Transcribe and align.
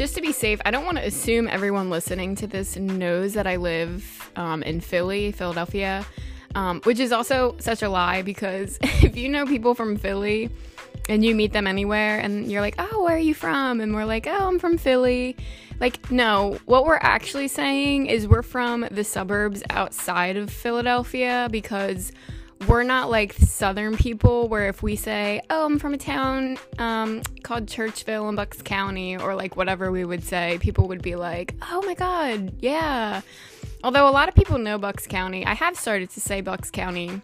just 0.00 0.14
to 0.14 0.22
be 0.22 0.32
safe, 0.32 0.58
I 0.64 0.70
don't 0.70 0.86
want 0.86 0.96
to 0.96 1.06
assume 1.06 1.46
everyone 1.46 1.90
listening 1.90 2.34
to 2.36 2.46
this 2.46 2.74
knows 2.74 3.34
that 3.34 3.46
I 3.46 3.56
live 3.56 4.30
um, 4.34 4.62
in 4.62 4.80
Philly, 4.80 5.30
Philadelphia, 5.30 6.06
um, 6.54 6.80
which 6.84 6.98
is 6.98 7.12
also 7.12 7.54
such 7.58 7.82
a 7.82 7.90
lie 7.90 8.22
because 8.22 8.78
if 8.82 9.14
you 9.14 9.28
know 9.28 9.44
people 9.44 9.74
from 9.74 9.98
Philly 9.98 10.48
and 11.10 11.22
you 11.22 11.34
meet 11.34 11.52
them 11.52 11.66
anywhere 11.66 12.18
and 12.18 12.50
you're 12.50 12.62
like, 12.62 12.76
oh, 12.78 13.02
where 13.02 13.16
are 13.16 13.18
you 13.18 13.34
from? 13.34 13.78
And 13.82 13.94
we're 13.94 14.06
like, 14.06 14.26
oh, 14.26 14.48
I'm 14.48 14.58
from 14.58 14.78
Philly. 14.78 15.36
Like, 15.80 16.10
no, 16.10 16.58
what 16.64 16.86
we're 16.86 16.96
actually 17.02 17.48
saying 17.48 18.06
is 18.06 18.26
we're 18.26 18.40
from 18.40 18.86
the 18.90 19.04
suburbs 19.04 19.62
outside 19.68 20.38
of 20.38 20.48
Philadelphia 20.48 21.48
because 21.50 22.10
we're 22.68 22.82
not 22.82 23.10
like 23.10 23.32
southern 23.32 23.96
people 23.96 24.48
where 24.48 24.68
if 24.68 24.82
we 24.82 24.94
say 24.96 25.40
oh 25.50 25.64
i'm 25.64 25.78
from 25.78 25.94
a 25.94 25.98
town 25.98 26.58
um, 26.78 27.22
called 27.42 27.66
churchville 27.66 28.28
in 28.28 28.34
bucks 28.34 28.60
county 28.62 29.16
or 29.16 29.34
like 29.34 29.56
whatever 29.56 29.90
we 29.90 30.04
would 30.04 30.22
say 30.22 30.58
people 30.60 30.88
would 30.88 31.02
be 31.02 31.16
like 31.16 31.54
oh 31.70 31.82
my 31.82 31.94
god 31.94 32.52
yeah 32.60 33.22
although 33.82 34.08
a 34.08 34.12
lot 34.12 34.28
of 34.28 34.34
people 34.34 34.58
know 34.58 34.78
bucks 34.78 35.06
county 35.06 35.44
i 35.46 35.54
have 35.54 35.76
started 35.76 36.10
to 36.10 36.20
say 36.20 36.40
bucks 36.40 36.70
county 36.70 37.20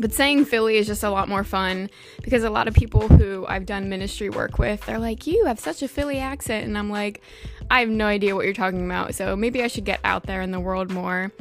but 0.00 0.12
saying 0.12 0.44
Philly 0.44 0.76
is 0.76 0.86
just 0.86 1.02
a 1.02 1.10
lot 1.10 1.28
more 1.28 1.42
fun 1.42 1.90
because 2.22 2.44
a 2.44 2.50
lot 2.50 2.68
of 2.68 2.74
people 2.74 3.08
who 3.08 3.44
I've 3.48 3.66
done 3.66 3.88
ministry 3.88 4.30
work 4.30 4.58
with, 4.58 4.84
they're 4.86 4.98
like, 4.98 5.26
You 5.26 5.46
have 5.46 5.58
such 5.58 5.82
a 5.82 5.88
Philly 5.88 6.18
accent. 6.18 6.66
And 6.66 6.78
I'm 6.78 6.88
like, 6.88 7.20
I 7.68 7.80
have 7.80 7.88
no 7.88 8.06
idea 8.06 8.36
what 8.36 8.44
you're 8.44 8.54
talking 8.54 8.84
about. 8.84 9.14
So 9.14 9.34
maybe 9.34 9.62
I 9.62 9.66
should 9.66 9.84
get 9.84 9.98
out 10.04 10.22
there 10.24 10.40
in 10.40 10.52
the 10.52 10.60
world 10.60 10.92
more. 10.92 11.32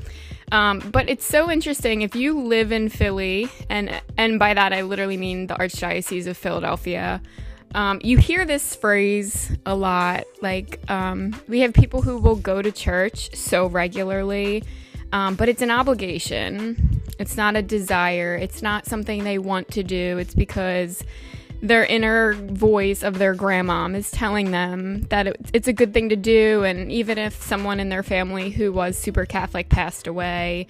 Um, 0.52 0.80
but 0.80 1.10
it's 1.10 1.26
so 1.26 1.52
interesting 1.52 2.02
if 2.04 2.16
you 2.16 2.40
live 2.40 2.72
in 2.72 2.90
Philly, 2.90 3.50
and 3.70 4.02
and 4.18 4.40
by 4.40 4.54
that 4.54 4.72
I 4.72 4.82
literally 4.82 5.18
mean 5.18 5.48
the 5.48 5.56
Archdiocese 5.56 6.28
of 6.28 6.38
Philadelphia. 6.38 7.22
Um, 7.76 8.00
you 8.02 8.18
hear 8.18 8.46
this 8.46 8.76
phrase 8.76 9.52
a 9.66 9.76
lot. 9.76 10.24
Like 10.42 10.80
um, 10.90 11.36
we 11.50 11.60
have 11.62 11.74
people 11.74 12.02
who 12.02 12.18
will 12.18 12.38
go 12.38 12.62
to 12.62 12.72
church 12.72 13.36
so 13.36 13.68
regularly, 13.68 14.64
um, 15.12 15.36
but 15.36 15.50
it's 15.50 15.62
an 15.62 15.72
obligation. 15.72 17.02
It's 17.20 17.36
not 17.36 17.56
a 17.56 17.62
desire. 17.62 18.36
It's 18.36 18.62
not 18.62 18.86
something 18.86 19.24
they 19.24 19.40
want 19.40 19.70
to 19.72 19.84
do. 19.84 20.18
It's 20.18 20.34
because 20.34 21.04
their 21.62 21.86
inner 21.86 22.34
voice 22.34 23.04
of 23.04 23.18
their 23.18 23.36
grandmom 23.36 23.96
is 23.96 24.12
telling 24.12 24.52
them 24.52 25.02
that 25.04 25.28
it, 25.28 25.38
it's 25.54 25.68
a 25.68 25.74
good 25.74 25.94
thing 25.94 26.10
to 26.10 26.16
do. 26.16 26.64
And 26.64 26.92
even 26.92 27.18
if 27.18 27.42
someone 27.42 27.80
in 27.80 27.90
their 27.90 28.04
family 28.04 28.50
who 28.50 28.72
was 28.72 28.98
super 28.98 29.26
Catholic 29.26 29.70
passed 29.70 30.08
away, 30.08 30.68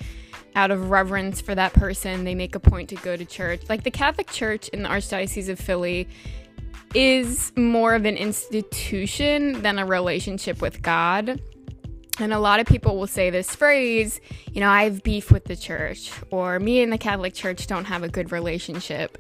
out 0.56 0.72
of 0.72 0.90
reverence 0.90 1.40
for 1.40 1.54
that 1.54 1.72
person, 1.74 2.24
they 2.24 2.34
make 2.34 2.56
a 2.56 2.60
point 2.60 2.90
to 2.90 2.96
go 2.96 3.16
to 3.16 3.24
church. 3.24 3.62
Like 3.70 3.84
the 3.84 3.92
Catholic 3.92 4.32
Church 4.32 4.68
in 4.70 4.82
the 4.82 4.90
Archdiocese 4.90 5.50
of 5.50 5.60
Philly 5.60 6.08
is 6.96 7.52
more 7.56 7.94
of 7.94 8.06
an 8.06 8.18
institution 8.18 9.62
than 9.62 9.78
a 9.78 9.86
relationship 9.86 10.60
with 10.60 10.82
God. 10.82 11.40
And 12.20 12.34
a 12.34 12.40
lot 12.40 12.60
of 12.60 12.66
people 12.66 12.98
will 12.98 13.06
say 13.06 13.30
this 13.30 13.56
phrase, 13.56 14.20
you 14.52 14.60
know, 14.60 14.70
I 14.70 14.86
have 14.86 15.04
beef 15.04 15.32
with 15.32 15.46
the 15.46 15.56
church, 15.56 16.12
or 16.32 16.60
me 16.60 16.82
and 16.82 16.92
the 16.92 16.98
Catholic 16.98 17.36
Church 17.36 17.68
don't 17.68 17.86
have 17.86 18.02
a 18.02 18.10
good 18.10 18.32
relationship 18.32 19.20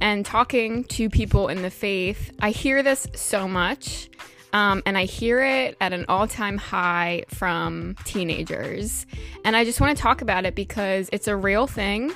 and 0.00 0.24
talking 0.24 0.84
to 0.84 1.08
people 1.08 1.48
in 1.48 1.62
the 1.62 1.70
faith, 1.70 2.30
I 2.40 2.50
hear 2.50 2.82
this 2.82 3.06
so 3.14 3.48
much. 3.48 4.10
Um, 4.52 4.82
and 4.86 4.96
I 4.96 5.04
hear 5.04 5.42
it 5.42 5.76
at 5.80 5.92
an 5.92 6.06
all 6.08 6.26
time 6.26 6.56
high 6.56 7.24
from 7.28 7.96
teenagers. 8.04 9.04
And 9.44 9.56
I 9.56 9.64
just 9.64 9.80
want 9.80 9.96
to 9.96 10.02
talk 10.02 10.22
about 10.22 10.46
it 10.46 10.54
because 10.54 11.10
it's 11.12 11.28
a 11.28 11.36
real 11.36 11.66
thing. 11.66 12.12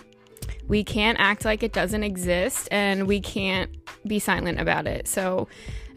We 0.67 0.85
can't 0.85 1.19
act 1.21 1.45
like 1.45 1.63
it 1.63 1.73
doesn't 1.73 2.03
exist 2.03 2.69
and 2.71 3.07
we 3.07 3.21
can't 3.21 3.71
be 4.07 4.21
silent 4.21 4.61
about 4.61 4.87
it. 4.87 5.09
So, 5.09 5.49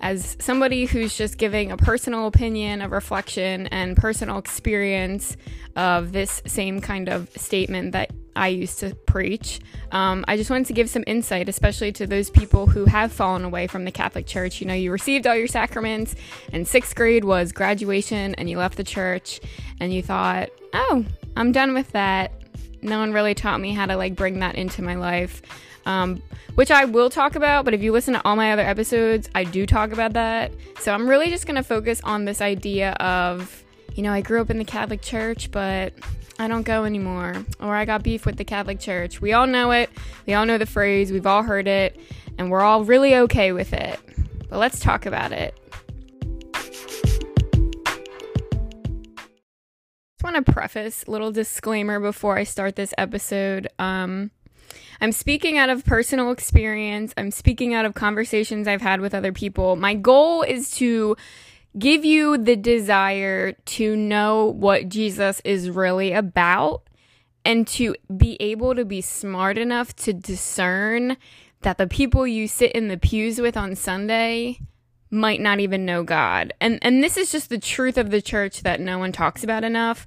as 0.02 0.36
somebody 0.42 0.84
who's 0.84 1.16
just 1.16 1.38
giving 1.38 1.72
a 1.72 1.78
personal 1.78 2.28
opinion, 2.28 2.82
a 2.82 2.90
reflection, 2.90 3.68
and 3.68 3.96
personal 3.96 4.38
experience 4.38 5.38
of 5.78 6.12
this 6.12 6.42
same 6.46 6.82
kind 6.82 7.08
of 7.08 7.30
statement 7.38 7.94
that 7.94 8.12
I 8.36 8.50
used 8.50 8.80
to 8.80 8.96
preach. 8.96 9.60
Um, 9.92 10.26
I 10.28 10.38
just 10.38 10.50
wanted 10.50 10.68
to 10.68 10.74
give 10.74 10.90
some 10.90 11.04
insight, 11.06 11.50
especially 11.50 11.92
to 11.94 12.08
those 12.08 12.30
people 12.30 12.68
who 12.68 12.86
have 12.86 13.12
fallen 13.12 13.44
away 13.44 13.68
from 13.68 13.86
the 13.86 13.92
Catholic 13.92 14.26
Church. 14.26 14.60
You 14.60 14.68
know, 14.68 14.74
you 14.74 14.92
received 14.92 15.28
all 15.28 15.36
your 15.36 15.48
sacraments, 15.48 16.16
and 16.52 16.68
sixth 16.68 16.96
grade 16.96 17.24
was 17.24 17.52
graduation, 17.52 18.36
and 18.36 18.50
you 18.50 18.58
left 18.58 18.78
the 18.78 18.84
church, 18.84 19.40
and 19.80 19.94
you 19.94 20.02
thought, 20.02 20.50
oh, 20.74 21.06
I'm 21.36 21.52
done 21.52 21.74
with 21.74 21.92
that. 21.92 22.32
No 22.82 23.00
one 23.00 23.14
really 23.14 23.34
taught 23.34 23.60
me 23.60 23.74
how 23.74 23.86
to 23.86 23.96
like 23.96 24.16
bring 24.16 24.40
that 24.40 24.56
into 24.56 24.82
my 24.82 24.96
life. 24.96 25.42
Um, 25.86 26.22
which 26.56 26.72
I 26.72 26.86
will 26.86 27.10
talk 27.10 27.36
about, 27.36 27.66
but 27.66 27.74
if 27.74 27.82
you 27.82 27.92
listen 27.92 28.14
to 28.14 28.22
all 28.26 28.36
my 28.36 28.54
other 28.54 28.62
episodes, 28.62 29.30
I 29.36 29.44
do 29.44 29.66
talk 29.66 29.92
about 29.92 30.14
that. 30.14 30.52
So 30.80 30.94
I'm 30.94 31.10
really 31.10 31.30
just 31.30 31.46
going 31.46 31.56
to 31.56 31.64
focus 31.64 32.00
on 32.04 32.26
this 32.26 32.42
idea 32.42 32.92
of, 32.94 33.64
you 33.96 34.04
know, 34.04 34.14
I 34.14 34.22
grew 34.22 34.40
up 34.40 34.50
in 34.50 34.60
the 34.60 34.66
Catholic 34.66 35.02
Church, 35.02 35.52
but 35.52 35.94
I 36.40 36.48
don't 36.48 36.64
go 36.64 36.86
anymore, 36.86 37.46
or 37.60 37.76
I 37.76 37.86
got 37.86 38.04
beef 38.04 38.26
with 38.26 38.38
the 38.38 38.44
Catholic 38.44 38.80
Church. 38.80 39.22
We 39.22 39.34
all 39.34 39.48
know 39.48 39.72
it, 39.72 39.90
we 40.26 40.34
all 40.34 40.46
know 40.46 40.58
the 40.58 40.66
phrase, 40.66 41.12
we've 41.12 41.28
all 41.28 41.44
heard 41.44 41.68
it, 41.68 42.00
and 42.38 42.50
we're 42.50 42.62
all 42.62 42.84
really 42.84 43.16
okay 43.16 43.52
with 43.52 43.72
it. 43.74 44.00
But 44.50 44.58
let's 44.58 44.80
talk 44.80 45.06
about 45.06 45.32
it. 45.32 45.58
I 50.24 50.32
want 50.32 50.46
to 50.46 50.52
preface 50.52 51.04
a 51.08 51.12
little 51.12 51.32
disclaimer 51.32 52.00
before 52.00 52.38
I 52.38 52.46
start 52.46 52.76
this 52.76 52.94
episode. 52.98 53.68
Um, 53.78 54.32
I'm 55.02 55.12
speaking 55.12 55.58
out 55.58 55.70
of 55.70 55.84
personal 55.86 56.32
experience. 56.32 57.14
I'm 57.18 57.30
speaking 57.30 57.74
out 57.74 57.86
of 57.86 57.94
conversations 57.94 58.68
I've 58.68 58.82
had 58.82 59.02
with 59.02 59.14
other 59.14 59.34
people. 59.34 59.76
My 59.76 59.94
goal 59.94 60.42
is 60.42 60.72
to 60.78 61.18
give 61.78 62.06
you 62.06 62.38
the 62.38 62.56
desire 62.56 63.54
to 63.54 63.96
know 63.96 64.46
what 64.46 64.90
Jesus 64.90 65.42
is 65.44 65.70
really 65.70 66.14
about 66.14 66.84
and 67.46 67.68
to 67.68 67.96
be 68.16 68.38
able 68.40 68.76
to 68.76 68.86
be 68.86 69.02
smart 69.02 69.58
enough 69.58 69.96
to 69.96 70.14
discern 70.14 71.18
that 71.62 71.78
the 71.78 71.88
people 71.88 72.28
you 72.28 72.48
sit 72.48 72.72
in 72.74 72.88
the 72.88 72.98
pews 72.98 73.40
with 73.40 73.58
on 73.58 73.76
Sunday 73.76 74.60
might 75.10 75.40
not 75.40 75.60
even 75.60 75.86
know 75.86 76.04
God. 76.04 76.54
And 76.60 76.80
and 76.82 77.04
this 77.04 77.18
is 77.18 77.32
just 77.32 77.50
the 77.50 77.60
truth 77.60 77.98
of 77.98 78.10
the 78.10 78.22
church 78.22 78.62
that 78.62 78.80
no 78.80 78.98
one 78.98 79.12
talks 79.12 79.44
about 79.44 79.64
enough. 79.64 80.06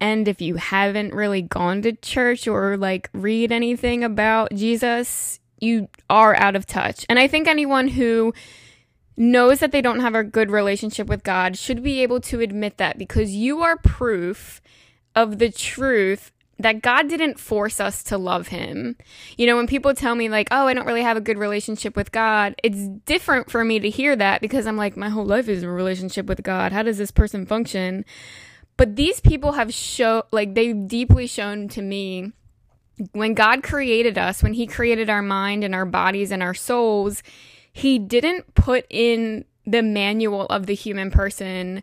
And 0.00 0.26
if 0.26 0.40
you 0.40 0.56
haven't 0.56 1.14
really 1.14 1.42
gone 1.42 1.82
to 1.82 1.92
church 1.92 2.48
or 2.48 2.76
like 2.76 3.08
read 3.12 3.52
anything 3.52 4.04
about 4.04 4.52
Jesus, 4.52 5.40
you 5.58 5.88
are 6.10 6.34
out 6.34 6.56
of 6.56 6.66
touch. 6.66 7.06
And 7.08 7.18
I 7.18 7.28
think 7.28 7.46
anyone 7.46 7.88
who 7.88 8.34
knows 9.16 9.60
that 9.60 9.72
they 9.72 9.82
don't 9.82 10.00
have 10.00 10.14
a 10.14 10.24
good 10.24 10.50
relationship 10.50 11.06
with 11.06 11.22
God 11.22 11.56
should 11.56 11.82
be 11.82 12.02
able 12.02 12.20
to 12.22 12.40
admit 12.40 12.78
that 12.78 12.98
because 12.98 13.34
you 13.34 13.60
are 13.60 13.76
proof 13.76 14.60
of 15.14 15.38
the 15.38 15.50
truth 15.50 16.32
that 16.58 16.82
God 16.82 17.08
didn't 17.08 17.40
force 17.40 17.80
us 17.80 18.02
to 18.04 18.16
love 18.16 18.48
him. 18.48 18.96
You 19.36 19.46
know, 19.46 19.56
when 19.56 19.66
people 19.66 19.94
tell 19.94 20.14
me 20.14 20.28
like, 20.28 20.48
"Oh, 20.50 20.66
I 20.66 20.74
don't 20.74 20.86
really 20.86 21.02
have 21.02 21.16
a 21.16 21.20
good 21.20 21.38
relationship 21.38 21.96
with 21.96 22.12
God." 22.12 22.54
It's 22.62 22.88
different 23.04 23.50
for 23.50 23.64
me 23.64 23.80
to 23.80 23.90
hear 23.90 24.14
that 24.16 24.40
because 24.40 24.66
I'm 24.66 24.76
like, 24.76 24.96
my 24.96 25.08
whole 25.08 25.26
life 25.26 25.48
is 25.48 25.62
a 25.62 25.68
relationship 25.68 26.26
with 26.26 26.42
God. 26.42 26.72
How 26.72 26.82
does 26.82 26.98
this 26.98 27.10
person 27.10 27.46
function? 27.46 28.04
But 28.76 28.96
these 28.96 29.20
people 29.20 29.52
have 29.52 29.74
shown 29.74 30.22
like 30.30 30.54
they've 30.54 30.86
deeply 30.86 31.26
shown 31.26 31.68
to 31.68 31.82
me 31.82 32.32
when 33.12 33.34
God 33.34 33.62
created 33.62 34.16
us, 34.18 34.42
when 34.42 34.54
he 34.54 34.66
created 34.66 35.10
our 35.10 35.22
mind 35.22 35.64
and 35.64 35.74
our 35.74 35.86
bodies 35.86 36.30
and 36.30 36.42
our 36.42 36.54
souls, 36.54 37.22
he 37.72 37.98
didn't 37.98 38.54
put 38.54 38.86
in 38.90 39.44
the 39.66 39.82
manual 39.82 40.46
of 40.46 40.66
the 40.66 40.74
human 40.74 41.10
person 41.10 41.82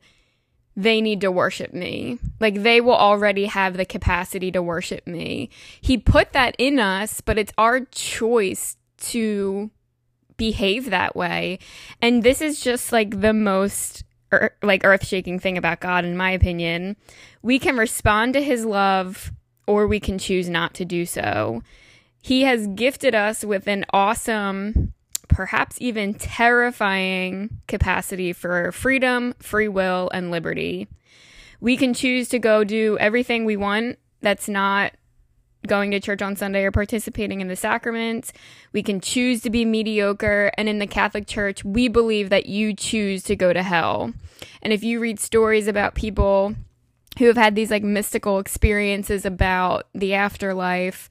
they 0.75 1.01
need 1.01 1.19
to 1.21 1.31
worship 1.31 1.73
me. 1.73 2.19
Like 2.39 2.63
they 2.63 2.79
will 2.79 2.95
already 2.95 3.45
have 3.45 3.75
the 3.75 3.85
capacity 3.85 4.49
to 4.51 4.61
worship 4.61 5.05
me. 5.05 5.49
He 5.81 5.97
put 5.97 6.31
that 6.31 6.55
in 6.57 6.79
us, 6.79 7.19
but 7.19 7.37
it's 7.37 7.51
our 7.57 7.81
choice 7.81 8.77
to 8.97 9.71
behave 10.37 10.89
that 10.89 11.17
way. 11.17 11.59
And 12.01 12.23
this 12.23 12.41
is 12.41 12.61
just 12.61 12.93
like 12.93 13.19
the 13.19 13.33
most 13.33 14.05
er- 14.31 14.55
like 14.63 14.85
earth-shaking 14.85 15.39
thing 15.39 15.57
about 15.57 15.81
God 15.81 16.05
in 16.05 16.15
my 16.15 16.31
opinion. 16.31 16.95
We 17.41 17.59
can 17.59 17.75
respond 17.75 18.33
to 18.33 18.41
his 18.41 18.63
love 18.63 19.33
or 19.67 19.85
we 19.85 19.99
can 19.99 20.17
choose 20.17 20.47
not 20.47 20.73
to 20.75 20.85
do 20.85 21.05
so. 21.05 21.61
He 22.21 22.43
has 22.43 22.67
gifted 22.67 23.15
us 23.15 23.43
with 23.43 23.67
an 23.67 23.85
awesome 23.91 24.93
perhaps 25.29 25.77
even 25.79 26.13
terrifying 26.13 27.61
capacity 27.67 28.33
for 28.33 28.71
freedom, 28.73 29.33
free 29.39 29.69
will, 29.69 30.09
and 30.13 30.31
liberty. 30.31 30.87
We 31.61 31.77
can 31.77 31.93
choose 31.93 32.27
to 32.29 32.39
go 32.39 32.63
do 32.63 32.97
everything 32.99 33.45
we 33.45 33.55
want 33.55 33.99
that's 34.21 34.49
not 34.49 34.93
going 35.67 35.91
to 35.91 35.99
church 35.99 36.21
on 36.21 36.35
Sunday 36.35 36.63
or 36.63 36.71
participating 36.71 37.41
in 37.41 37.47
the 37.47 37.55
sacraments. 37.55 38.31
We 38.73 38.83
can 38.83 39.01
choose 39.01 39.41
to 39.41 39.49
be 39.49 39.65
mediocre. 39.65 40.51
And 40.57 40.69
in 40.69 40.79
the 40.79 40.87
Catholic 40.87 41.27
Church, 41.27 41.63
we 41.63 41.87
believe 41.87 42.29
that 42.29 42.45
you 42.45 42.73
choose 42.73 43.23
to 43.23 43.35
go 43.35 43.53
to 43.53 43.63
hell. 43.63 44.13
And 44.61 44.73
if 44.73 44.83
you 44.83 44.99
read 44.99 45.19
stories 45.19 45.67
about 45.67 45.95
people 45.95 46.55
who 47.17 47.25
have 47.25 47.37
had 47.37 47.55
these 47.55 47.71
like 47.71 47.83
mystical 47.83 48.39
experiences 48.39 49.25
about 49.25 49.87
the 49.93 50.13
afterlife, 50.13 51.09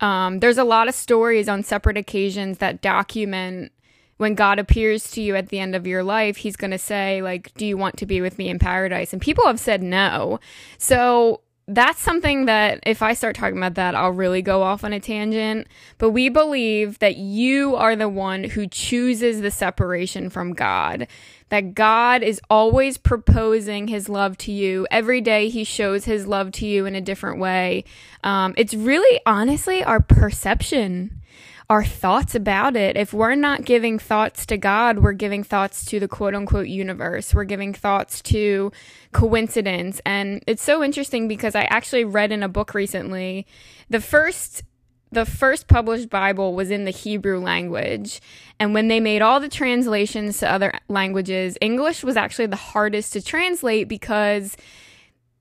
um, 0.00 0.40
there's 0.40 0.58
a 0.58 0.64
lot 0.64 0.88
of 0.88 0.94
stories 0.94 1.48
on 1.48 1.62
separate 1.62 1.96
occasions 1.96 2.58
that 2.58 2.80
document 2.80 3.72
when 4.18 4.34
God 4.34 4.58
appears 4.58 5.10
to 5.12 5.22
you 5.22 5.36
at 5.36 5.48
the 5.48 5.60
end 5.60 5.74
of 5.74 5.86
your 5.86 6.02
life, 6.02 6.38
he's 6.38 6.56
going 6.56 6.72
to 6.72 6.78
say, 6.78 7.22
like, 7.22 7.54
do 7.54 7.64
you 7.64 7.76
want 7.76 7.96
to 7.98 8.06
be 8.06 8.20
with 8.20 8.36
me 8.36 8.48
in 8.48 8.58
paradise? 8.58 9.12
And 9.12 9.22
people 9.22 9.46
have 9.46 9.60
said 9.60 9.82
no. 9.82 10.40
So 10.76 11.40
that's 11.68 12.00
something 12.00 12.46
that 12.46 12.80
if 12.84 13.02
I 13.02 13.12
start 13.12 13.36
talking 13.36 13.58
about 13.58 13.74
that, 13.74 13.94
I'll 13.94 14.10
really 14.10 14.42
go 14.42 14.62
off 14.62 14.82
on 14.82 14.92
a 14.92 15.00
tangent. 15.00 15.68
But 15.98 16.10
we 16.10 16.30
believe 16.30 16.98
that 16.98 17.16
you 17.16 17.76
are 17.76 17.94
the 17.94 18.08
one 18.08 18.44
who 18.44 18.66
chooses 18.66 19.40
the 19.40 19.50
separation 19.50 20.30
from 20.30 20.54
God. 20.54 21.06
That 21.50 21.74
God 21.74 22.22
is 22.22 22.40
always 22.50 22.98
proposing 22.98 23.88
his 23.88 24.08
love 24.08 24.36
to 24.38 24.52
you. 24.52 24.86
Every 24.90 25.20
day 25.20 25.48
he 25.48 25.64
shows 25.64 26.04
his 26.04 26.26
love 26.26 26.52
to 26.52 26.66
you 26.66 26.86
in 26.86 26.94
a 26.94 27.00
different 27.00 27.38
way. 27.40 27.84
Um, 28.22 28.54
it's 28.56 28.74
really 28.74 29.20
honestly 29.24 29.82
our 29.82 30.00
perception 30.00 31.22
our 31.70 31.84
thoughts 31.84 32.34
about 32.34 32.76
it. 32.76 32.96
If 32.96 33.12
we're 33.12 33.34
not 33.34 33.64
giving 33.64 33.98
thoughts 33.98 34.46
to 34.46 34.56
God, 34.56 35.00
we're 35.00 35.12
giving 35.12 35.44
thoughts 35.44 35.84
to 35.86 36.00
the 36.00 36.08
quote 36.08 36.34
unquote 36.34 36.68
universe. 36.68 37.34
We're 37.34 37.44
giving 37.44 37.74
thoughts 37.74 38.22
to 38.22 38.72
coincidence. 39.12 40.00
And 40.06 40.42
it's 40.46 40.62
so 40.62 40.82
interesting 40.82 41.28
because 41.28 41.54
I 41.54 41.64
actually 41.64 42.04
read 42.04 42.32
in 42.32 42.42
a 42.42 42.48
book 42.48 42.72
recently 42.72 43.46
the 43.90 44.00
first 44.00 44.62
the 45.10 45.24
first 45.24 45.68
published 45.68 46.10
Bible 46.10 46.54
was 46.54 46.70
in 46.70 46.84
the 46.84 46.90
Hebrew 46.90 47.40
language. 47.40 48.20
And 48.60 48.74
when 48.74 48.88
they 48.88 49.00
made 49.00 49.22
all 49.22 49.40
the 49.40 49.48
translations 49.48 50.38
to 50.38 50.50
other 50.50 50.72
languages, 50.88 51.56
English 51.60 52.04
was 52.04 52.16
actually 52.16 52.46
the 52.46 52.56
hardest 52.56 53.12
to 53.14 53.22
translate 53.22 53.88
because 53.88 54.56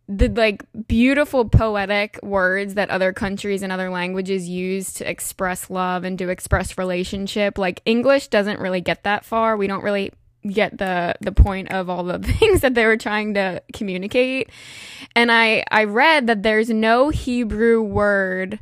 the 0.07 0.29
like 0.29 0.63
beautiful 0.87 1.47
poetic 1.49 2.17
words 2.23 2.75
that 2.75 2.89
other 2.89 3.11
countries 3.11 3.61
and 3.61 3.73
other 3.73 3.89
languages 3.89 4.47
use 4.47 4.93
to 4.93 5.09
express 5.09 5.69
love 5.69 6.05
and 6.05 6.17
to 6.17 6.29
express 6.29 6.77
relationship 6.77 7.57
like 7.57 7.81
english 7.85 8.29
doesn't 8.29 8.59
really 8.59 8.79
get 8.79 9.03
that 9.03 9.25
far 9.25 9.57
we 9.57 9.67
don't 9.67 9.83
really 9.83 10.11
get 10.49 10.77
the 10.77 11.13
the 11.19 11.33
point 11.33 11.69
of 11.73 11.89
all 11.89 12.05
the 12.05 12.19
things 12.39 12.61
that 12.61 12.73
they 12.73 12.85
were 12.85 12.95
trying 12.95 13.33
to 13.33 13.61
communicate 13.73 14.49
and 15.13 15.29
i 15.29 15.61
i 15.71 15.83
read 15.83 16.27
that 16.27 16.41
there's 16.41 16.69
no 16.69 17.09
hebrew 17.09 17.81
word 17.81 18.59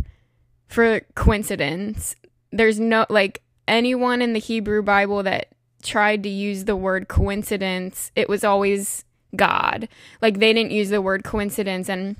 for 0.67 1.01
coincidence 1.15 2.15
there's 2.51 2.79
no 2.79 3.05
like 3.09 3.41
anyone 3.67 4.21
in 4.21 4.33
the 4.33 4.39
hebrew 4.39 4.81
bible 4.81 5.23
that 5.23 5.47
tried 5.83 6.23
to 6.23 6.29
use 6.29 6.65
the 6.65 6.75
word 6.75 7.07
coincidence 7.07 8.11
it 8.15 8.27
was 8.27 8.43
always 8.43 9.05
God. 9.35 9.87
Like 10.21 10.39
they 10.39 10.53
didn't 10.53 10.71
use 10.71 10.89
the 10.89 11.01
word 11.01 11.23
coincidence 11.23 11.89
and 11.89 12.15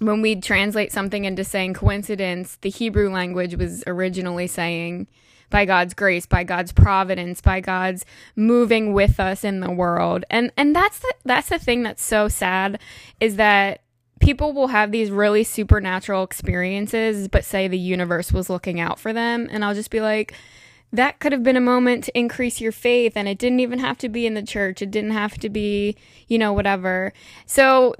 when 0.00 0.22
we 0.22 0.36
translate 0.36 0.92
something 0.92 1.24
into 1.24 1.42
saying 1.42 1.74
coincidence, 1.74 2.56
the 2.60 2.70
Hebrew 2.70 3.10
language 3.10 3.56
was 3.56 3.82
originally 3.84 4.46
saying 4.46 5.08
by 5.50 5.64
God's 5.64 5.92
grace, 5.92 6.24
by 6.24 6.44
God's 6.44 6.70
providence, 6.70 7.40
by 7.40 7.60
God's 7.60 8.04
moving 8.36 8.92
with 8.92 9.18
us 9.18 9.42
in 9.42 9.58
the 9.58 9.72
world. 9.72 10.24
And 10.30 10.52
and 10.56 10.74
that's 10.74 11.00
the 11.00 11.14
that's 11.24 11.48
the 11.48 11.58
thing 11.58 11.82
that's 11.82 12.02
so 12.02 12.28
sad 12.28 12.78
is 13.18 13.36
that 13.36 13.80
people 14.20 14.52
will 14.52 14.68
have 14.68 14.90
these 14.90 15.10
really 15.10 15.44
supernatural 15.44 16.22
experiences 16.22 17.28
but 17.28 17.44
say 17.44 17.68
the 17.68 17.78
universe 17.78 18.32
was 18.32 18.50
looking 18.50 18.80
out 18.80 18.98
for 18.98 19.12
them. 19.12 19.48
And 19.50 19.64
I'll 19.64 19.74
just 19.74 19.90
be 19.90 20.00
like 20.00 20.34
that 20.92 21.18
could 21.20 21.32
have 21.32 21.42
been 21.42 21.56
a 21.56 21.60
moment 21.60 22.04
to 22.04 22.18
increase 22.18 22.60
your 22.60 22.72
faith. 22.72 23.12
And 23.14 23.28
it 23.28 23.36
didn't 23.38 23.60
even 23.60 23.78
have 23.78 23.98
to 23.98 24.08
be 24.08 24.26
in 24.26 24.32
the 24.32 24.42
church. 24.42 24.80
It 24.80 24.90
didn't 24.90 25.10
have 25.10 25.38
to 25.38 25.48
be 25.48 25.96
you 26.26 26.38
know 26.38 26.52
whatever. 26.52 27.12
So 27.46 27.94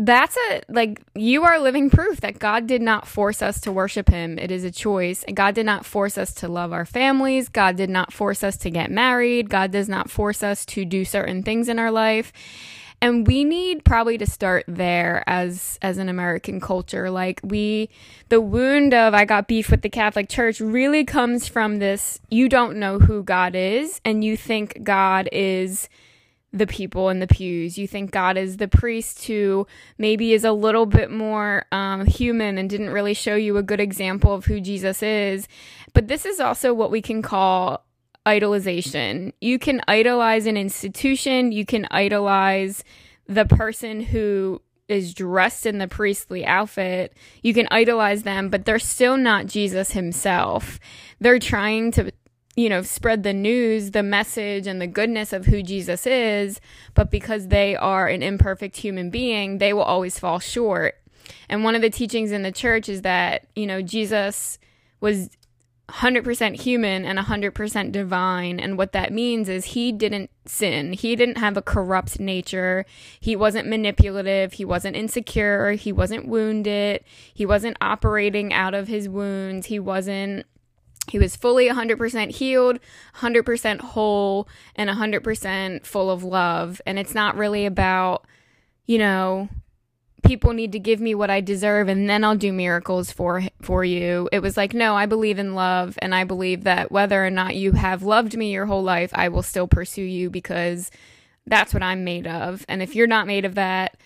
that's 0.00 0.36
a 0.50 0.60
like 0.68 1.02
you 1.16 1.42
are 1.42 1.58
living 1.58 1.90
proof 1.90 2.20
that 2.20 2.38
God 2.38 2.68
did 2.68 2.80
not 2.80 3.08
force 3.08 3.42
us 3.42 3.60
to 3.62 3.72
worship 3.72 4.08
him. 4.08 4.38
It 4.38 4.52
is 4.52 4.62
a 4.62 4.70
choice. 4.70 5.24
God 5.34 5.56
did 5.56 5.66
not 5.66 5.84
force 5.84 6.16
us 6.16 6.32
to 6.34 6.48
love 6.48 6.72
our 6.72 6.86
families. 6.86 7.48
God 7.48 7.76
did 7.76 7.90
not 7.90 8.12
force 8.12 8.44
us 8.44 8.56
to 8.58 8.70
get 8.70 8.92
married. 8.92 9.50
God 9.50 9.72
does 9.72 9.88
not 9.88 10.08
force 10.08 10.42
us 10.42 10.64
to 10.66 10.84
do 10.84 11.04
certain 11.04 11.42
things 11.42 11.68
in 11.68 11.80
our 11.80 11.90
life 11.90 12.32
and 13.00 13.26
we 13.26 13.44
need 13.44 13.84
probably 13.84 14.18
to 14.18 14.26
start 14.26 14.64
there 14.66 15.22
as 15.26 15.78
as 15.82 15.98
an 15.98 16.08
american 16.08 16.60
culture 16.60 17.10
like 17.10 17.40
we 17.42 17.88
the 18.28 18.40
wound 18.40 18.94
of 18.94 19.14
i 19.14 19.24
got 19.24 19.48
beef 19.48 19.70
with 19.70 19.82
the 19.82 19.88
catholic 19.88 20.28
church 20.28 20.60
really 20.60 21.04
comes 21.04 21.46
from 21.46 21.78
this 21.78 22.20
you 22.30 22.48
don't 22.48 22.76
know 22.76 22.98
who 22.98 23.22
god 23.22 23.54
is 23.54 24.00
and 24.04 24.24
you 24.24 24.36
think 24.36 24.82
god 24.82 25.28
is 25.32 25.88
the 26.52 26.66
people 26.66 27.10
in 27.10 27.18
the 27.18 27.26
pews. 27.26 27.76
You 27.76 27.86
think 27.86 28.10
God 28.10 28.36
is 28.36 28.56
the 28.56 28.68
priest 28.68 29.26
who 29.26 29.66
maybe 29.98 30.32
is 30.32 30.44
a 30.44 30.52
little 30.52 30.86
bit 30.86 31.10
more 31.10 31.66
um, 31.72 32.06
human 32.06 32.56
and 32.56 32.70
didn't 32.70 32.90
really 32.90 33.14
show 33.14 33.34
you 33.34 33.56
a 33.56 33.62
good 33.62 33.80
example 33.80 34.32
of 34.32 34.46
who 34.46 34.60
Jesus 34.60 35.02
is. 35.02 35.46
But 35.92 36.08
this 36.08 36.24
is 36.24 36.40
also 36.40 36.72
what 36.72 36.90
we 36.90 37.02
can 37.02 37.22
call 37.22 37.84
idolization. 38.26 39.32
You 39.40 39.58
can 39.58 39.80
idolize 39.88 40.46
an 40.46 40.56
institution, 40.56 41.52
you 41.52 41.64
can 41.64 41.86
idolize 41.90 42.84
the 43.26 43.44
person 43.44 44.00
who 44.00 44.62
is 44.88 45.12
dressed 45.12 45.66
in 45.66 45.78
the 45.78 45.88
priestly 45.88 46.46
outfit. 46.46 47.14
You 47.42 47.52
can 47.52 47.68
idolize 47.70 48.22
them, 48.22 48.48
but 48.48 48.64
they're 48.64 48.78
still 48.78 49.18
not 49.18 49.46
Jesus 49.46 49.92
himself. 49.92 50.80
They're 51.20 51.38
trying 51.38 51.92
to 51.92 52.10
you 52.58 52.68
know, 52.68 52.82
spread 52.82 53.22
the 53.22 53.32
news, 53.32 53.92
the 53.92 54.02
message, 54.02 54.66
and 54.66 54.82
the 54.82 54.86
goodness 54.88 55.32
of 55.32 55.46
who 55.46 55.62
Jesus 55.62 56.08
is, 56.08 56.60
but 56.92 57.08
because 57.08 57.46
they 57.46 57.76
are 57.76 58.08
an 58.08 58.20
imperfect 58.20 58.78
human 58.78 59.10
being, 59.10 59.58
they 59.58 59.72
will 59.72 59.82
always 59.82 60.18
fall 60.18 60.40
short. 60.40 60.96
And 61.48 61.62
one 61.62 61.76
of 61.76 61.82
the 61.82 61.90
teachings 61.90 62.32
in 62.32 62.42
the 62.42 62.50
church 62.50 62.88
is 62.88 63.02
that, 63.02 63.46
you 63.54 63.64
know, 63.64 63.80
Jesus 63.80 64.58
was 65.00 65.30
100% 65.88 66.60
human 66.60 67.04
and 67.06 67.18
100% 67.18 67.92
divine. 67.92 68.60
And 68.60 68.76
what 68.76 68.92
that 68.92 69.12
means 69.12 69.48
is 69.48 69.66
he 69.66 69.90
didn't 69.90 70.30
sin. 70.44 70.92
He 70.92 71.16
didn't 71.16 71.38
have 71.38 71.56
a 71.56 71.62
corrupt 71.62 72.20
nature. 72.20 72.84
He 73.20 73.34
wasn't 73.34 73.68
manipulative. 73.68 74.54
He 74.54 74.64
wasn't 74.66 74.96
insecure. 74.96 75.72
He 75.72 75.90
wasn't 75.90 76.28
wounded. 76.28 77.04
He 77.32 77.46
wasn't 77.46 77.78
operating 77.80 78.52
out 78.52 78.74
of 78.74 78.88
his 78.88 79.08
wounds. 79.08 79.66
He 79.66 79.78
wasn't. 79.78 80.44
He 81.10 81.18
was 81.18 81.36
fully 81.36 81.70
100% 81.70 82.32
healed, 82.32 82.80
100% 83.16 83.80
whole, 83.80 84.46
and 84.76 84.90
100% 84.90 85.86
full 85.86 86.10
of 86.10 86.22
love. 86.22 86.82
And 86.84 86.98
it's 86.98 87.14
not 87.14 87.34
really 87.34 87.64
about, 87.64 88.26
you 88.84 88.98
know, 88.98 89.48
people 90.22 90.52
need 90.52 90.72
to 90.72 90.78
give 90.78 91.00
me 91.00 91.14
what 91.14 91.30
I 91.30 91.40
deserve 91.40 91.88
and 91.88 92.08
then 92.08 92.24
I'll 92.24 92.36
do 92.36 92.52
miracles 92.52 93.12
for 93.12 93.42
for 93.62 93.84
you. 93.84 94.28
It 94.32 94.40
was 94.40 94.56
like, 94.56 94.74
no, 94.74 94.94
I 94.94 95.06
believe 95.06 95.38
in 95.38 95.54
love 95.54 95.98
and 96.02 96.14
I 96.14 96.24
believe 96.24 96.64
that 96.64 96.90
whether 96.90 97.24
or 97.24 97.30
not 97.30 97.56
you 97.56 97.72
have 97.72 98.02
loved 98.02 98.36
me 98.36 98.52
your 98.52 98.66
whole 98.66 98.82
life, 98.82 99.10
I 99.14 99.28
will 99.28 99.42
still 99.42 99.68
pursue 99.68 100.02
you 100.02 100.30
because 100.30 100.90
that's 101.46 101.72
what 101.72 101.82
I'm 101.82 102.04
made 102.04 102.26
of. 102.26 102.64
And 102.68 102.82
if 102.82 102.94
you're 102.94 103.06
not 103.06 103.26
made 103.26 103.44
of 103.44 103.54
that, 103.54 103.96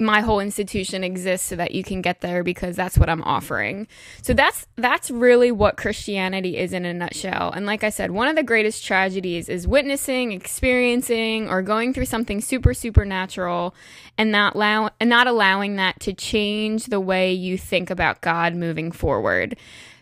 my 0.00 0.20
whole 0.20 0.38
institution 0.38 1.02
exists 1.02 1.48
so 1.48 1.56
that 1.56 1.72
you 1.72 1.82
can 1.82 2.00
get 2.00 2.20
there 2.20 2.44
because 2.44 2.76
that's 2.76 2.96
what 2.96 3.08
I'm 3.08 3.22
offering. 3.22 3.88
So 4.22 4.32
that's 4.32 4.66
that's 4.76 5.10
really 5.10 5.50
what 5.50 5.76
Christianity 5.76 6.56
is 6.56 6.72
in 6.72 6.84
a 6.84 6.94
nutshell. 6.94 7.50
And 7.50 7.66
like 7.66 7.82
I 7.82 7.90
said, 7.90 8.12
one 8.12 8.28
of 8.28 8.36
the 8.36 8.44
greatest 8.44 8.84
tragedies 8.84 9.48
is 9.48 9.66
witnessing, 9.66 10.30
experiencing 10.30 11.48
or 11.48 11.62
going 11.62 11.92
through 11.92 12.04
something 12.04 12.40
super 12.40 12.74
supernatural 12.74 13.74
and 14.16 14.30
not 14.30 14.54
allow 14.54 14.90
and 15.00 15.10
not 15.10 15.26
allowing 15.26 15.76
that 15.76 15.98
to 16.00 16.12
change 16.12 16.86
the 16.86 17.00
way 17.00 17.32
you 17.32 17.58
think 17.58 17.90
about 17.90 18.20
God 18.20 18.54
moving 18.54 18.92
forward. 18.92 19.56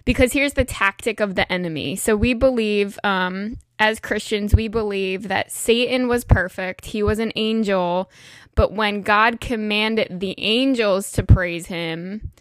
Because 0.04 0.32
here's 0.32 0.52
the 0.52 0.64
tactic 0.64 1.20
of 1.20 1.34
the 1.34 1.50
enemy. 1.50 1.96
So 1.96 2.16
we 2.16 2.34
believe 2.34 2.98
um 3.02 3.56
as 3.78 4.00
Christians, 4.00 4.54
we 4.54 4.68
believe 4.68 5.28
that 5.28 5.52
Satan 5.52 6.08
was 6.08 6.24
perfect. 6.24 6.86
He 6.86 7.02
was 7.02 7.18
an 7.18 7.32
angel, 7.36 8.10
but 8.56 8.72
when 8.72 9.02
God 9.02 9.40
commanded 9.40 10.18
the 10.18 10.34
angels 10.38 11.12
to 11.12 11.22
praise 11.22 11.66
him, 11.66 12.32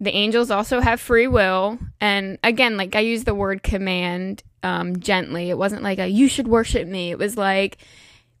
the 0.00 0.10
angels 0.10 0.50
also 0.50 0.80
have 0.80 1.00
free 1.00 1.28
will. 1.28 1.78
And 2.00 2.38
again, 2.42 2.76
like 2.76 2.94
I 2.96 3.00
use 3.00 3.24
the 3.24 3.34
word 3.34 3.62
command 3.62 4.42
um, 4.64 4.98
gently. 4.98 5.48
It 5.48 5.56
wasn't 5.56 5.82
like 5.82 6.00
a 6.00 6.08
you 6.08 6.28
should 6.28 6.48
worship 6.48 6.88
me. 6.88 7.12
It 7.12 7.18
was 7.18 7.36
like, 7.36 7.78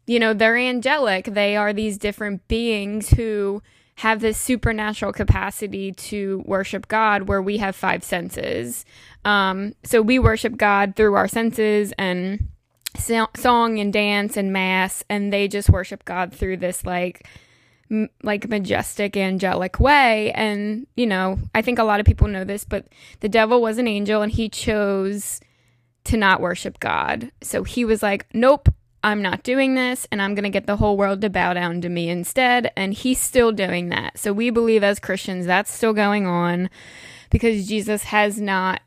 you 0.06 0.18
know, 0.18 0.34
they're 0.34 0.56
angelic. 0.56 1.26
They 1.26 1.56
are 1.56 1.72
these 1.72 1.96
different 1.96 2.46
beings 2.48 3.10
who 3.10 3.62
have 3.96 4.20
this 4.20 4.36
supernatural 4.36 5.12
capacity 5.12 5.92
to 5.92 6.42
worship 6.44 6.88
God 6.88 7.28
where 7.28 7.40
we 7.42 7.58
have 7.58 7.76
five 7.76 8.02
senses. 8.02 8.84
Um, 9.24 9.74
so 9.84 10.02
we 10.02 10.18
worship 10.18 10.56
God 10.56 10.96
through 10.96 11.14
our 11.14 11.28
senses 11.28 11.92
and 11.96 12.48
so- 12.96 13.28
song 13.36 13.78
and 13.78 13.92
dance 13.92 14.36
and 14.36 14.52
mass, 14.52 15.04
and 15.08 15.32
they 15.32 15.48
just 15.48 15.70
worship 15.70 16.04
God 16.04 16.32
through 16.32 16.58
this 16.58 16.84
like 16.84 17.26
m- 17.90 18.10
like 18.22 18.48
majestic 18.48 19.16
angelic 19.16 19.80
way. 19.80 20.32
And 20.32 20.86
you 20.96 21.06
know, 21.06 21.38
I 21.54 21.62
think 21.62 21.78
a 21.78 21.84
lot 21.84 22.00
of 22.00 22.06
people 22.06 22.28
know 22.28 22.44
this, 22.44 22.64
but 22.64 22.86
the 23.20 23.28
devil 23.28 23.60
was 23.60 23.78
an 23.78 23.88
angel, 23.88 24.22
and 24.22 24.32
he 24.32 24.48
chose 24.48 25.40
to 26.04 26.16
not 26.16 26.40
worship 26.40 26.80
God. 26.80 27.30
So 27.42 27.64
he 27.64 27.84
was 27.84 28.02
like, 28.02 28.26
"Nope." 28.34 28.68
I'm 29.04 29.20
not 29.20 29.42
doing 29.42 29.74
this 29.74 30.06
and 30.12 30.22
I'm 30.22 30.36
going 30.36 30.44
to 30.44 30.48
get 30.48 30.68
the 30.68 30.76
whole 30.76 30.96
world 30.96 31.22
to 31.22 31.28
bow 31.28 31.54
down 31.54 31.80
to 31.80 31.88
me 31.88 32.08
instead. 32.08 32.70
And 32.76 32.94
he's 32.94 33.20
still 33.20 33.50
doing 33.50 33.88
that. 33.88 34.16
So 34.16 34.32
we 34.32 34.50
believe 34.50 34.84
as 34.84 35.00
Christians 35.00 35.44
that's 35.44 35.72
still 35.72 35.92
going 35.92 36.24
on 36.24 36.70
because 37.30 37.66
Jesus 37.66 38.04
has 38.04 38.40
not 38.40 38.80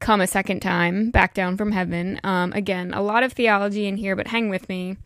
come 0.00 0.20
a 0.20 0.26
second 0.26 0.60
time 0.60 1.10
back 1.10 1.34
down 1.34 1.56
from 1.56 1.72
heaven. 1.72 2.20
Um, 2.24 2.52
again, 2.52 2.92
a 2.94 3.02
lot 3.02 3.22
of 3.22 3.32
theology 3.32 3.86
in 3.86 3.96
here, 3.96 4.16
but 4.16 4.28
hang 4.28 4.48
with 4.48 4.68
me. 4.68 4.96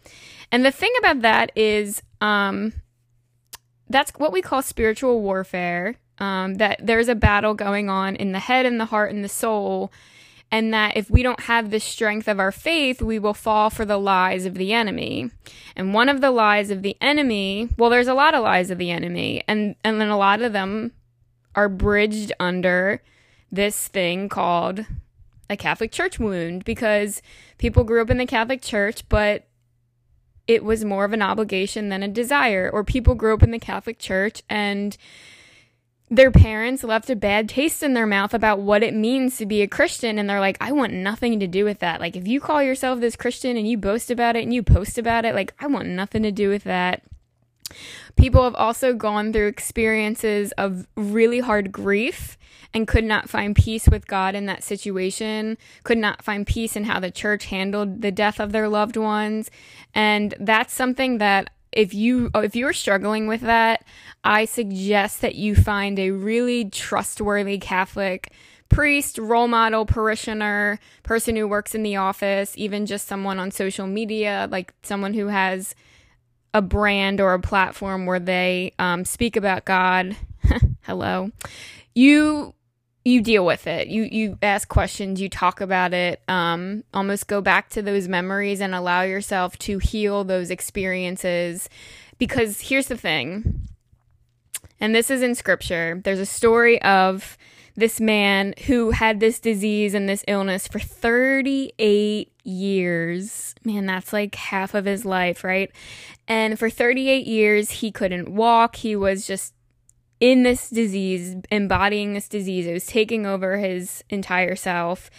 And 0.51 0.65
the 0.65 0.71
thing 0.71 0.93
about 0.99 1.23
that 1.23 1.53
is, 1.57 2.03
um, 2.21 2.75
that's 3.89 4.13
what 4.13 4.33
we 4.33 4.43
call 4.43 4.63
spiritual 4.63 5.21
warfare. 5.21 5.97
Um, 6.19 6.55
that 6.57 6.79
there's 6.83 7.09
a 7.09 7.15
battle 7.15 7.55
going 7.55 7.89
on 7.89 8.17
in 8.17 8.33
the 8.33 8.39
head 8.39 8.67
and 8.67 8.79
the 8.79 8.85
heart 8.87 9.13
and 9.13 9.25
the 9.25 9.29
soul. 9.29 9.93
And 10.51 10.73
that 10.75 10.97
if 10.97 11.11
we 11.11 11.23
don't 11.23 11.41
have 11.41 11.71
the 11.71 11.81
strength 11.81 12.29
of 12.29 12.39
our 12.39 12.53
faith, 12.53 13.01
we 13.01 13.19
will 13.19 13.35
fall 13.35 13.71
for 13.71 13.87
the 13.87 13.97
lies 13.97 14.45
of 14.45 14.55
the 14.55 14.75
enemy. 14.75 15.31
And 15.75 15.95
one 15.95 16.11
of 16.11 16.21
the 16.21 16.31
lies 16.31 16.71
of 16.71 16.83
the 16.83 16.97
enemy, 17.01 17.71
well, 17.79 17.89
there's 17.89 18.09
a 18.09 18.15
lot 18.15 18.35
of 18.35 18.43
lies 18.43 18.71
of 18.71 18.77
the 18.77 18.91
enemy, 18.91 19.43
and, 19.49 19.75
and 19.83 19.99
then 19.99 20.11
a 20.11 20.19
lot 20.19 20.43
of 20.43 20.53
them 20.53 20.93
are 21.55 21.71
bridged 21.71 22.33
under 22.39 23.03
this 23.53 23.87
thing 23.89 24.29
called 24.29 24.87
a 25.51 25.57
Catholic 25.57 25.93
Church 25.93 26.19
wound 26.19 26.65
because 26.65 27.23
people 27.59 27.85
grew 27.85 28.01
up 28.01 28.11
in 28.11 28.17
the 28.17 28.27
Catholic 28.27 28.63
Church, 28.63 29.07
but 29.09 29.45
it 30.49 30.65
was 30.65 30.85
more 30.85 31.05
of 31.05 31.13
an 31.13 31.23
obligation 31.23 31.91
than 31.91 32.03
a 32.03 32.09
desire. 32.09 32.69
Or 32.73 32.83
people 32.83 33.15
grew 33.15 33.35
up 33.35 33.43
in 33.43 33.51
the 33.51 33.59
Catholic 33.59 33.99
Church 33.99 34.43
and 34.49 34.97
their 36.11 36.31
parents 36.31 36.85
left 36.85 37.09
a 37.09 37.17
bad 37.17 37.49
taste 37.49 37.83
in 37.83 37.95
their 37.95 38.07
mouth 38.07 38.35
about 38.35 38.61
what 38.61 38.83
it 38.83 38.93
means 38.93 39.39
to 39.39 39.47
be 39.47 39.63
a 39.63 39.67
Christian. 39.67 40.19
And 40.19 40.29
they're 40.29 40.41
like, 40.41 40.59
I 40.61 40.73
want 40.73 40.93
nothing 40.93 41.41
to 41.41 41.47
do 41.47 41.65
with 41.65 41.79
that. 41.79 42.01
Like, 42.01 42.17
if 42.17 42.29
you 42.29 42.39
call 42.39 42.63
yourself 42.63 43.01
this 43.01 43.17
Christian 43.17 43.57
and 43.57 43.67
you 43.67 43.79
boast 43.79 44.11
about 44.11 44.37
it 44.37 44.43
and 44.43 44.53
you 44.53 44.63
post 44.63 44.99
about 44.99 45.25
it, 45.25 45.35
like, 45.35 45.55
I 45.59 45.69
want 45.69 45.89
nothing 45.89 46.23
to 46.25 46.33
do 46.33 46.51
with 46.51 46.65
that. 46.65 47.03
People 48.17 48.45
have 48.45 48.55
also 48.55 48.95
gone 48.95 49.33
through 49.33 49.49
experiences 49.49 50.53
of 50.53 50.87
really 50.97 51.41
hard 51.41 51.73
grief 51.73 52.37
and 52.75 52.89
could 52.89 53.05
not 53.05 53.29
find 53.29 53.55
peace 53.55 53.89
with 53.89 54.07
God 54.07 54.35
in 54.35 54.47
that 54.47 54.65
situation, 54.65 55.59
could 55.85 55.99
not 55.99 56.23
find 56.23 56.47
peace 56.47 56.77
in 56.77 56.85
how 56.85 57.01
the 57.01 57.11
church 57.11 57.47
handled 57.47 58.01
the 58.03 58.13
death 58.13 58.41
of 58.41 58.53
their 58.53 58.69
loved 58.69 58.97
ones. 58.97 59.51
And 59.95 60.35
that's 60.41 60.73
something 60.73 61.19
that 61.19 61.51
if 61.73 61.95
you 61.95 62.31
if 62.35 62.55
you're 62.55 62.73
struggling 62.73 63.27
with 63.27 63.41
that, 63.43 63.85
I 64.25 64.45
suggest 64.45 65.21
that 65.23 65.35
you 65.35 65.55
find 65.55 65.99
a 65.99 66.11
really 66.11 66.67
trustworthy 66.67 67.59
Catholic 67.59 68.33
priest, 68.69 69.19
role 69.19 69.49
model, 69.49 69.85
parishioner, 69.85 70.81
person 71.03 71.37
who 71.37 71.47
works 71.47 71.75
in 71.75 71.83
the 71.83 71.97
office, 71.97 72.55
even 72.57 72.87
just 72.87 73.07
someone 73.07 73.39
on 73.39 73.51
social 73.51 73.87
media, 73.87 74.49
like 74.51 74.73
someone 74.83 75.13
who 75.15 75.27
has 75.27 75.75
a 76.55 76.63
brand 76.63 77.21
or 77.21 77.35
a 77.35 77.41
platform 77.41 78.07
where 78.07 78.21
they 78.21 78.73
um, 78.79 79.05
speak 79.05 79.37
about 79.37 79.65
God. 79.65 80.17
Hello. 80.83 81.31
You 81.95 82.55
you 83.05 83.21
deal 83.21 83.45
with 83.45 83.67
it. 83.67 83.89
You 83.89 84.05
you 84.05 84.39
ask 84.43 84.69
questions, 84.69 85.21
you 85.21 85.29
talk 85.29 85.61
about 85.61 85.93
it, 85.93 86.23
um, 86.29 86.85
almost 86.95 87.27
go 87.27 87.41
back 87.41 87.69
to 87.71 87.83
those 87.83 88.07
memories 88.07 88.61
and 88.61 88.75
allow 88.75 89.03
yourself 89.03 89.59
to 89.61 89.79
heal 89.79 90.25
those 90.25 90.51
experiences. 90.51 91.69
Because 92.19 92.61
here's 92.61 92.87
the 92.87 92.97
thing, 92.97 93.67
and 94.79 94.95
this 94.95 95.11
is 95.11 95.23
in 95.23 95.35
scripture. 95.35 96.01
There's 96.05 96.21
a 96.21 96.27
story 96.27 96.81
of 96.83 97.37
this 97.75 98.01
man 98.01 98.55
who 98.67 98.91
had 98.91 99.19
this 99.19 99.41
disease 99.41 99.95
and 99.95 100.09
this 100.09 100.25
illness 100.29 100.69
for 100.69 100.79
38 100.79 102.33
years. 102.45 103.55
Man, 103.65 103.87
that's 103.87 104.13
like 104.13 104.35
half 104.35 104.75
of 104.75 104.85
his 104.85 105.05
life, 105.05 105.43
right? 105.43 105.71
And 106.33 106.59
for 106.59 106.71
38 106.71 107.27
years, 107.27 107.71
he 107.71 107.93
couldn't 107.93 108.35
walk. 108.35 108.77
He 108.77 108.97
was 108.97 109.27
just 109.27 109.53
in 110.19 110.45
this 110.45 110.71
disease, 110.71 111.37
embodying 111.51 112.15
this 112.15 112.27
disease. 112.27 112.67
It 112.67 112.73
was 112.73 112.87
taking 112.87 113.27
over 113.27 113.59
his 113.59 114.03
entire 114.09 114.57
self. 114.57 115.11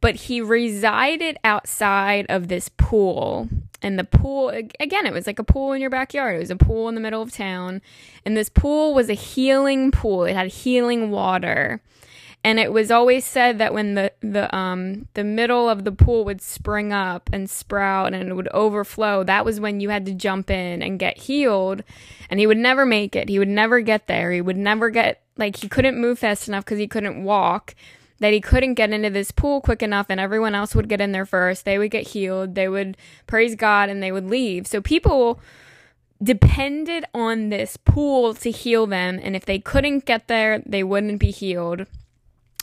But 0.00 0.14
he 0.14 0.40
resided 0.40 1.36
outside 1.44 2.24
of 2.30 2.48
this 2.48 2.70
pool. 2.70 3.50
And 3.82 3.98
the 3.98 4.04
pool, 4.04 4.48
again, 4.80 5.04
it 5.04 5.12
was 5.12 5.26
like 5.26 5.38
a 5.38 5.44
pool 5.44 5.74
in 5.74 5.82
your 5.82 5.90
backyard. 5.90 6.36
It 6.36 6.38
was 6.38 6.50
a 6.50 6.56
pool 6.56 6.88
in 6.88 6.94
the 6.94 7.00
middle 7.02 7.20
of 7.20 7.30
town. 7.30 7.82
And 8.24 8.34
this 8.34 8.48
pool 8.48 8.94
was 8.94 9.10
a 9.10 9.14
healing 9.14 9.90
pool, 9.90 10.24
it 10.24 10.32
had 10.32 10.46
healing 10.46 11.10
water 11.10 11.82
and 12.44 12.60
it 12.60 12.70
was 12.70 12.90
always 12.90 13.24
said 13.24 13.58
that 13.58 13.72
when 13.72 13.94
the 13.94 14.12
the 14.20 14.54
um 14.54 15.08
the 15.14 15.24
middle 15.24 15.68
of 15.68 15.84
the 15.84 15.92
pool 15.92 16.26
would 16.26 16.42
spring 16.42 16.92
up 16.92 17.30
and 17.32 17.48
sprout 17.48 18.12
and 18.12 18.28
it 18.28 18.34
would 18.34 18.48
overflow 18.48 19.24
that 19.24 19.46
was 19.46 19.58
when 19.58 19.80
you 19.80 19.88
had 19.88 20.04
to 20.04 20.12
jump 20.12 20.50
in 20.50 20.82
and 20.82 20.98
get 20.98 21.16
healed. 21.16 21.82
And 22.28 22.38
he 22.38 22.46
would 22.46 22.58
never 22.58 22.84
make 22.84 23.16
it. 23.16 23.28
He 23.28 23.38
would 23.38 23.48
never 23.48 23.80
get 23.80 24.06
there. 24.06 24.30
He 24.30 24.42
would 24.42 24.58
never 24.58 24.90
get 24.90 25.22
like 25.36 25.56
he 25.56 25.68
couldn't 25.68 25.98
move 25.98 26.18
fast 26.18 26.46
enough 26.46 26.64
because 26.64 26.78
he 26.78 26.86
couldn't 26.86 27.24
walk 27.24 27.74
that 28.20 28.32
he 28.32 28.40
couldn't 28.40 28.74
get 28.74 28.92
into 28.92 29.10
this 29.10 29.30
pool 29.32 29.60
quick 29.60 29.82
enough 29.82 30.06
and 30.08 30.20
everyone 30.20 30.54
else 30.54 30.74
would 30.74 30.88
get 30.88 31.00
in 31.00 31.12
there 31.12 31.26
first. 31.26 31.64
They 31.64 31.78
would 31.78 31.90
get 31.90 32.08
healed. 32.08 32.54
They 32.54 32.68
would 32.68 32.96
praise 33.26 33.56
god 33.56 33.88
and 33.88 34.02
they 34.02 34.12
would 34.12 34.28
leave. 34.28 34.66
So 34.66 34.80
people 34.80 35.40
depended 36.22 37.04
on 37.12 37.48
this 37.48 37.76
pool 37.76 38.34
to 38.34 38.50
heal 38.50 38.86
them. 38.86 39.18
And 39.22 39.34
if 39.34 39.46
they 39.46 39.58
couldn't 39.58 40.04
get 40.04 40.28
there 40.28 40.62
they 40.66 40.84
wouldn't 40.84 41.18
be 41.18 41.30
healed 41.30 41.86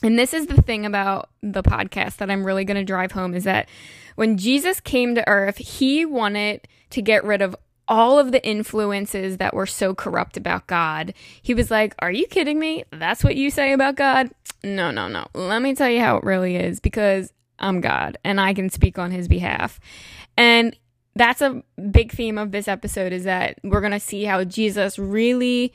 and 0.02 0.18
this 0.18 0.34
is 0.34 0.46
the 0.46 0.60
thing 0.60 0.84
about 0.84 1.30
the 1.42 1.62
podcast 1.62 2.16
that 2.16 2.30
I'm 2.30 2.44
really 2.44 2.64
going 2.64 2.76
to 2.76 2.84
drive 2.84 3.12
home 3.12 3.34
is 3.34 3.44
that 3.44 3.68
when 4.16 4.36
Jesus 4.36 4.80
came 4.80 5.14
to 5.14 5.28
earth, 5.28 5.58
he 5.58 6.04
wanted 6.04 6.66
to 6.90 7.02
get 7.02 7.24
rid 7.24 7.40
of 7.40 7.56
all 7.88 8.18
of 8.18 8.32
the 8.32 8.44
influences 8.46 9.38
that 9.38 9.54
were 9.54 9.66
so 9.66 9.94
corrupt 9.94 10.36
about 10.36 10.66
God. 10.66 11.14
He 11.40 11.54
was 11.54 11.70
like, 11.70 11.94
Are 11.98 12.12
you 12.12 12.26
kidding 12.26 12.58
me? 12.58 12.84
That's 12.90 13.24
what 13.24 13.36
you 13.36 13.50
say 13.50 13.72
about 13.72 13.96
God? 13.96 14.30
No, 14.64 14.90
no, 14.90 15.08
no. 15.08 15.26
Let 15.34 15.62
me 15.62 15.74
tell 15.74 15.88
you 15.88 16.00
how 16.00 16.16
it 16.16 16.24
really 16.24 16.56
is 16.56 16.80
because 16.80 17.32
I'm 17.58 17.80
God 17.80 18.18
and 18.24 18.40
I 18.40 18.54
can 18.54 18.70
speak 18.70 18.98
on 18.98 19.10
his 19.10 19.28
behalf. 19.28 19.80
And 20.36 20.76
that's 21.14 21.42
a 21.42 21.62
big 21.90 22.12
theme 22.12 22.38
of 22.38 22.52
this 22.52 22.68
episode 22.68 23.12
is 23.12 23.24
that 23.24 23.58
we're 23.62 23.80
going 23.80 23.92
to 23.92 24.00
see 24.00 24.24
how 24.24 24.44
Jesus 24.44 24.98
really 24.98 25.72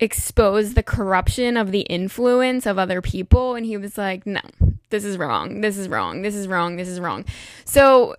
expose 0.00 0.74
the 0.74 0.82
corruption 0.82 1.56
of 1.56 1.72
the 1.72 1.80
influence 1.82 2.66
of 2.66 2.78
other 2.78 3.02
people. 3.02 3.54
And 3.54 3.66
he 3.66 3.76
was 3.76 3.98
like 3.98 4.26
no 4.26 4.40
this 4.88 5.04
is 5.04 5.16
wrong. 5.16 5.60
This 5.60 5.76
is 5.78 5.88
wrong. 5.88 6.22
This 6.22 6.34
is 6.34 6.48
wrong. 6.48 6.76
This 6.76 6.88
is 6.88 6.98
wrong. 6.98 7.24
So 7.64 8.16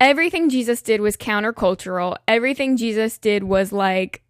everything 0.00 0.48
jesus 0.48 0.80
did 0.80 1.00
was 1.00 1.16
countercultural. 1.16 2.16
Everything 2.28 2.76
jesus 2.76 3.18
did 3.18 3.44
was 3.44 3.72
like 3.72 4.22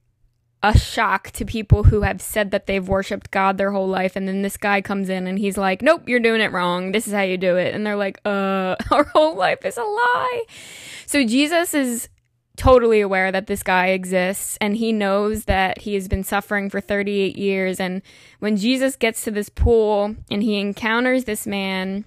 a 0.64 0.78
shock 0.78 1.30
to 1.32 1.44
people 1.44 1.84
who 1.84 2.02
have 2.02 2.22
said 2.22 2.52
that 2.52 2.66
they've 2.66 2.86
worshiped 2.86 3.30
god 3.30 3.58
their 3.58 3.72
whole 3.72 3.88
life. 3.88 4.16
And 4.16 4.26
then 4.26 4.40
this 4.40 4.56
guy 4.56 4.80
comes 4.80 5.10
in 5.10 5.26
and 5.26 5.38
he's 5.38 5.58
like 5.58 5.82
nope 5.82 6.08
you're 6.08 6.20
doing 6.20 6.40
it 6.40 6.52
wrong. 6.52 6.92
This 6.92 7.06
is 7.06 7.12
how 7.12 7.22
you 7.22 7.36
do 7.36 7.56
it. 7.56 7.74
And 7.74 7.86
they're 7.86 7.96
like 7.96 8.18
uh 8.24 8.76
our 8.90 9.04
whole 9.04 9.36
life 9.36 9.64
is 9.66 9.76
a 9.76 9.82
lie. 9.82 10.44
So 11.04 11.22
jesus 11.26 11.74
is 11.74 12.08
totally 12.56 13.00
aware 13.00 13.32
that 13.32 13.46
this 13.46 13.62
guy 13.62 13.88
exists 13.88 14.58
and 14.60 14.76
he 14.76 14.92
knows 14.92 15.44
that 15.44 15.82
he 15.82 15.94
has 15.94 16.08
been 16.08 16.24
suffering 16.24 16.68
for 16.68 16.80
38 16.80 17.36
years. 17.36 17.80
And 17.80 18.02
when 18.40 18.56
Jesus 18.56 18.96
gets 18.96 19.24
to 19.24 19.30
this 19.30 19.48
pool 19.48 20.16
and 20.30 20.42
he 20.42 20.58
encounters 20.58 21.24
this 21.24 21.46
man, 21.46 22.04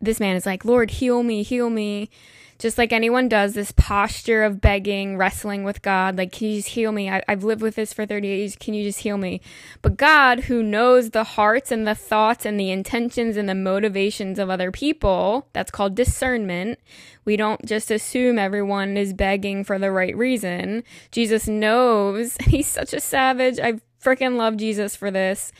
this 0.00 0.20
man 0.20 0.36
is 0.36 0.46
like, 0.46 0.64
Lord, 0.64 0.90
heal 0.90 1.22
me, 1.22 1.42
heal 1.42 1.70
me 1.70 2.10
just 2.58 2.76
like 2.76 2.92
anyone 2.92 3.28
does, 3.28 3.54
this 3.54 3.72
posture 3.72 4.42
of 4.42 4.60
begging, 4.60 5.16
wrestling 5.16 5.62
with 5.62 5.80
God, 5.80 6.18
like, 6.18 6.32
can 6.32 6.48
you 6.48 6.56
just 6.56 6.70
heal 6.70 6.90
me? 6.90 7.08
I, 7.08 7.22
have 7.28 7.44
lived 7.44 7.62
with 7.62 7.76
this 7.76 7.92
for 7.92 8.04
38 8.04 8.36
years. 8.36 8.56
Can 8.56 8.74
you 8.74 8.82
just 8.82 9.00
heal 9.00 9.16
me? 9.16 9.40
But 9.80 9.96
God, 9.96 10.40
who 10.40 10.62
knows 10.62 11.10
the 11.10 11.24
hearts 11.24 11.70
and 11.70 11.86
the 11.86 11.94
thoughts 11.94 12.44
and 12.44 12.58
the 12.58 12.70
intentions 12.70 13.36
and 13.36 13.48
the 13.48 13.54
motivations 13.54 14.38
of 14.38 14.50
other 14.50 14.72
people, 14.72 15.48
that's 15.52 15.70
called 15.70 15.94
discernment. 15.94 16.80
We 17.24 17.36
don't 17.36 17.64
just 17.64 17.90
assume 17.90 18.38
everyone 18.38 18.96
is 18.96 19.12
begging 19.12 19.62
for 19.62 19.78
the 19.78 19.92
right 19.92 20.16
reason. 20.16 20.82
Jesus 21.12 21.46
knows. 21.46 22.36
He's 22.44 22.66
such 22.66 22.92
a 22.92 23.00
savage. 23.00 23.60
I 23.60 23.80
freaking 24.02 24.36
love 24.36 24.56
Jesus 24.56 24.96
for 24.96 25.10
this. 25.10 25.52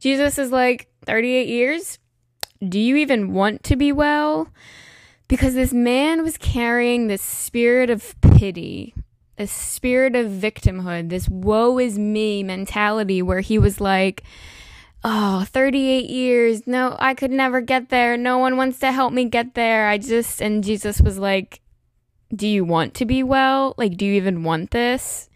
Jesus 0.00 0.38
is 0.38 0.52
like, 0.52 0.88
38 1.04 1.48
years? 1.48 1.98
Do 2.66 2.80
you 2.80 2.96
even 2.96 3.32
want 3.32 3.62
to 3.64 3.76
be 3.76 3.92
well? 3.92 4.48
Because 5.28 5.54
this 5.54 5.72
man 5.72 6.22
was 6.22 6.36
carrying 6.38 7.06
this 7.06 7.22
spirit 7.22 7.90
of 7.90 8.14
pity, 8.20 8.94
a 9.38 9.46
spirit 9.46 10.14
of 10.14 10.30
victimhood, 10.30 11.08
this 11.08 11.28
woe 11.28 11.78
is 11.78 11.98
me 11.98 12.42
mentality 12.42 13.22
where 13.22 13.40
he 13.40 13.58
was 13.58 13.80
like, 13.80 14.22
Oh, 15.08 15.44
38 15.44 16.10
years. 16.10 16.66
No, 16.66 16.96
I 16.98 17.14
could 17.14 17.30
never 17.30 17.60
get 17.60 17.90
there. 17.90 18.16
No 18.16 18.38
one 18.38 18.56
wants 18.56 18.80
to 18.80 18.90
help 18.90 19.12
me 19.12 19.26
get 19.26 19.54
there. 19.54 19.88
I 19.88 19.98
just, 19.98 20.42
and 20.42 20.64
Jesus 20.64 21.00
was 21.00 21.16
like, 21.16 21.60
Do 22.34 22.48
you 22.48 22.64
want 22.64 22.94
to 22.94 23.04
be 23.04 23.22
well? 23.22 23.74
Like, 23.76 23.96
do 23.96 24.04
you 24.04 24.14
even 24.14 24.42
want 24.42 24.72
this? 24.72 25.28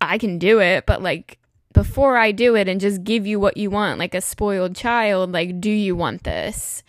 I 0.00 0.18
can 0.18 0.38
do 0.38 0.60
it, 0.60 0.86
but 0.86 1.02
like, 1.02 1.38
before 1.72 2.16
I 2.16 2.30
do 2.30 2.54
it 2.54 2.68
and 2.68 2.80
just 2.80 3.02
give 3.02 3.26
you 3.26 3.40
what 3.40 3.56
you 3.56 3.68
want, 3.68 3.98
like 3.98 4.14
a 4.14 4.20
spoiled 4.20 4.76
child, 4.76 5.32
like, 5.32 5.60
do 5.60 5.70
you 5.70 5.96
want 5.96 6.22
this? 6.22 6.84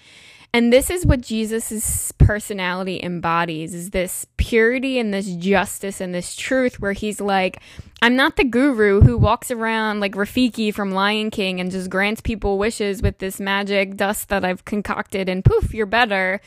And 0.55 0.71
this 0.71 0.89
is 0.89 1.05
what 1.05 1.19
Jesus' 1.19 2.13
personality 2.13 3.03
embodies 3.03 3.73
is 3.73 3.89
this 3.89 4.25
purity 4.37 4.97
and 4.99 5.13
this 5.13 5.27
justice 5.35 5.99
and 5.99 6.15
this 6.15 6.33
truth 6.33 6.79
where 6.79 6.93
he's 6.93 7.19
like, 7.19 7.59
I'm 8.01 8.15
not 8.15 8.37
the 8.37 8.45
guru 8.45 9.01
who 9.01 9.17
walks 9.17 9.51
around 9.51 9.99
like 9.99 10.13
Rafiki 10.13 10.73
from 10.73 10.91
Lion 10.91 11.29
King 11.29 11.59
and 11.59 11.71
just 11.71 11.89
grants 11.89 12.21
people 12.21 12.57
wishes 12.57 13.01
with 13.01 13.17
this 13.17 13.37
magic 13.37 13.97
dust 13.97 14.29
that 14.29 14.45
I've 14.45 14.63
concocted 14.63 15.27
and 15.27 15.43
poof, 15.43 15.73
you're 15.73 15.85
better 15.85 16.39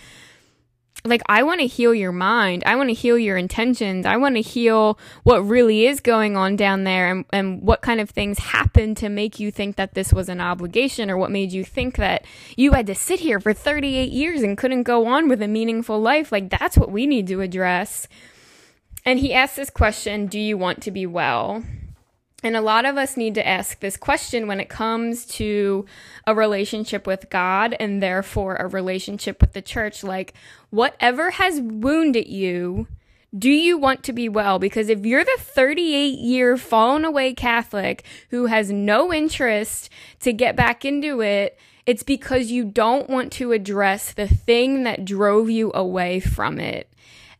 like 1.04 1.22
I 1.26 1.42
want 1.42 1.60
to 1.60 1.66
heal 1.66 1.94
your 1.94 2.12
mind. 2.12 2.62
I 2.66 2.76
want 2.76 2.90
to 2.90 2.94
heal 2.94 3.18
your 3.18 3.36
intentions. 3.36 4.04
I 4.04 4.16
want 4.16 4.36
to 4.36 4.42
heal 4.42 4.98
what 5.22 5.40
really 5.40 5.86
is 5.86 6.00
going 6.00 6.36
on 6.36 6.56
down 6.56 6.84
there 6.84 7.10
and, 7.10 7.24
and 7.32 7.62
what 7.62 7.82
kind 7.82 8.00
of 8.00 8.10
things 8.10 8.38
happened 8.38 8.96
to 8.98 9.08
make 9.08 9.38
you 9.38 9.50
think 9.50 9.76
that 9.76 9.94
this 9.94 10.12
was 10.12 10.28
an 10.28 10.40
obligation 10.40 11.10
or 11.10 11.16
what 11.16 11.30
made 11.30 11.52
you 11.52 11.64
think 11.64 11.96
that 11.96 12.24
you 12.56 12.72
had 12.72 12.86
to 12.86 12.94
sit 12.94 13.20
here 13.20 13.40
for 13.40 13.52
38 13.52 14.10
years 14.10 14.42
and 14.42 14.58
couldn't 14.58 14.82
go 14.82 15.06
on 15.06 15.28
with 15.28 15.40
a 15.42 15.48
meaningful 15.48 16.00
life. 16.00 16.32
Like 16.32 16.50
that's 16.50 16.76
what 16.76 16.90
we 16.90 17.06
need 17.06 17.26
to 17.28 17.40
address. 17.40 18.08
And 19.04 19.18
he 19.18 19.32
asked 19.32 19.56
this 19.56 19.70
question, 19.70 20.26
do 20.26 20.38
you 20.38 20.58
want 20.58 20.82
to 20.82 20.90
be 20.90 21.06
well? 21.06 21.62
And 22.44 22.56
a 22.56 22.60
lot 22.60 22.84
of 22.84 22.96
us 22.96 23.16
need 23.16 23.34
to 23.34 23.46
ask 23.46 23.80
this 23.80 23.96
question 23.96 24.46
when 24.46 24.60
it 24.60 24.68
comes 24.68 25.26
to 25.26 25.86
a 26.24 26.34
relationship 26.34 27.04
with 27.04 27.30
God 27.30 27.74
and 27.80 28.00
therefore 28.00 28.54
a 28.56 28.68
relationship 28.68 29.40
with 29.40 29.54
the 29.54 29.62
church. 29.62 30.04
Like, 30.04 30.34
whatever 30.70 31.32
has 31.32 31.60
wounded 31.60 32.28
you, 32.28 32.86
do 33.36 33.50
you 33.50 33.76
want 33.76 34.04
to 34.04 34.12
be 34.12 34.28
well? 34.28 34.60
Because 34.60 34.88
if 34.88 35.04
you're 35.04 35.24
the 35.24 35.36
38 35.38 36.18
year 36.18 36.56
fallen 36.56 37.04
away 37.04 37.34
Catholic 37.34 38.04
who 38.30 38.46
has 38.46 38.70
no 38.70 39.12
interest 39.12 39.90
to 40.20 40.32
get 40.32 40.54
back 40.54 40.84
into 40.84 41.20
it, 41.20 41.58
it's 41.86 42.04
because 42.04 42.50
you 42.50 42.64
don't 42.64 43.10
want 43.10 43.32
to 43.32 43.50
address 43.52 44.12
the 44.12 44.28
thing 44.28 44.84
that 44.84 45.04
drove 45.04 45.50
you 45.50 45.72
away 45.74 46.20
from 46.20 46.60
it. 46.60 46.92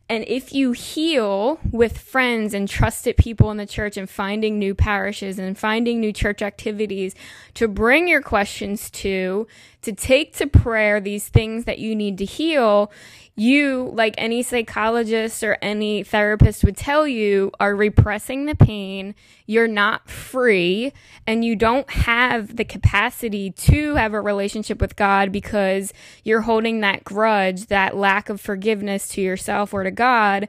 And 0.09 0.25
if 0.27 0.53
you 0.53 0.71
heal 0.71 1.59
with 1.71 1.99
friends 1.99 2.55
and 2.55 2.67
trusted 2.67 3.15
people 3.15 3.51
in 3.51 3.57
the 3.57 3.67
church 3.67 3.95
and 3.95 4.09
finding 4.09 4.57
new 4.57 4.73
parishes 4.73 5.37
and 5.37 5.55
finding 5.55 5.99
new 5.99 6.11
church 6.11 6.41
activities 6.41 7.13
to 7.53 7.67
bring 7.67 8.07
your 8.07 8.21
questions 8.21 8.89
to, 8.89 9.45
to 9.83 9.93
take 9.93 10.35
to 10.37 10.47
prayer 10.47 10.99
these 10.99 11.27
things 11.27 11.65
that 11.65 11.77
you 11.77 11.95
need 11.95 12.17
to 12.17 12.25
heal, 12.25 12.91
you, 13.39 13.91
like 13.93 14.15
any 14.17 14.43
psychologist 14.43 15.43
or 15.43 15.57
any 15.61 16.03
therapist 16.03 16.63
would 16.63 16.77
tell 16.77 17.07
you, 17.07 17.51
are 17.59 17.75
repressing 17.75 18.45
the 18.45 18.55
pain. 18.55 19.15
You're 19.45 19.67
not 19.67 20.09
free 20.09 20.93
and 21.25 21.43
you 21.45 21.55
don't 21.55 21.89
have 21.89 22.55
the 22.55 22.65
capacity 22.65 23.51
to 23.51 23.95
have 23.95 24.13
a 24.13 24.21
relationship 24.21 24.81
with 24.81 24.95
God 24.95 25.31
because 25.31 25.93
you're 26.23 26.41
holding 26.41 26.81
that 26.81 27.03
grudge, 27.03 27.67
that 27.67 27.95
lack 27.95 28.29
of 28.29 28.41
forgiveness 28.41 29.07
to 29.09 29.21
yourself 29.21 29.73
or 29.73 29.83
to 29.83 29.91
God 29.91 30.47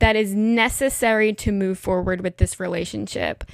that 0.00 0.16
is 0.16 0.34
necessary 0.34 1.32
to 1.34 1.52
move 1.52 1.78
forward 1.78 2.22
with 2.22 2.38
this 2.38 2.58
relationship. 2.58 3.44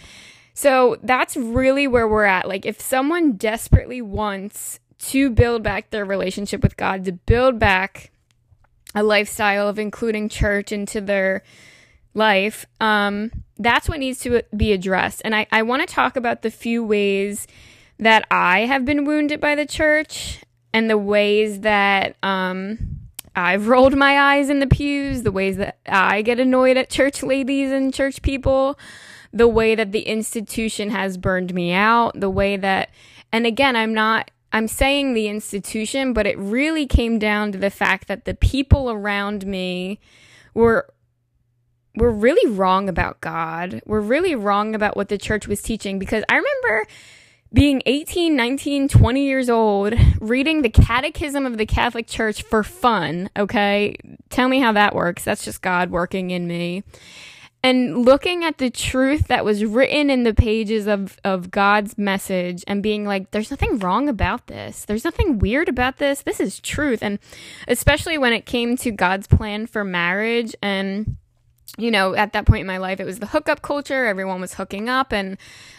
So 0.54 0.96
that's 1.02 1.36
really 1.36 1.86
where 1.86 2.08
we're 2.08 2.24
at. 2.24 2.48
Like, 2.48 2.64
if 2.64 2.80
someone 2.80 3.32
desperately 3.32 4.00
wants 4.00 4.80
to 4.98 5.28
build 5.28 5.62
back 5.62 5.90
their 5.90 6.04
relationship 6.04 6.62
with 6.62 6.76
God, 6.76 7.04
to 7.04 7.12
build 7.12 7.58
back 7.58 8.10
a 8.96 9.02
lifestyle 9.02 9.68
of 9.68 9.78
including 9.78 10.28
church 10.28 10.72
into 10.72 11.02
their 11.02 11.42
life, 12.14 12.64
um, 12.80 13.30
that's 13.58 13.88
what 13.88 14.00
needs 14.00 14.18
to 14.20 14.42
be 14.56 14.72
addressed. 14.72 15.20
And 15.22 15.36
I, 15.36 15.46
I 15.52 15.62
want 15.62 15.86
to 15.86 15.94
talk 15.94 16.16
about 16.16 16.40
the 16.40 16.50
few 16.50 16.82
ways 16.82 17.46
that 17.98 18.26
I 18.30 18.60
have 18.60 18.86
been 18.86 19.04
wounded 19.04 19.38
by 19.38 19.54
the 19.54 19.66
church 19.66 20.40
and 20.72 20.88
the 20.88 20.98
ways 20.98 21.60
that 21.60 22.16
um, 22.22 22.78
I've 23.34 23.68
rolled 23.68 23.94
my 23.94 24.18
eyes 24.18 24.48
in 24.48 24.60
the 24.60 24.66
pews, 24.66 25.22
the 25.22 25.32
ways 25.32 25.58
that 25.58 25.78
I 25.86 26.22
get 26.22 26.40
annoyed 26.40 26.78
at 26.78 26.88
church 26.88 27.22
ladies 27.22 27.70
and 27.70 27.92
church 27.92 28.22
people, 28.22 28.78
the 29.30 29.48
way 29.48 29.74
that 29.74 29.92
the 29.92 30.02
institution 30.02 30.90
has 30.90 31.18
burned 31.18 31.52
me 31.52 31.72
out, 31.72 32.18
the 32.18 32.30
way 32.30 32.56
that, 32.56 32.90
and 33.30 33.46
again, 33.46 33.76
I'm 33.76 33.92
not 33.92 34.30
I'm 34.56 34.68
saying 34.68 35.12
the 35.12 35.28
institution, 35.28 36.14
but 36.14 36.26
it 36.26 36.38
really 36.38 36.86
came 36.86 37.18
down 37.18 37.52
to 37.52 37.58
the 37.58 37.68
fact 37.68 38.08
that 38.08 38.24
the 38.24 38.32
people 38.32 38.90
around 38.90 39.46
me 39.46 40.00
were 40.54 40.88
were 41.94 42.10
really 42.10 42.50
wrong 42.50 42.88
about 42.88 43.20
God. 43.20 43.82
Were 43.84 44.00
really 44.00 44.34
wrong 44.34 44.74
about 44.74 44.96
what 44.96 45.10
the 45.10 45.18
church 45.18 45.46
was 45.46 45.60
teaching 45.60 45.98
because 45.98 46.24
I 46.30 46.36
remember 46.36 46.88
being 47.52 47.82
18, 47.84 48.34
19, 48.34 48.88
20 48.88 49.26
years 49.26 49.50
old, 49.50 49.92
reading 50.20 50.62
the 50.62 50.70
Catechism 50.70 51.44
of 51.44 51.58
the 51.58 51.66
Catholic 51.66 52.06
Church 52.06 52.42
for 52.42 52.62
fun, 52.62 53.28
okay? 53.36 53.94
Tell 54.30 54.48
me 54.48 54.58
how 54.58 54.72
that 54.72 54.94
works. 54.94 55.22
That's 55.22 55.44
just 55.44 55.60
God 55.60 55.90
working 55.90 56.30
in 56.30 56.46
me 56.46 56.82
and 57.66 58.04
looking 58.04 58.44
at 58.44 58.58
the 58.58 58.70
truth 58.70 59.26
that 59.26 59.44
was 59.44 59.64
written 59.64 60.08
in 60.08 60.22
the 60.22 60.32
pages 60.32 60.86
of, 60.86 61.18
of 61.24 61.50
God's 61.50 61.98
message 61.98 62.62
and 62.68 62.80
being 62.80 63.04
like, 63.04 63.32
there's 63.32 63.50
nothing 63.50 63.80
wrong 63.80 64.08
about 64.08 64.46
this. 64.46 64.84
There's 64.84 65.04
nothing 65.04 65.40
weird 65.40 65.68
about 65.68 65.96
this. 65.96 66.22
This 66.22 66.38
is 66.38 66.60
truth. 66.60 67.02
And 67.02 67.18
especially 67.66 68.18
when 68.18 68.32
it 68.32 68.46
came 68.46 68.76
to 68.76 68.92
God's 68.92 69.26
plan 69.26 69.66
for 69.66 69.82
marriage 69.82 70.54
and 70.62 71.16
you 71.78 71.90
know, 71.90 72.14
at 72.14 72.32
that 72.32 72.46
point 72.46 72.62
in 72.62 72.66
my 72.66 72.78
life, 72.78 73.00
it 73.00 73.04
was 73.04 73.18
the 73.18 73.26
hookup 73.26 73.60
culture. 73.60 74.06
Everyone 74.06 74.40
was 74.40 74.54
hooking 74.54 74.88
up, 74.88 75.12
and 75.12 75.36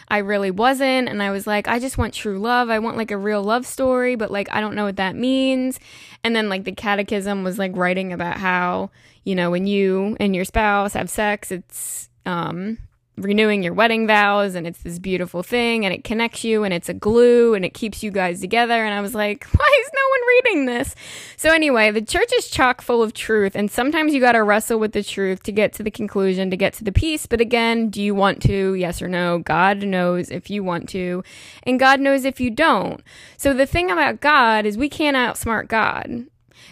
I 0.08 0.18
really 0.18 0.50
wasn't. 0.50 1.08
And 1.08 1.22
I 1.22 1.30
was 1.30 1.46
like, 1.46 1.66
I 1.66 1.78
just 1.78 1.98
want 1.98 2.14
true 2.14 2.38
love. 2.38 2.70
I 2.70 2.78
want 2.78 2.96
like 2.96 3.10
a 3.10 3.16
real 3.16 3.42
love 3.42 3.66
story, 3.66 4.14
but 4.14 4.30
like, 4.30 4.48
I 4.52 4.60
don't 4.60 4.74
know 4.74 4.84
what 4.84 4.96
that 4.96 5.16
means. 5.16 5.80
And 6.22 6.36
then, 6.36 6.48
like, 6.48 6.64
the 6.64 6.72
catechism 6.72 7.42
was 7.42 7.58
like 7.58 7.76
writing 7.76 8.12
about 8.12 8.36
how, 8.36 8.90
you 9.24 9.34
know, 9.34 9.50
when 9.50 9.66
you 9.66 10.16
and 10.20 10.34
your 10.36 10.44
spouse 10.44 10.92
have 10.94 11.10
sex, 11.10 11.50
it's, 11.50 12.08
um, 12.26 12.78
renewing 13.20 13.62
your 13.62 13.74
wedding 13.74 14.06
vows 14.06 14.54
and 14.54 14.66
it's 14.66 14.82
this 14.82 14.98
beautiful 14.98 15.42
thing 15.42 15.84
and 15.84 15.94
it 15.94 16.04
connects 16.04 16.44
you 16.44 16.64
and 16.64 16.72
it's 16.72 16.88
a 16.88 16.94
glue 16.94 17.54
and 17.54 17.64
it 17.64 17.74
keeps 17.74 18.02
you 18.02 18.10
guys 18.10 18.40
together. 18.40 18.84
And 18.84 18.94
I 18.94 19.00
was 19.00 19.14
like, 19.14 19.44
why 19.52 19.82
is 19.82 19.90
no 19.94 20.00
one 20.08 20.20
reading 20.28 20.66
this? 20.66 20.94
So, 21.36 21.52
anyway, 21.52 21.90
the 21.90 22.02
church 22.02 22.30
is 22.36 22.48
chock 22.48 22.80
full 22.80 23.02
of 23.02 23.12
truth. 23.12 23.54
And 23.54 23.70
sometimes 23.70 24.14
you 24.14 24.20
got 24.20 24.32
to 24.32 24.42
wrestle 24.42 24.78
with 24.78 24.92
the 24.92 25.02
truth 25.02 25.42
to 25.44 25.52
get 25.52 25.72
to 25.74 25.82
the 25.82 25.90
conclusion, 25.90 26.50
to 26.50 26.56
get 26.56 26.72
to 26.74 26.84
the 26.84 26.92
peace. 26.92 27.26
But 27.26 27.40
again, 27.40 27.90
do 27.90 28.02
you 28.02 28.14
want 28.14 28.42
to? 28.42 28.74
Yes 28.74 29.02
or 29.02 29.08
no? 29.08 29.38
God 29.38 29.82
knows 29.82 30.30
if 30.30 30.50
you 30.50 30.64
want 30.64 30.88
to, 30.90 31.22
and 31.62 31.78
God 31.78 32.00
knows 32.00 32.24
if 32.24 32.40
you 32.40 32.50
don't. 32.50 33.02
So, 33.36 33.54
the 33.54 33.66
thing 33.66 33.90
about 33.90 34.20
God 34.20 34.66
is 34.66 34.76
we 34.76 34.88
can't 34.88 35.16
outsmart 35.16 35.68
God. 35.68 36.26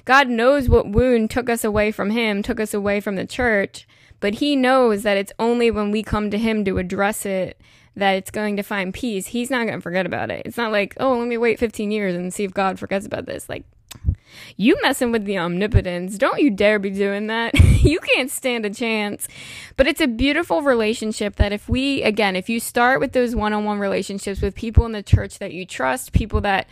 God 0.07 0.29
knows 0.29 0.71
what 0.71 0.89
wound 0.89 1.31
took 1.31 1.51
us 1.51 1.63
away 1.63 1.93
from 1.93 2.11
Him, 2.11 2.43
took 2.43 2.59
us 2.59 2.73
away 2.73 3.01
from 3.01 3.17
the 3.17 3.27
church. 3.27 3.87
But 4.21 4.35
he 4.35 4.57
knows 4.57 5.03
that 5.03 5.17
it's 5.17 5.33
only 5.39 5.71
when 5.71 5.91
we 5.91 6.03
come 6.03 6.31
to 6.31 6.39
him 6.39 6.65
to 6.65 6.79
address 6.79 7.27
it 7.27 7.61
that 7.97 8.13
it's 8.13 8.31
going 8.31 8.57
to 8.57 8.63
find 8.63 8.93
peace. 8.93 9.27
He's 9.27 9.51
not 9.51 9.67
going 9.67 9.79
to 9.79 9.83
forget 9.83 10.05
about 10.05 10.31
it. 10.31 10.43
It's 10.45 10.59
not 10.59 10.71
like, 10.71 10.95
oh, 11.01 11.17
let 11.17 11.29
me 11.29 11.39
wait 11.39 11.59
15 11.59 11.91
years 11.91 12.15
and 12.15 12.33
see 12.33 12.45
if 12.45 12.53
God 12.53 12.79
forgets 12.79 13.07
about 13.07 13.25
this. 13.25 13.49
Like, 13.49 13.65
you 14.59 14.77
messing 14.83 15.13
with 15.13 15.25
the 15.25 15.39
omnipotence. 15.39 16.19
Don't 16.19 16.41
you 16.41 16.51
dare 16.51 16.79
be 16.79 16.91
doing 16.91 17.29
that. 17.29 17.59
you 17.83 17.99
can't 18.01 18.31
stand 18.31 18.67
a 18.67 18.71
chance. 18.71 19.29
But 19.77 19.87
it's 19.87 20.03
a 20.03 20.07
beautiful 20.07 20.61
relationship 20.61 21.37
that 21.37 21.53
if 21.53 21.71
we, 21.71 22.03
again, 22.03 22.37
if 22.37 22.51
you 22.51 22.61
start 22.61 23.01
with 23.01 23.13
those 23.13 23.35
one 23.35 23.55
on 23.55 23.65
one 23.65 23.79
relationships 23.79 24.43
with 24.43 24.55
people 24.55 24.85
in 24.85 24.93
the 24.93 25.03
church 25.03 25.39
that 25.39 25.55
you 25.55 25.65
trust, 25.65 26.13
people 26.13 26.43
that 26.43 26.67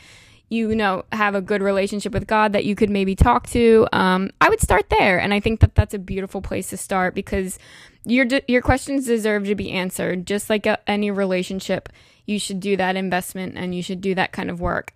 you 0.48 0.74
know 0.74 1.04
have 1.12 1.34
a 1.34 1.40
good 1.40 1.62
relationship 1.62 2.12
with 2.12 2.26
God 2.26 2.52
that 2.52 2.64
you 2.64 2.74
could 2.74 2.90
maybe 2.90 3.14
talk 3.14 3.46
to, 3.48 3.86
um, 3.92 4.30
I 4.40 4.48
would 4.48 4.60
start 4.60 4.90
there. 4.90 5.18
And 5.18 5.34
I 5.34 5.40
think 5.40 5.60
that 5.60 5.74
that's 5.74 5.94
a 5.94 5.98
beautiful 5.98 6.42
place 6.42 6.70
to 6.70 6.76
start 6.76 7.14
because 7.14 7.58
your 8.04 8.26
your 8.46 8.62
questions 8.62 9.06
deserve 9.06 9.46
to 9.46 9.54
be 9.54 9.70
answered. 9.70 10.26
Just 10.26 10.50
like 10.50 10.66
a, 10.66 10.78
any 10.88 11.10
relationship, 11.10 11.88
you 12.26 12.38
should 12.38 12.60
do 12.60 12.76
that 12.76 12.96
investment 12.96 13.56
and 13.56 13.74
you 13.74 13.82
should 13.82 14.00
do 14.00 14.14
that 14.14 14.32
kind 14.32 14.50
of 14.50 14.60
work. 14.60 14.92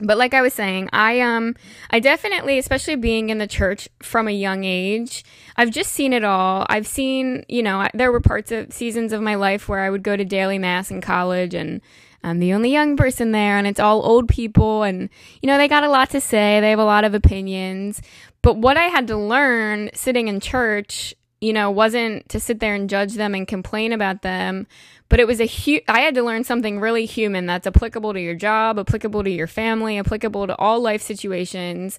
But 0.00 0.16
like 0.16 0.32
I 0.32 0.42
was 0.42 0.54
saying, 0.54 0.90
I 0.92 1.20
um 1.20 1.56
I 1.90 1.98
definitely, 1.98 2.58
especially 2.58 2.96
being 2.96 3.30
in 3.30 3.38
the 3.38 3.46
church 3.46 3.88
from 4.00 4.28
a 4.28 4.32
young 4.32 4.62
age, 4.62 5.24
I've 5.56 5.70
just 5.70 5.92
seen 5.92 6.12
it 6.12 6.22
all. 6.22 6.66
I've 6.68 6.86
seen, 6.86 7.44
you 7.48 7.62
know, 7.62 7.88
there 7.94 8.12
were 8.12 8.20
parts 8.20 8.52
of 8.52 8.72
seasons 8.72 9.12
of 9.12 9.22
my 9.22 9.34
life 9.34 9.68
where 9.68 9.80
I 9.80 9.90
would 9.90 10.04
go 10.04 10.16
to 10.16 10.24
daily 10.24 10.58
mass 10.58 10.90
in 10.90 11.00
college 11.00 11.52
and 11.52 11.80
I'm 12.22 12.40
the 12.40 12.52
only 12.52 12.70
young 12.70 12.96
person 12.96 13.32
there, 13.32 13.58
and 13.58 13.66
it's 13.66 13.80
all 13.80 14.02
old 14.02 14.28
people, 14.28 14.82
and 14.82 15.08
you 15.40 15.46
know, 15.46 15.56
they 15.56 15.68
got 15.68 15.84
a 15.84 15.88
lot 15.88 16.10
to 16.10 16.20
say, 16.20 16.60
they 16.60 16.70
have 16.70 16.78
a 16.78 16.84
lot 16.84 17.04
of 17.04 17.14
opinions. 17.14 18.02
But 18.42 18.56
what 18.56 18.76
I 18.76 18.84
had 18.84 19.06
to 19.08 19.16
learn 19.16 19.90
sitting 19.94 20.28
in 20.28 20.40
church, 20.40 21.14
you 21.40 21.52
know, 21.52 21.70
wasn't 21.70 22.28
to 22.30 22.40
sit 22.40 22.60
there 22.60 22.74
and 22.74 22.90
judge 22.90 23.14
them 23.14 23.34
and 23.34 23.46
complain 23.46 23.92
about 23.92 24.22
them, 24.22 24.66
but 25.08 25.20
it 25.20 25.26
was 25.26 25.40
a 25.40 25.46
hu- 25.46 25.80
I 25.88 26.00
had 26.00 26.14
to 26.14 26.22
learn 26.22 26.44
something 26.44 26.80
really 26.80 27.06
human 27.06 27.46
that's 27.46 27.66
applicable 27.66 28.12
to 28.12 28.20
your 28.20 28.34
job, 28.34 28.78
applicable 28.78 29.24
to 29.24 29.30
your 29.30 29.46
family, 29.46 29.98
applicable 29.98 30.48
to 30.48 30.56
all 30.56 30.80
life 30.80 31.02
situations. 31.02 31.98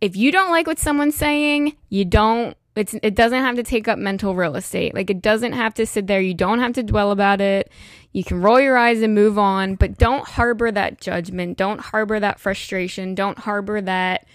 If 0.00 0.16
you 0.16 0.32
don't 0.32 0.50
like 0.50 0.66
what 0.66 0.78
someone's 0.78 1.16
saying, 1.16 1.76
you 1.88 2.04
don't 2.04 2.56
it's 2.74 2.94
it 3.02 3.14
doesn't 3.14 3.40
have 3.40 3.56
to 3.56 3.62
take 3.62 3.86
up 3.86 3.98
mental 3.98 4.34
real 4.34 4.56
estate. 4.56 4.94
Like 4.94 5.10
it 5.10 5.20
doesn't 5.20 5.52
have 5.52 5.74
to 5.74 5.86
sit 5.86 6.06
there. 6.06 6.20
You 6.20 6.34
don't 6.34 6.60
have 6.60 6.72
to 6.74 6.82
dwell 6.82 7.10
about 7.10 7.40
it. 7.40 7.70
You 8.12 8.24
can 8.24 8.40
roll 8.40 8.60
your 8.60 8.76
eyes 8.76 9.02
and 9.02 9.14
move 9.14 9.38
on, 9.38 9.74
but 9.74 9.98
don't 9.98 10.26
harbor 10.26 10.70
that 10.70 11.00
judgment. 11.00 11.58
Don't 11.58 11.80
harbor 11.80 12.18
that 12.20 12.40
frustration. 12.40 13.14
Don't 13.14 13.38
harbor 13.38 13.80
that 13.82 14.26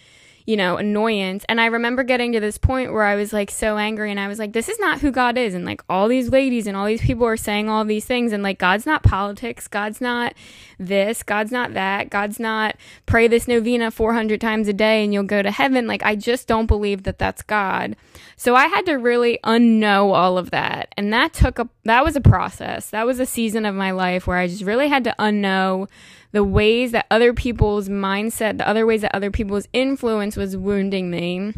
you 0.48 0.56
know, 0.56 0.78
annoyance. 0.78 1.44
And 1.50 1.60
I 1.60 1.66
remember 1.66 2.04
getting 2.04 2.32
to 2.32 2.40
this 2.40 2.58
point 2.58 2.94
where 2.94 3.04
I 3.04 3.16
was 3.16 3.34
like 3.34 3.52
so 3.52 3.78
angry 3.78 4.12
and 4.12 4.20
I 4.20 4.30
was 4.30 4.40
like, 4.40 4.54
this 4.54 4.70
is 4.70 4.80
not 4.80 5.02
who 5.02 5.12
God 5.12 5.38
is. 5.38 5.54
And 5.54 5.66
like 5.66 5.84
all 5.90 6.08
these 6.08 6.30
ladies 6.30 6.68
and 6.68 6.78
all 6.78 6.86
these 6.86 7.02
people 7.02 7.26
are 7.26 7.36
saying 7.36 7.68
all 7.68 7.84
these 7.84 8.06
things. 8.06 8.32
And 8.32 8.42
like, 8.42 8.58
God's 8.58 8.86
not 8.86 9.04
politics. 9.04 9.68
God's 9.68 10.00
not 10.00 10.34
this. 10.80 11.22
God's 11.22 11.52
not 11.52 11.74
that. 11.74 12.10
God's 12.10 12.40
not 12.40 12.78
pray 13.06 13.28
this 13.28 13.46
novena 13.46 13.92
400 13.92 14.40
times 14.40 14.70
a 14.70 14.74
day 14.74 15.04
and 15.04 15.14
you'll 15.14 15.24
go 15.24 15.42
to 15.42 15.52
heaven. 15.52 15.86
Like, 15.86 16.04
I 16.04 16.16
just 16.16 16.48
don't 16.48 16.68
believe 16.68 17.04
that 17.04 17.20
that's 17.20 17.42
God. 17.42 17.98
So 18.38 18.56
I 18.56 18.68
had 18.68 18.86
to 18.86 18.94
really 18.94 19.40
unknow 19.44 20.16
all 20.16 20.38
of 20.38 20.52
that. 20.52 20.94
And 20.96 21.12
that 21.12 21.34
took 21.34 21.60
a, 21.60 21.68
that 21.84 22.06
was 22.06 22.16
a 22.16 22.22
process. 22.22 22.90
That 22.92 23.06
was 23.06 23.20
a 23.20 23.26
season 23.26 23.66
of 23.66 23.76
my 23.76 23.92
life 23.92 24.26
where 24.26 24.38
I 24.38 24.48
just 24.48 24.64
really 24.64 24.88
had 24.88 25.04
to 25.04 25.16
unknow 25.20 25.90
the 26.32 26.44
ways 26.44 26.92
that 26.92 27.08
other 27.10 27.34
people's 27.34 27.90
mindset, 27.90 28.58
the 28.58 28.68
other 28.68 28.86
ways 28.86 29.02
that 29.02 29.16
other 29.16 29.32
people's 29.32 29.68
influence 29.74 30.36
was 30.36 30.58
wounding 30.58 31.10
me. 31.10 31.54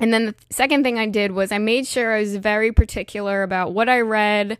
And 0.00 0.14
then 0.14 0.26
the 0.26 0.34
second 0.48 0.82
thing 0.82 0.98
I 0.98 1.06
did 1.06 1.32
was 1.32 1.52
I 1.52 1.58
made 1.58 1.86
sure 1.86 2.14
I 2.14 2.20
was 2.20 2.36
very 2.36 2.72
particular 2.72 3.42
about 3.42 3.72
what 3.72 3.88
I 3.88 4.00
read 4.00 4.56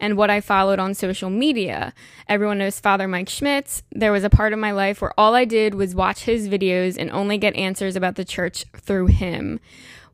and 0.00 0.16
what 0.16 0.30
I 0.30 0.40
followed 0.40 0.78
on 0.78 0.94
social 0.94 1.30
media. 1.30 1.92
Everyone 2.28 2.58
knows 2.58 2.78
Father 2.78 3.08
Mike 3.08 3.28
Schmitz. 3.28 3.82
There 3.90 4.12
was 4.12 4.22
a 4.22 4.30
part 4.30 4.52
of 4.52 4.58
my 4.58 4.70
life 4.70 5.02
where 5.02 5.18
all 5.18 5.34
I 5.34 5.44
did 5.44 5.74
was 5.74 5.94
watch 5.94 6.24
his 6.24 6.48
videos 6.48 6.96
and 6.96 7.10
only 7.10 7.38
get 7.38 7.56
answers 7.56 7.96
about 7.96 8.14
the 8.14 8.24
church 8.24 8.66
through 8.76 9.06
him. 9.06 9.58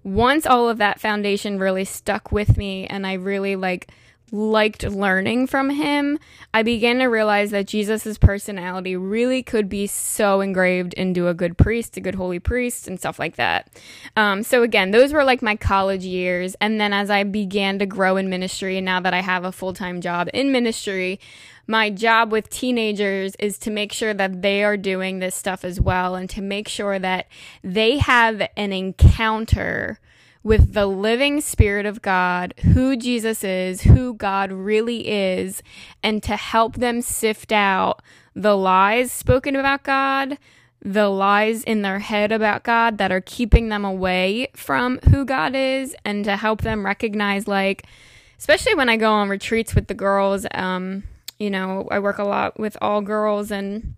Once 0.03 0.47
all 0.47 0.69
of 0.69 0.79
that 0.79 0.99
foundation 0.99 1.59
really 1.59 1.85
stuck 1.85 2.33
with 2.33 2.57
me 2.57 2.87
and 2.87 3.07
I 3.07 3.15
really 3.15 3.57
like 3.57 3.91
liked 4.33 4.85
learning 4.85 5.47
from 5.47 5.71
him, 5.71 6.19
I 6.53 6.63
began 6.63 6.99
to 6.99 7.07
realize 7.07 7.51
that 7.51 7.67
Jesus' 7.67 8.19
personality 8.19 8.97
really 8.97 9.43
could 9.43 9.69
be 9.69 9.87
so 9.87 10.41
engraved 10.41 10.95
into 10.95 11.29
a 11.29 11.35
good 11.35 11.57
priest, 11.57 11.97
a 11.97 12.01
good 12.01 12.15
holy 12.15 12.39
priest, 12.39 12.89
and 12.89 12.99
stuff 12.99 13.19
like 13.19 13.37
that. 13.37 13.69
Um, 14.17 14.43
so, 14.43 14.63
again, 14.63 14.91
those 14.91 15.13
were 15.13 15.25
like 15.25 15.43
my 15.43 15.57
college 15.57 16.05
years. 16.05 16.57
And 16.61 16.81
then 16.81 16.93
as 16.93 17.11
I 17.11 17.25
began 17.25 17.79
to 17.79 17.87
grow 17.87 18.17
in 18.17 18.29
ministry, 18.31 18.77
and 18.77 18.85
now 18.85 19.01
that 19.01 19.15
I 19.15 19.21
have 19.21 19.45
a 19.45 19.53
full 19.53 19.73
time 19.73 20.01
job 20.01 20.29
in 20.33 20.53
ministry, 20.53 21.21
my 21.67 21.89
job 21.89 22.33
with 22.33 22.51
teenagers 22.51 23.37
is 23.39 23.57
to 23.59 23.71
make 23.71 23.93
sure 23.93 24.13
that 24.13 24.43
they 24.43 24.65
are 24.65 24.77
doing 24.77 25.21
this 25.21 25.37
stuff 25.37 25.65
as 25.65 25.81
well 25.81 26.17
and 26.17 26.29
to 26.31 26.43
make 26.43 26.67
sure 26.67 26.99
that 26.99 27.29
they 27.63 27.99
have 27.99 28.43
an 28.57 28.73
encounter 28.73 30.01
with 30.43 30.73
the 30.73 30.87
living 30.87 31.41
Spirit 31.41 31.87
of 31.87 32.01
God, 32.01 32.55
who 32.73 32.97
Jesus 32.97 33.45
is, 33.45 33.83
who 33.83 34.15
God 34.15 34.51
really 34.51 35.09
is, 35.09 35.63
and 36.03 36.23
to 36.23 36.37
help 36.37 36.77
them 36.77 37.03
sift 37.03 37.53
out 37.53 38.01
the 38.35 38.57
lies 38.57 39.13
spoken 39.13 39.55
about 39.57 39.83
God, 39.83 40.39
the 40.83 41.09
lies 41.09 41.63
in 41.65 41.83
their 41.83 41.99
head 41.99 42.33
about 42.33 42.63
God 42.63 42.97
that 42.99 43.13
are 43.13 43.21
keeping 43.21 43.69
them 43.69 43.85
away 43.85 44.49
from 44.55 44.99
who 45.11 45.25
God 45.25 45.55
is, 45.55 45.95
and 46.05 46.25
to 46.25 46.37
help 46.37 46.63
them 46.63 46.87
recognize, 46.87 47.47
like, 47.47 47.85
especially 48.39 48.75
when 48.75 48.89
I 48.89 48.97
go 48.97 49.13
on 49.13 49.29
retreats 49.29 49.75
with 49.75 49.89
the 49.89 49.95
girls, 49.95 50.47
um, 50.55 51.03
you 51.39 51.51
know, 51.51 51.87
I 51.91 51.99
work 51.99 52.19
a 52.19 52.25
lot 52.25 52.59
with 52.59 52.79
all 52.81 53.03
girls 53.03 53.51
and 53.51 53.95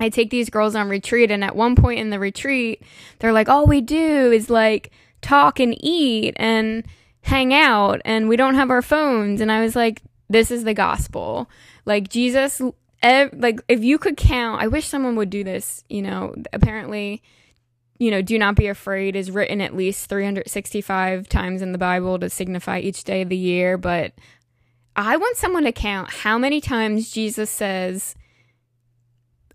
I 0.00 0.08
take 0.08 0.30
these 0.30 0.50
girls 0.50 0.74
on 0.74 0.88
retreat, 0.88 1.30
and 1.30 1.44
at 1.44 1.56
one 1.56 1.76
point 1.76 2.00
in 2.00 2.10
the 2.10 2.18
retreat, 2.18 2.82
they're 3.18 3.32
like, 3.32 3.48
all 3.48 3.66
we 3.66 3.80
do 3.80 4.32
is 4.32 4.48
like, 4.48 4.90
talk 5.20 5.60
and 5.60 5.76
eat 5.84 6.34
and 6.36 6.84
hang 7.22 7.52
out 7.52 8.00
and 8.04 8.28
we 8.28 8.36
don't 8.36 8.54
have 8.54 8.70
our 8.70 8.82
phones. 8.82 9.40
And 9.40 9.50
i 9.52 9.60
was 9.60 9.76
like 9.76 10.02
this 10.30 10.50
is 10.50 10.64
the 10.64 10.74
gospel. 10.74 11.48
Like 11.84 12.08
jesus 12.08 12.60
ev- 13.02 13.34
like 13.36 13.60
if 13.68 13.82
you 13.82 13.98
could 13.98 14.16
count 14.16 14.62
i 14.62 14.66
wish 14.66 14.86
someone 14.86 15.16
would 15.16 15.30
do 15.30 15.44
this 15.44 15.84
you 15.88 16.02
know. 16.02 16.34
Apparently 16.52 17.22
you 17.98 18.10
know 18.10 18.22
do 18.22 18.38
not 18.38 18.54
be 18.54 18.68
afraid 18.68 19.16
is 19.16 19.30
written 19.30 19.60
at 19.60 19.76
least 19.76 20.08
365 20.08 21.28
times 21.28 21.62
in 21.62 21.72
the 21.72 21.78
bible 21.78 22.18
to 22.18 22.30
signify 22.30 22.78
each 22.78 23.04
day 23.04 23.22
of 23.22 23.28
the 23.28 23.36
year. 23.36 23.76
But 23.76 24.12
i 24.96 25.16
want 25.16 25.36
someone 25.36 25.64
to 25.64 25.72
count 25.72 26.10
how 26.10 26.38
many 26.38 26.60
times 26.60 27.10
jesus 27.10 27.50
says 27.50 28.14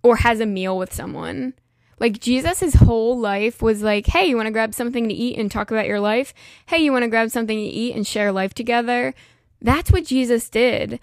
or 0.04 0.17
has 0.17 0.39
a 0.39 0.45
meal 0.45 0.78
with 0.78 0.93
someone 0.93 1.54
like 2.00 2.20
Jesus, 2.20 2.60
his 2.60 2.76
whole 2.76 3.18
life 3.18 3.62
was 3.62 3.82
like, 3.82 4.08
hey, 4.08 4.26
you 4.26 4.36
want 4.36 4.48
to 4.48 4.52
grab 4.52 4.74
something 4.74 5.08
to 5.08 5.14
eat 5.14 5.38
and 5.38 5.52
talk 5.52 5.72
about 5.72 5.88
your 5.88 6.00
life? 6.00 6.34
Hey, 6.66 6.80
you 6.80 6.92
want 6.92 7.04
to 7.04 7.10
grab 7.10 7.30
something 7.32 7.58
to 7.58 7.64
eat 7.64 7.96
and 7.96 8.06
share 8.06 8.32
life 8.32 8.54
together? 8.54 9.14
That's 9.62 9.92
what 9.92 10.06
Jesus 10.06 10.50
did. 10.50 11.00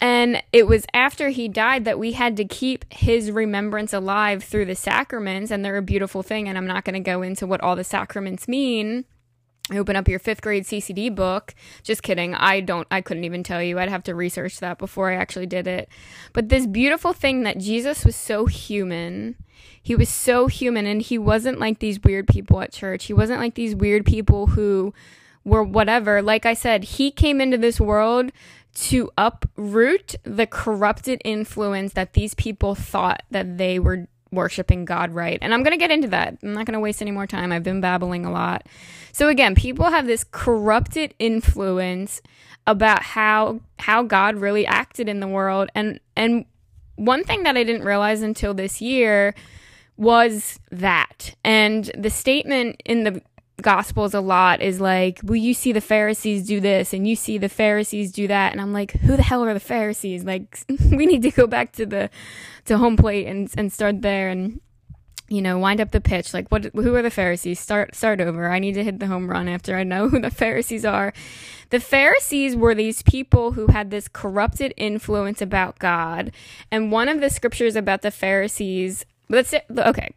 And 0.00 0.42
it 0.52 0.66
was 0.66 0.84
after 0.92 1.30
he 1.30 1.48
died 1.48 1.84
that 1.84 1.98
we 1.98 2.12
had 2.12 2.36
to 2.36 2.44
keep 2.44 2.84
his 2.92 3.30
remembrance 3.30 3.92
alive 3.92 4.44
through 4.44 4.66
the 4.66 4.74
sacraments. 4.74 5.50
And 5.50 5.64
they're 5.64 5.76
a 5.76 5.82
beautiful 5.82 6.22
thing. 6.22 6.48
And 6.48 6.58
I'm 6.58 6.66
not 6.66 6.84
going 6.84 6.94
to 6.94 7.00
go 7.00 7.22
into 7.22 7.46
what 7.46 7.60
all 7.60 7.76
the 7.76 7.84
sacraments 7.84 8.48
mean. 8.48 9.04
Open 9.72 9.96
up 9.96 10.08
your 10.08 10.18
fifth 10.18 10.42
grade 10.42 10.64
CCD 10.64 11.14
book. 11.14 11.54
Just 11.82 12.02
kidding. 12.02 12.34
I 12.34 12.60
don't, 12.60 12.86
I 12.90 13.00
couldn't 13.00 13.24
even 13.24 13.42
tell 13.42 13.62
you. 13.62 13.78
I'd 13.78 13.88
have 13.88 14.02
to 14.04 14.14
research 14.14 14.60
that 14.60 14.78
before 14.78 15.10
I 15.10 15.14
actually 15.14 15.46
did 15.46 15.66
it. 15.66 15.88
But 16.34 16.50
this 16.50 16.66
beautiful 16.66 17.14
thing 17.14 17.44
that 17.44 17.58
Jesus 17.58 18.04
was 18.04 18.14
so 18.14 18.46
human 18.46 19.36
he 19.82 19.94
was 19.94 20.08
so 20.08 20.46
human 20.46 20.86
and 20.86 21.02
he 21.02 21.18
wasn't 21.18 21.58
like 21.58 21.78
these 21.78 22.02
weird 22.02 22.26
people 22.26 22.60
at 22.62 22.72
church. 22.72 23.04
He 23.04 23.12
wasn't 23.12 23.40
like 23.40 23.54
these 23.54 23.74
weird 23.74 24.06
people 24.06 24.48
who 24.48 24.94
were 25.44 25.62
whatever. 25.62 26.22
Like 26.22 26.46
I 26.46 26.54
said, 26.54 26.84
he 26.84 27.10
came 27.10 27.40
into 27.40 27.58
this 27.58 27.78
world 27.78 28.32
to 28.74 29.10
uproot 29.18 30.16
the 30.24 30.46
corrupted 30.46 31.20
influence 31.24 31.92
that 31.92 32.14
these 32.14 32.34
people 32.34 32.74
thought 32.74 33.22
that 33.30 33.58
they 33.58 33.78
were 33.78 34.08
worshiping 34.34 34.84
God 34.84 35.12
right. 35.12 35.38
And 35.40 35.54
I'm 35.54 35.62
going 35.62 35.72
to 35.72 35.78
get 35.78 35.90
into 35.90 36.08
that. 36.08 36.38
I'm 36.42 36.52
not 36.52 36.66
going 36.66 36.74
to 36.74 36.80
waste 36.80 37.02
any 37.02 37.10
more 37.10 37.26
time. 37.26 37.52
I've 37.52 37.62
been 37.62 37.80
babbling 37.80 38.24
a 38.24 38.32
lot. 38.32 38.66
So 39.12 39.28
again, 39.28 39.54
people 39.54 39.86
have 39.86 40.06
this 40.06 40.24
corrupted 40.30 41.14
influence 41.18 42.20
about 42.66 43.02
how 43.02 43.60
how 43.78 44.02
God 44.02 44.36
really 44.36 44.66
acted 44.66 45.08
in 45.08 45.20
the 45.20 45.28
world 45.28 45.68
and 45.74 46.00
and 46.16 46.46
one 46.96 47.24
thing 47.24 47.42
that 47.42 47.56
I 47.56 47.64
didn't 47.64 47.84
realize 47.84 48.22
until 48.22 48.54
this 48.54 48.80
year 48.80 49.34
was 49.96 50.58
that. 50.70 51.34
And 51.44 51.90
the 51.96 52.10
statement 52.10 52.80
in 52.84 53.04
the 53.04 53.22
Gospels 53.60 54.14
a 54.14 54.20
lot 54.20 54.60
is 54.60 54.80
like, 54.80 55.20
well, 55.22 55.36
you 55.36 55.54
see 55.54 55.72
the 55.72 55.80
Pharisees 55.80 56.46
do 56.46 56.60
this 56.60 56.92
and 56.92 57.06
you 57.06 57.16
see 57.16 57.38
the 57.38 57.48
Pharisees 57.48 58.12
do 58.12 58.26
that. 58.28 58.52
And 58.52 58.60
I'm 58.60 58.72
like, 58.72 58.92
who 58.92 59.16
the 59.16 59.22
hell 59.22 59.44
are 59.44 59.54
the 59.54 59.60
Pharisees? 59.60 60.24
Like, 60.24 60.58
we 60.90 61.06
need 61.06 61.22
to 61.22 61.30
go 61.30 61.46
back 61.46 61.72
to 61.72 61.86
the, 61.86 62.10
to 62.66 62.78
home 62.78 62.96
plate 62.96 63.26
and, 63.26 63.50
and 63.56 63.72
start 63.72 64.02
there 64.02 64.28
and, 64.28 64.60
you 65.28 65.40
know, 65.40 65.58
wind 65.58 65.80
up 65.80 65.92
the 65.92 66.00
pitch. 66.00 66.34
Like, 66.34 66.48
what, 66.50 66.64
who 66.74 66.94
are 66.94 67.02
the 67.02 67.10
Pharisees? 67.10 67.60
Start, 67.60 67.94
start 67.94 68.20
over. 68.20 68.50
I 68.50 68.58
need 68.58 68.74
to 68.74 68.84
hit 68.84 68.98
the 68.98 69.06
home 69.06 69.30
run 69.30 69.48
after 69.48 69.76
I 69.76 69.84
know 69.84 70.08
who 70.10 70.20
the 70.20 70.30
Pharisees 70.30 70.84
are. 70.84 71.12
The 71.70 71.80
Pharisees 71.80 72.56
were 72.56 72.74
these 72.74 73.02
people 73.02 73.52
who 73.52 73.68
had 73.68 73.90
this 73.90 74.08
corrupted 74.08 74.74
influence 74.76 75.40
about 75.40 75.78
God. 75.78 76.32
And 76.70 76.92
one 76.92 77.08
of 77.08 77.20
the 77.20 77.30
scriptures 77.30 77.76
about 77.76 78.02
the 78.02 78.10
Pharisees 78.10 79.06
Let's 79.28 79.48
say, 79.50 79.62
okay. 79.76 80.14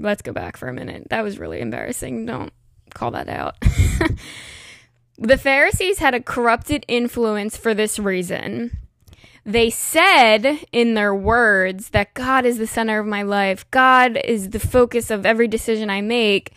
Let's 0.00 0.22
go 0.22 0.32
back 0.32 0.56
for 0.56 0.68
a 0.68 0.72
minute. 0.72 1.08
That 1.10 1.22
was 1.22 1.38
really 1.38 1.60
embarrassing. 1.60 2.26
Don't 2.26 2.52
call 2.94 3.10
that 3.12 3.28
out. 3.28 3.56
the 5.18 5.38
Pharisees 5.38 5.98
had 5.98 6.14
a 6.14 6.20
corrupted 6.20 6.84
influence 6.88 7.56
for 7.56 7.74
this 7.74 7.98
reason. 7.98 8.78
They 9.44 9.70
said 9.70 10.58
in 10.72 10.94
their 10.94 11.14
words 11.14 11.90
that 11.90 12.14
God 12.14 12.44
is 12.44 12.58
the 12.58 12.66
center 12.66 12.98
of 12.98 13.06
my 13.06 13.22
life, 13.22 13.70
God 13.70 14.18
is 14.24 14.50
the 14.50 14.58
focus 14.58 15.10
of 15.10 15.24
every 15.24 15.46
decision 15.46 15.88
I 15.88 16.00
make, 16.00 16.52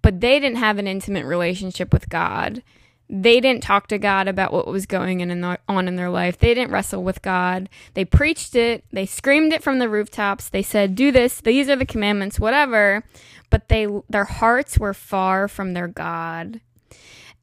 but 0.00 0.20
they 0.20 0.40
didn't 0.40 0.56
have 0.56 0.78
an 0.78 0.88
intimate 0.88 1.26
relationship 1.26 1.92
with 1.92 2.08
God 2.08 2.62
they 3.10 3.40
didn't 3.40 3.62
talk 3.62 3.86
to 3.88 3.98
God 3.98 4.28
about 4.28 4.52
what 4.52 4.66
was 4.66 4.86
going 4.86 5.20
in 5.20 5.40
the, 5.40 5.58
on 5.68 5.88
in 5.88 5.96
their 5.96 6.10
life. 6.10 6.38
They 6.38 6.54
didn't 6.54 6.72
wrestle 6.72 7.02
with 7.02 7.22
God. 7.22 7.68
They 7.94 8.04
preached 8.04 8.54
it. 8.54 8.84
They 8.92 9.06
screamed 9.06 9.52
it 9.52 9.62
from 9.62 9.78
the 9.78 9.88
rooftops. 9.88 10.48
They 10.48 10.62
said, 10.62 10.94
"Do 10.94 11.10
this. 11.10 11.40
These 11.40 11.68
are 11.68 11.76
the 11.76 11.86
commandments, 11.86 12.38
whatever." 12.38 13.04
But 13.50 13.68
they 13.68 13.86
their 14.10 14.24
hearts 14.24 14.78
were 14.78 14.94
far 14.94 15.48
from 15.48 15.72
their 15.72 15.88
God. 15.88 16.60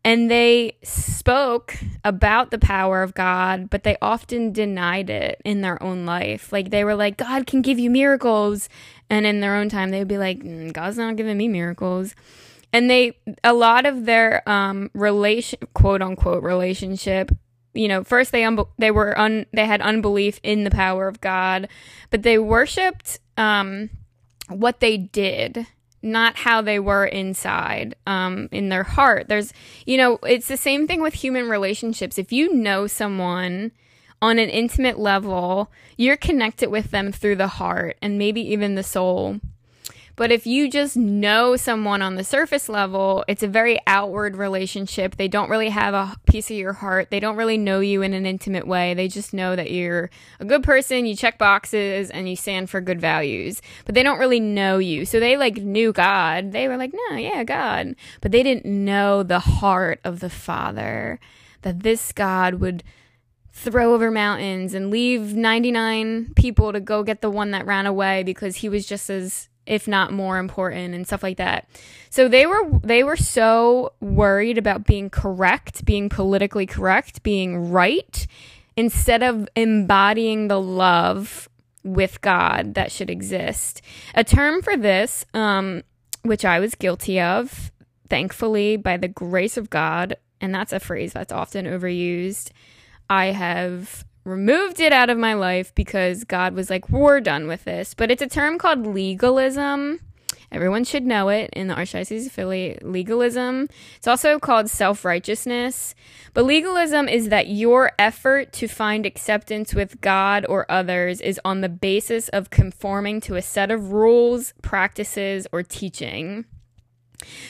And 0.03 0.29
they 0.29 0.77
spoke 0.83 1.75
about 2.03 2.51
the 2.51 2.59
power 2.59 3.01
of 3.01 3.15
God, 3.15 3.71
but 3.71 3.81
they 3.81 3.97
often 4.03 4.51
denied 4.51 5.09
it 5.09 5.41
in 5.43 5.61
their 5.61 5.81
own 5.81 6.05
life. 6.05 6.51
Like 6.51 6.69
they 6.69 6.83
were 6.83 6.93
like, 6.93 7.17
God 7.17 7.47
can 7.47 7.63
give 7.63 7.79
you 7.79 7.89
miracles. 7.89 8.69
And 9.09 9.25
in 9.25 9.39
their 9.39 9.55
own 9.55 9.67
time, 9.67 9.89
they 9.89 9.97
would 9.97 10.07
be 10.07 10.19
like, 10.19 10.43
mm, 10.43 10.71
God's 10.71 10.99
not 10.99 11.15
giving 11.15 11.37
me 11.37 11.47
miracles 11.47 12.13
and 12.75 12.89
they 12.89 13.17
a 13.43 13.53
lot 13.53 13.85
of 13.85 14.05
their 14.05 14.47
um 14.47 14.91
relation 14.93 15.59
quote 15.73 16.01
unquote 16.01 16.43
relationship 16.43 17.31
you 17.73 17.87
know 17.87 18.03
first 18.03 18.31
they 18.31 18.43
un- 18.43 18.65
they 18.77 18.91
were 18.91 19.17
un- 19.17 19.45
they 19.53 19.65
had 19.65 19.81
unbelief 19.81 20.39
in 20.43 20.65
the 20.65 20.71
power 20.71 21.07
of 21.07 21.21
god 21.21 21.69
but 22.09 22.21
they 22.23 22.37
worshiped 22.37 23.19
um 23.37 23.89
what 24.49 24.81
they 24.81 24.97
did 24.97 25.65
not 26.03 26.35
how 26.35 26.61
they 26.61 26.77
were 26.77 27.03
inside, 27.05 27.95
um, 28.05 28.47
in 28.51 28.69
their 28.69 28.83
heart. 28.83 29.27
There's, 29.27 29.51
you 29.87 29.97
know, 29.97 30.19
it's 30.21 30.47
the 30.47 30.55
same 30.55 30.85
thing 30.85 31.01
with 31.01 31.15
human 31.15 31.49
relationships. 31.49 32.19
If 32.19 32.31
you 32.31 32.53
know 32.53 32.85
someone 32.85 33.71
on 34.21 34.37
an 34.37 34.49
intimate 34.49 34.99
level, 34.99 35.71
you're 35.97 36.15
connected 36.15 36.69
with 36.69 36.91
them 36.91 37.11
through 37.11 37.37
the 37.37 37.47
heart 37.47 37.97
and 38.03 38.19
maybe 38.19 38.41
even 38.41 38.75
the 38.75 38.83
soul. 38.83 39.39
But 40.15 40.31
if 40.31 40.47
you 40.47 40.69
just 40.69 40.95
know 40.95 41.55
someone 41.57 42.01
on 42.01 42.15
the 42.15 42.23
surface 42.23 42.69
level, 42.69 43.25
it's 43.27 43.43
a 43.43 43.47
very 43.47 43.79
outward 43.85 44.37
relationship. 44.37 45.17
They 45.17 45.27
don't 45.27 45.49
really 45.49 45.69
have 45.69 45.93
a 45.93 46.15
piece 46.25 46.49
of 46.49 46.57
your 46.57 46.73
heart. 46.73 47.09
They 47.11 47.19
don't 47.19 47.35
really 47.35 47.57
know 47.57 47.81
you 47.81 48.01
in 48.01 48.13
an 48.13 48.25
intimate 48.25 48.65
way. 48.65 48.93
They 48.93 49.09
just 49.09 49.33
know 49.33 49.55
that 49.55 49.71
you're 49.71 50.09
a 50.39 50.45
good 50.45 50.63
person, 50.63 51.05
you 51.05 51.15
check 51.15 51.37
boxes, 51.37 52.09
and 52.09 52.29
you 52.29 52.35
stand 52.35 52.69
for 52.69 52.79
good 52.79 53.01
values. 53.01 53.61
But 53.85 53.95
they 53.95 54.03
don't 54.03 54.19
really 54.19 54.39
know 54.39 54.77
you. 54.77 55.05
So 55.05 55.19
they 55.19 55.35
like 55.35 55.57
knew 55.57 55.91
God. 55.91 56.53
They 56.53 56.67
were 56.67 56.77
like, 56.77 56.93
no, 56.93 57.17
yeah, 57.17 57.43
God. 57.43 57.95
But 58.21 58.31
they 58.31 58.43
didn't 58.43 58.65
know 58.65 59.21
the 59.21 59.39
heart 59.39 59.99
of 60.05 60.21
the 60.21 60.29
Father, 60.29 61.19
that 61.63 61.81
this 61.81 62.13
God 62.13 62.55
would 62.55 62.83
throw 63.51 63.93
over 63.93 64.11
mountains 64.11 64.73
and 64.73 64.91
leave 64.91 65.33
99 65.33 66.33
people 66.35 66.73
to 66.73 66.79
go 66.79 67.03
get 67.03 67.21
the 67.21 67.29
one 67.29 67.51
that 67.51 67.65
ran 67.65 67.85
away 67.85 68.21
because 68.21 68.57
he 68.57 68.69
was 68.69 68.85
just 68.85 69.09
as 69.09 69.49
if 69.65 69.87
not 69.87 70.11
more 70.11 70.37
important 70.37 70.93
and 70.93 71.05
stuff 71.05 71.23
like 71.23 71.37
that. 71.37 71.67
So 72.09 72.27
they 72.27 72.45
were 72.45 72.79
they 72.83 73.03
were 73.03 73.17
so 73.17 73.93
worried 73.99 74.57
about 74.57 74.85
being 74.85 75.09
correct, 75.09 75.85
being 75.85 76.09
politically 76.09 76.65
correct, 76.65 77.23
being 77.23 77.71
right 77.71 78.27
instead 78.77 79.23
of 79.23 79.47
embodying 79.55 80.47
the 80.47 80.59
love 80.59 81.49
with 81.83 82.21
God 82.21 82.73
that 82.73 82.91
should 82.91 83.09
exist. 83.09 83.81
A 84.13 84.23
term 84.23 84.61
for 84.61 84.75
this 84.75 85.25
um, 85.33 85.83
which 86.23 86.43
I 86.43 86.59
was 86.59 86.75
guilty 86.75 87.21
of, 87.21 87.71
thankfully 88.09 88.77
by 88.77 88.97
the 88.97 89.07
grace 89.07 89.57
of 89.57 89.69
God, 89.69 90.17
and 90.41 90.53
that's 90.53 90.73
a 90.73 90.79
phrase 90.79 91.13
that's 91.13 91.31
often 91.31 91.65
overused. 91.65 92.51
I 93.09 93.27
have 93.27 94.03
removed 94.25 94.79
it 94.79 94.91
out 94.91 95.09
of 95.09 95.17
my 95.17 95.33
life 95.35 95.73
because 95.75 96.23
God 96.23 96.53
was 96.53 96.69
like, 96.69 96.89
we're 96.89 97.21
done 97.21 97.47
with 97.47 97.63
this. 97.63 97.93
But 97.93 98.11
it's 98.11 98.21
a 98.21 98.27
term 98.27 98.57
called 98.57 98.85
legalism. 98.85 99.99
Everyone 100.51 100.83
should 100.83 101.05
know 101.05 101.29
it 101.29 101.49
in 101.53 101.67
the 101.67 101.75
Archdiocese 101.75 102.27
of 102.27 102.31
Philly. 102.31 102.77
Legalism. 102.81 103.67
It's 103.97 104.07
also 104.07 104.39
called 104.39 104.69
self 104.69 105.03
righteousness. 105.03 105.95
But 106.33 106.45
legalism 106.45 107.07
is 107.07 107.29
that 107.29 107.47
your 107.47 107.91
effort 107.99 108.51
to 108.53 108.67
find 108.67 109.05
acceptance 109.05 109.73
with 109.73 110.01
God 110.01 110.45
or 110.47 110.69
others 110.69 111.21
is 111.21 111.39
on 111.43 111.61
the 111.61 111.69
basis 111.69 112.29
of 112.29 112.49
conforming 112.49 113.21
to 113.21 113.35
a 113.35 113.41
set 113.41 113.71
of 113.71 113.91
rules, 113.91 114.53
practices, 114.61 115.47
or 115.51 115.63
teaching. 115.63 116.45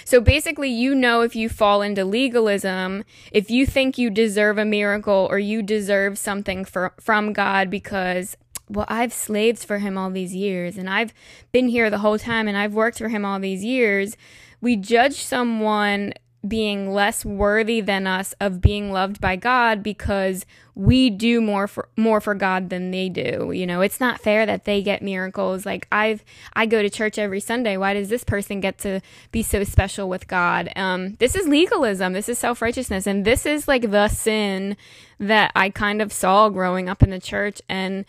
So 0.04 0.22
basically, 0.22 0.70
you 0.70 0.96
know 0.96 1.22
if 1.22 1.36
you 1.36 1.50
fall 1.50 1.82
into 1.82 2.06
legalism, 2.06 3.04
if 3.32 3.50
you 3.50 3.66
think 3.66 3.98
you 3.98 4.10
deserve 4.10 4.58
a 4.58 4.66
miracle 4.66 5.28
or 5.30 5.40
you 5.40 5.62
deserve 5.62 6.18
something 6.18 6.66
for, 6.66 6.94
from 7.00 7.34
God 7.34 7.70
because, 7.70 8.38
well, 8.70 8.86
I've 8.88 9.14
slaved 9.14 9.64
for 9.64 9.80
Him 9.80 9.98
all 9.98 10.10
these 10.10 10.36
years 10.36 10.78
and 10.78 10.90
I've 10.90 11.14
been 11.52 11.68
here 11.68 11.90
the 11.90 12.00
whole 12.00 12.20
time 12.20 12.48
and 12.48 12.58
I've 12.58 12.74
worked 12.74 12.98
for 12.98 13.10
Him 13.10 13.26
all 13.26 13.40
these 13.40 13.64
years, 13.64 14.18
we 14.62 14.76
judge 14.76 15.16
someone 15.16 16.14
being 16.48 16.92
less 16.92 17.26
worthy 17.26 17.82
than 17.82 18.08
us 18.08 18.34
of 18.40 18.62
being 18.62 18.92
loved 18.92 19.20
by 19.20 19.36
God 19.36 19.82
because 19.82 20.46
we 20.76 21.10
do 21.10 21.40
more 21.40 21.68
for 21.68 21.88
more 21.96 22.20
for 22.20 22.36
God 22.36 22.70
than 22.70 22.92
they 22.92 23.08
do. 23.10 23.52
You 23.54 23.66
know, 23.66 23.82
it's 23.82 24.00
not 24.00 24.20
fair 24.20 24.46
that 24.46 24.66
they 24.66 24.82
get 24.82 25.02
miracles. 25.02 25.66
Like 25.66 25.88
I've 25.92 26.24
I 26.54 26.66
go 26.66 26.82
to 26.82 26.90
church 26.90 27.18
every 27.18 27.40
Sunday. 27.40 27.78
Why 27.78 27.94
does 27.94 28.10
this 28.10 28.24
person 28.24 28.60
get 28.60 28.78
to 28.80 29.02
be 29.32 29.42
so 29.42 29.64
special 29.64 30.10
with 30.10 30.28
God? 30.28 30.70
Um, 30.76 31.16
this 31.16 31.36
is 31.36 31.48
legalism. 31.48 32.14
This 32.14 32.30
is 32.30 32.38
self 32.38 32.62
righteousness, 32.62 33.08
and 33.08 33.26
this 33.26 33.46
is 33.46 33.68
like 33.68 33.90
the 33.90 34.10
sin 34.10 34.76
that 35.20 35.52
I 35.56 35.70
kind 35.70 36.02
of 36.02 36.12
saw 36.12 36.50
growing 36.50 36.90
up 36.90 37.02
in 37.02 37.10
the 37.10 37.20
church. 37.20 37.62
And 37.70 38.06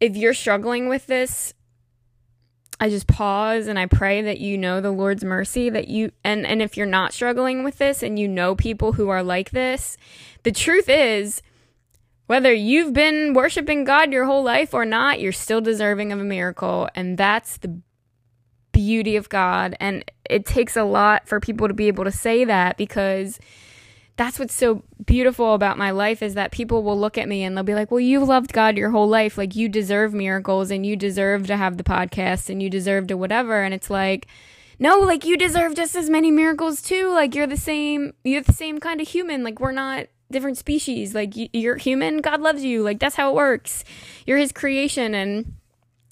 if 0.00 0.16
you're 0.16 0.34
struggling 0.34 0.88
with 0.88 1.06
this, 1.06 1.52
I 2.80 2.90
just 2.90 3.08
pause 3.08 3.66
and 3.66 3.78
I 3.78 3.86
pray 3.86 4.22
that 4.22 4.38
you 4.38 4.56
know 4.56 4.80
the 4.80 4.92
Lord's 4.92 5.24
mercy 5.24 5.68
that 5.70 5.88
you 5.88 6.12
and 6.22 6.46
and 6.46 6.62
if 6.62 6.76
you're 6.76 6.86
not 6.86 7.12
struggling 7.12 7.64
with 7.64 7.78
this 7.78 8.02
and 8.02 8.18
you 8.18 8.28
know 8.28 8.54
people 8.54 8.92
who 8.92 9.08
are 9.08 9.22
like 9.22 9.50
this, 9.50 9.96
the 10.44 10.52
truth 10.52 10.88
is 10.88 11.42
whether 12.28 12.52
you've 12.52 12.92
been 12.92 13.32
worshiping 13.32 13.84
God 13.84 14.12
your 14.12 14.26
whole 14.26 14.42
life 14.42 14.74
or 14.74 14.84
not, 14.84 15.18
you're 15.18 15.32
still 15.32 15.62
deserving 15.62 16.12
of 16.12 16.20
a 16.20 16.24
miracle. 16.24 16.88
And 16.94 17.16
that's 17.16 17.56
the 17.56 17.80
beauty 18.70 19.16
of 19.16 19.30
God. 19.30 19.74
And 19.80 20.04
it 20.28 20.44
takes 20.44 20.76
a 20.76 20.84
lot 20.84 21.26
for 21.26 21.40
people 21.40 21.68
to 21.68 21.74
be 21.74 21.88
able 21.88 22.04
to 22.04 22.12
say 22.12 22.44
that 22.44 22.76
because 22.76 23.40
that's 24.18 24.38
what's 24.38 24.52
so 24.52 24.82
beautiful 25.06 25.54
about 25.54 25.78
my 25.78 25.92
life 25.92 26.22
is 26.22 26.34
that 26.34 26.50
people 26.50 26.82
will 26.82 26.98
look 26.98 27.16
at 27.16 27.28
me 27.28 27.44
and 27.44 27.56
they'll 27.56 27.64
be 27.64 27.74
like, 27.74 27.90
"Well, 27.90 28.00
you've 28.00 28.28
loved 28.28 28.52
God 28.52 28.76
your 28.76 28.90
whole 28.90 29.08
life. 29.08 29.38
Like 29.38 29.54
you 29.54 29.68
deserve 29.68 30.12
miracles 30.12 30.72
and 30.72 30.84
you 30.84 30.96
deserve 30.96 31.46
to 31.46 31.56
have 31.56 31.76
the 31.76 31.84
podcast 31.84 32.50
and 32.50 32.60
you 32.60 32.68
deserve 32.68 33.06
to 33.06 33.16
whatever." 33.16 33.62
And 33.62 33.72
it's 33.72 33.88
like, 33.88 34.26
"No, 34.80 34.98
like 34.98 35.24
you 35.24 35.36
deserve 35.36 35.76
just 35.76 35.94
as 35.94 36.10
many 36.10 36.32
miracles 36.32 36.82
too. 36.82 37.10
Like 37.12 37.36
you're 37.36 37.46
the 37.46 37.56
same 37.56 38.12
you're 38.24 38.42
the 38.42 38.52
same 38.52 38.80
kind 38.80 39.00
of 39.00 39.08
human. 39.08 39.44
Like 39.44 39.60
we're 39.60 39.72
not 39.72 40.08
different 40.32 40.58
species. 40.58 41.14
Like 41.14 41.32
you're 41.34 41.76
human, 41.76 42.20
God 42.20 42.40
loves 42.40 42.64
you. 42.64 42.82
Like 42.82 42.98
that's 42.98 43.16
how 43.16 43.30
it 43.30 43.36
works. 43.36 43.84
You're 44.26 44.38
his 44.38 44.52
creation 44.52 45.14
and 45.14 45.54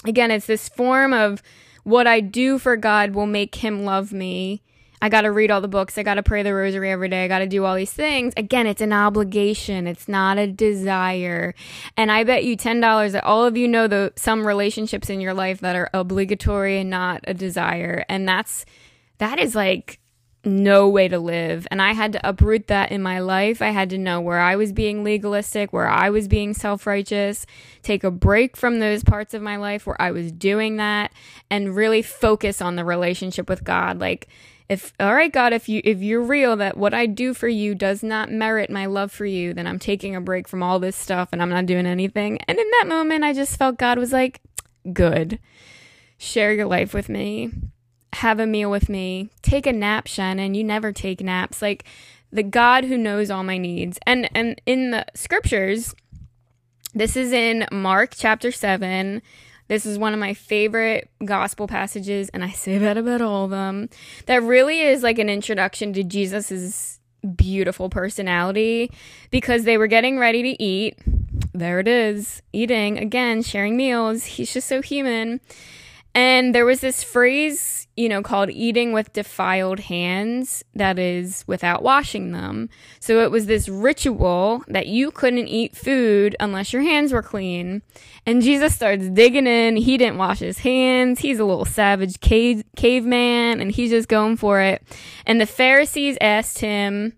again, 0.04 0.30
it's 0.30 0.46
this 0.46 0.68
form 0.68 1.12
of 1.12 1.42
what 1.82 2.06
I 2.06 2.20
do 2.20 2.58
for 2.58 2.76
God 2.76 3.14
will 3.14 3.26
make 3.26 3.56
him 3.56 3.84
love 3.84 4.12
me 4.12 4.62
I 5.00 5.08
got 5.08 5.22
to 5.22 5.30
read 5.30 5.50
all 5.50 5.60
the 5.60 5.68
books. 5.68 5.98
I 5.98 6.02
got 6.02 6.14
to 6.14 6.22
pray 6.22 6.42
the 6.42 6.54
rosary 6.54 6.90
every 6.90 7.08
day. 7.08 7.24
I 7.24 7.28
got 7.28 7.40
to 7.40 7.46
do 7.46 7.64
all 7.64 7.74
these 7.74 7.92
things. 7.92 8.32
Again, 8.36 8.66
it's 8.66 8.80
an 8.80 8.92
obligation. 8.92 9.86
It's 9.86 10.08
not 10.08 10.38
a 10.38 10.46
desire. 10.46 11.54
And 11.96 12.10
I 12.10 12.24
bet 12.24 12.44
you 12.44 12.56
$10 12.56 13.12
that 13.12 13.24
all 13.24 13.44
of 13.44 13.56
you 13.56 13.68
know 13.68 13.88
the 13.88 14.12
some 14.16 14.46
relationships 14.46 15.10
in 15.10 15.20
your 15.20 15.34
life 15.34 15.60
that 15.60 15.76
are 15.76 15.90
obligatory 15.92 16.78
and 16.78 16.90
not 16.90 17.22
a 17.26 17.34
desire. 17.34 18.04
And 18.08 18.28
that's 18.28 18.64
that 19.18 19.38
is 19.38 19.54
like 19.54 20.00
no 20.46 20.88
way 20.88 21.08
to 21.08 21.18
live. 21.18 21.66
And 21.70 21.82
I 21.82 21.92
had 21.92 22.12
to 22.12 22.28
uproot 22.28 22.68
that 22.68 22.92
in 22.92 23.02
my 23.02 23.18
life. 23.18 23.60
I 23.60 23.70
had 23.70 23.90
to 23.90 23.98
know 23.98 24.20
where 24.20 24.38
I 24.38 24.56
was 24.56 24.72
being 24.72 25.02
legalistic, 25.02 25.72
where 25.72 25.88
I 25.88 26.10
was 26.10 26.28
being 26.28 26.54
self 26.54 26.86
righteous, 26.86 27.46
take 27.82 28.04
a 28.04 28.10
break 28.10 28.56
from 28.56 28.78
those 28.78 29.02
parts 29.02 29.34
of 29.34 29.42
my 29.42 29.56
life 29.56 29.86
where 29.86 30.00
I 30.00 30.12
was 30.12 30.30
doing 30.30 30.76
that, 30.76 31.12
and 31.50 31.74
really 31.74 32.00
focus 32.00 32.62
on 32.62 32.76
the 32.76 32.84
relationship 32.84 33.48
with 33.48 33.64
God. 33.64 33.98
Like, 33.98 34.28
if 34.68 34.92
all 34.98 35.14
right 35.14 35.32
god 35.32 35.52
if 35.52 35.68
you 35.68 35.80
if 35.84 36.02
you're 36.02 36.22
real 36.22 36.56
that 36.56 36.76
what 36.76 36.92
i 36.92 37.06
do 37.06 37.32
for 37.32 37.48
you 37.48 37.74
does 37.74 38.02
not 38.02 38.30
merit 38.30 38.68
my 38.68 38.86
love 38.86 39.12
for 39.12 39.24
you 39.24 39.54
then 39.54 39.66
i'm 39.66 39.78
taking 39.78 40.16
a 40.16 40.20
break 40.20 40.48
from 40.48 40.62
all 40.62 40.78
this 40.78 40.96
stuff 40.96 41.28
and 41.32 41.40
i'm 41.40 41.50
not 41.50 41.66
doing 41.66 41.86
anything. 41.86 42.38
And 42.48 42.58
in 42.58 42.70
that 42.80 42.88
moment 42.88 43.24
i 43.24 43.32
just 43.32 43.56
felt 43.56 43.78
god 43.78 43.98
was 43.98 44.12
like 44.12 44.40
good. 44.92 45.38
Share 46.18 46.52
your 46.52 46.66
life 46.66 46.94
with 46.94 47.08
me. 47.08 47.50
Have 48.14 48.40
a 48.40 48.46
meal 48.46 48.70
with 48.70 48.88
me. 48.88 49.28
Take 49.42 49.66
a 49.66 49.72
nap 49.72 50.06
shannon. 50.06 50.54
You 50.54 50.64
never 50.64 50.92
take 50.92 51.20
naps. 51.20 51.60
Like 51.60 51.84
the 52.32 52.42
god 52.42 52.84
who 52.84 52.96
knows 52.96 53.30
all 53.30 53.42
my 53.42 53.58
needs. 53.58 53.98
And 54.06 54.28
and 54.34 54.60
in 54.66 54.90
the 54.90 55.06
scriptures 55.14 55.94
this 56.94 57.14
is 57.14 57.30
in 57.30 57.66
mark 57.70 58.14
chapter 58.16 58.50
7 58.50 59.20
this 59.68 59.86
is 59.86 59.98
one 59.98 60.12
of 60.12 60.20
my 60.20 60.34
favorite 60.34 61.10
gospel 61.24 61.66
passages, 61.66 62.28
and 62.30 62.44
I 62.44 62.50
say 62.50 62.78
that 62.78 62.96
about 62.96 63.20
all 63.20 63.44
of 63.44 63.50
them. 63.50 63.88
That 64.26 64.42
really 64.42 64.80
is 64.80 65.02
like 65.02 65.18
an 65.18 65.28
introduction 65.28 65.92
to 65.94 66.04
Jesus's 66.04 67.00
beautiful 67.34 67.88
personality 67.90 68.92
because 69.30 69.64
they 69.64 69.78
were 69.78 69.88
getting 69.88 70.18
ready 70.18 70.42
to 70.42 70.62
eat. 70.62 70.98
There 71.52 71.80
it 71.80 71.88
is, 71.88 72.42
eating 72.52 72.98
again, 72.98 73.42
sharing 73.42 73.76
meals. 73.76 74.24
He's 74.24 74.52
just 74.52 74.68
so 74.68 74.82
human. 74.82 75.40
And 76.16 76.54
there 76.54 76.64
was 76.64 76.80
this 76.80 77.02
phrase, 77.02 77.86
you 77.94 78.08
know, 78.08 78.22
called 78.22 78.48
eating 78.48 78.92
with 78.92 79.12
defiled 79.12 79.80
hands, 79.80 80.64
that 80.74 80.98
is, 80.98 81.44
without 81.46 81.82
washing 81.82 82.32
them. 82.32 82.70
So 83.00 83.20
it 83.20 83.30
was 83.30 83.44
this 83.44 83.68
ritual 83.68 84.64
that 84.68 84.86
you 84.86 85.10
couldn't 85.10 85.48
eat 85.48 85.76
food 85.76 86.34
unless 86.40 86.72
your 86.72 86.80
hands 86.80 87.12
were 87.12 87.22
clean. 87.22 87.82
And 88.24 88.40
Jesus 88.40 88.74
starts 88.74 89.10
digging 89.10 89.46
in. 89.46 89.76
He 89.76 89.98
didn't 89.98 90.16
wash 90.16 90.38
his 90.38 90.60
hands. 90.60 91.20
He's 91.20 91.38
a 91.38 91.44
little 91.44 91.66
savage 91.66 92.18
cave, 92.20 92.64
caveman, 92.76 93.60
and 93.60 93.70
he's 93.70 93.90
just 93.90 94.08
going 94.08 94.38
for 94.38 94.62
it. 94.62 94.82
And 95.26 95.38
the 95.38 95.44
Pharisees 95.44 96.16
asked 96.22 96.60
him, 96.60 97.12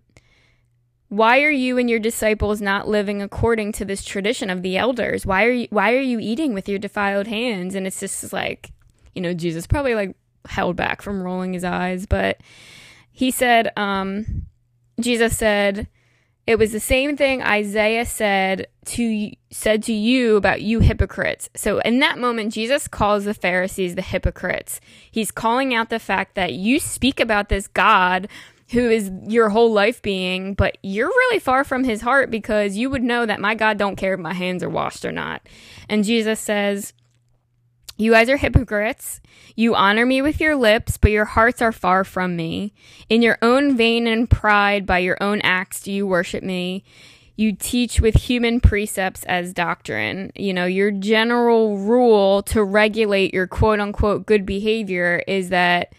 why 1.07 1.41
are 1.43 1.49
you 1.49 1.77
and 1.77 1.89
your 1.89 1.99
disciples 1.99 2.59
not 2.59 2.89
living 2.89 3.21
according 3.21 3.71
to 3.73 3.85
this 3.85 4.03
tradition 4.03 4.49
of 4.49 4.61
the 4.61 4.75
elders? 4.75 5.25
Why 5.25 5.45
are 5.45 5.51
you 5.51 5.67
why 5.69 5.93
are 5.93 6.01
you 6.01 6.19
eating 6.19 6.53
with 6.53 6.67
your 6.67 6.79
defiled 6.79 7.27
hands? 7.27 7.75
And 7.75 7.87
it's 7.87 8.01
just 8.01 8.33
like 8.33 8.71
you 9.19 9.23
know, 9.23 9.33
Jesus 9.33 9.67
probably 9.67 9.95
like 9.95 10.15
held 10.47 10.77
back 10.77 11.01
from 11.01 11.21
rolling 11.21 11.51
his 11.51 11.65
eyes, 11.65 12.05
but 12.05 12.39
he 13.11 13.31
said, 13.31 13.69
um, 13.75 14.45
Jesus 14.97 15.37
said, 15.37 15.89
it 16.47 16.57
was 16.57 16.71
the 16.71 16.79
same 16.79 17.17
thing 17.17 17.43
Isaiah 17.43 18.05
said 18.05 18.67
to 18.85 19.31
said 19.51 19.83
to 19.83 19.93
you 19.93 20.37
about 20.37 20.61
you 20.61 20.79
hypocrites. 20.79 21.49
So 21.53 21.79
in 21.79 21.99
that 21.99 22.17
moment 22.17 22.53
Jesus 22.53 22.87
calls 22.87 23.25
the 23.25 23.33
Pharisees 23.33 23.95
the 23.95 24.01
hypocrites. 24.01 24.79
He's 25.11 25.31
calling 25.31 25.75
out 25.75 25.89
the 25.89 25.99
fact 25.99 26.35
that 26.35 26.53
you 26.53 26.79
speak 26.79 27.19
about 27.19 27.49
this 27.49 27.67
God 27.67 28.29
who 28.71 28.89
is 28.89 29.11
your 29.27 29.49
whole 29.49 29.73
life 29.73 30.01
being, 30.01 30.53
but 30.53 30.77
you're 30.81 31.09
really 31.09 31.39
far 31.39 31.65
from 31.65 31.83
his 31.83 32.01
heart 32.01 32.31
because 32.31 32.77
you 32.77 32.89
would 32.89 33.03
know 33.03 33.25
that 33.25 33.41
my 33.41 33.53
God 33.53 33.77
don't 33.77 33.97
care 33.97 34.13
if 34.13 34.19
my 34.19 34.33
hands 34.33 34.63
are 34.63 34.69
washed 34.69 35.03
or 35.03 35.11
not. 35.11 35.41
And 35.89 36.05
Jesus 36.05 36.39
says, 36.39 36.93
you 37.99 38.13
guys 38.13 38.29
are 38.29 38.37
hypocrites. 38.37 39.19
You 39.57 39.75
honor 39.75 40.05
me 40.05 40.21
with 40.21 40.39
your 40.39 40.55
lips, 40.55 40.97
but 40.97 41.11
your 41.11 41.25
hearts 41.25 41.61
are 41.61 41.73
far 41.73 42.05
from 42.05 42.37
me. 42.37 42.73
In 43.09 43.21
your 43.21 43.37
own 43.41 43.75
vain 43.75 44.07
and 44.07 44.29
pride, 44.29 44.85
by 44.85 44.99
your 44.99 45.17
own 45.21 45.41
acts, 45.41 45.83
do 45.83 45.91
you 45.91 46.07
worship 46.07 46.41
me. 46.41 46.85
You 47.35 47.53
teach 47.53 47.99
with 47.99 48.15
human 48.15 48.61
precepts 48.61 49.25
as 49.25 49.53
doctrine. 49.53 50.31
You 50.33 50.53
know, 50.53 50.65
your 50.65 50.91
general 50.91 51.77
rule 51.77 52.41
to 52.43 52.63
regulate 52.63 53.33
your 53.33 53.47
quote 53.47 53.81
unquote 53.81 54.25
good 54.25 54.45
behavior 54.45 55.21
is 55.27 55.49
that 55.49 55.93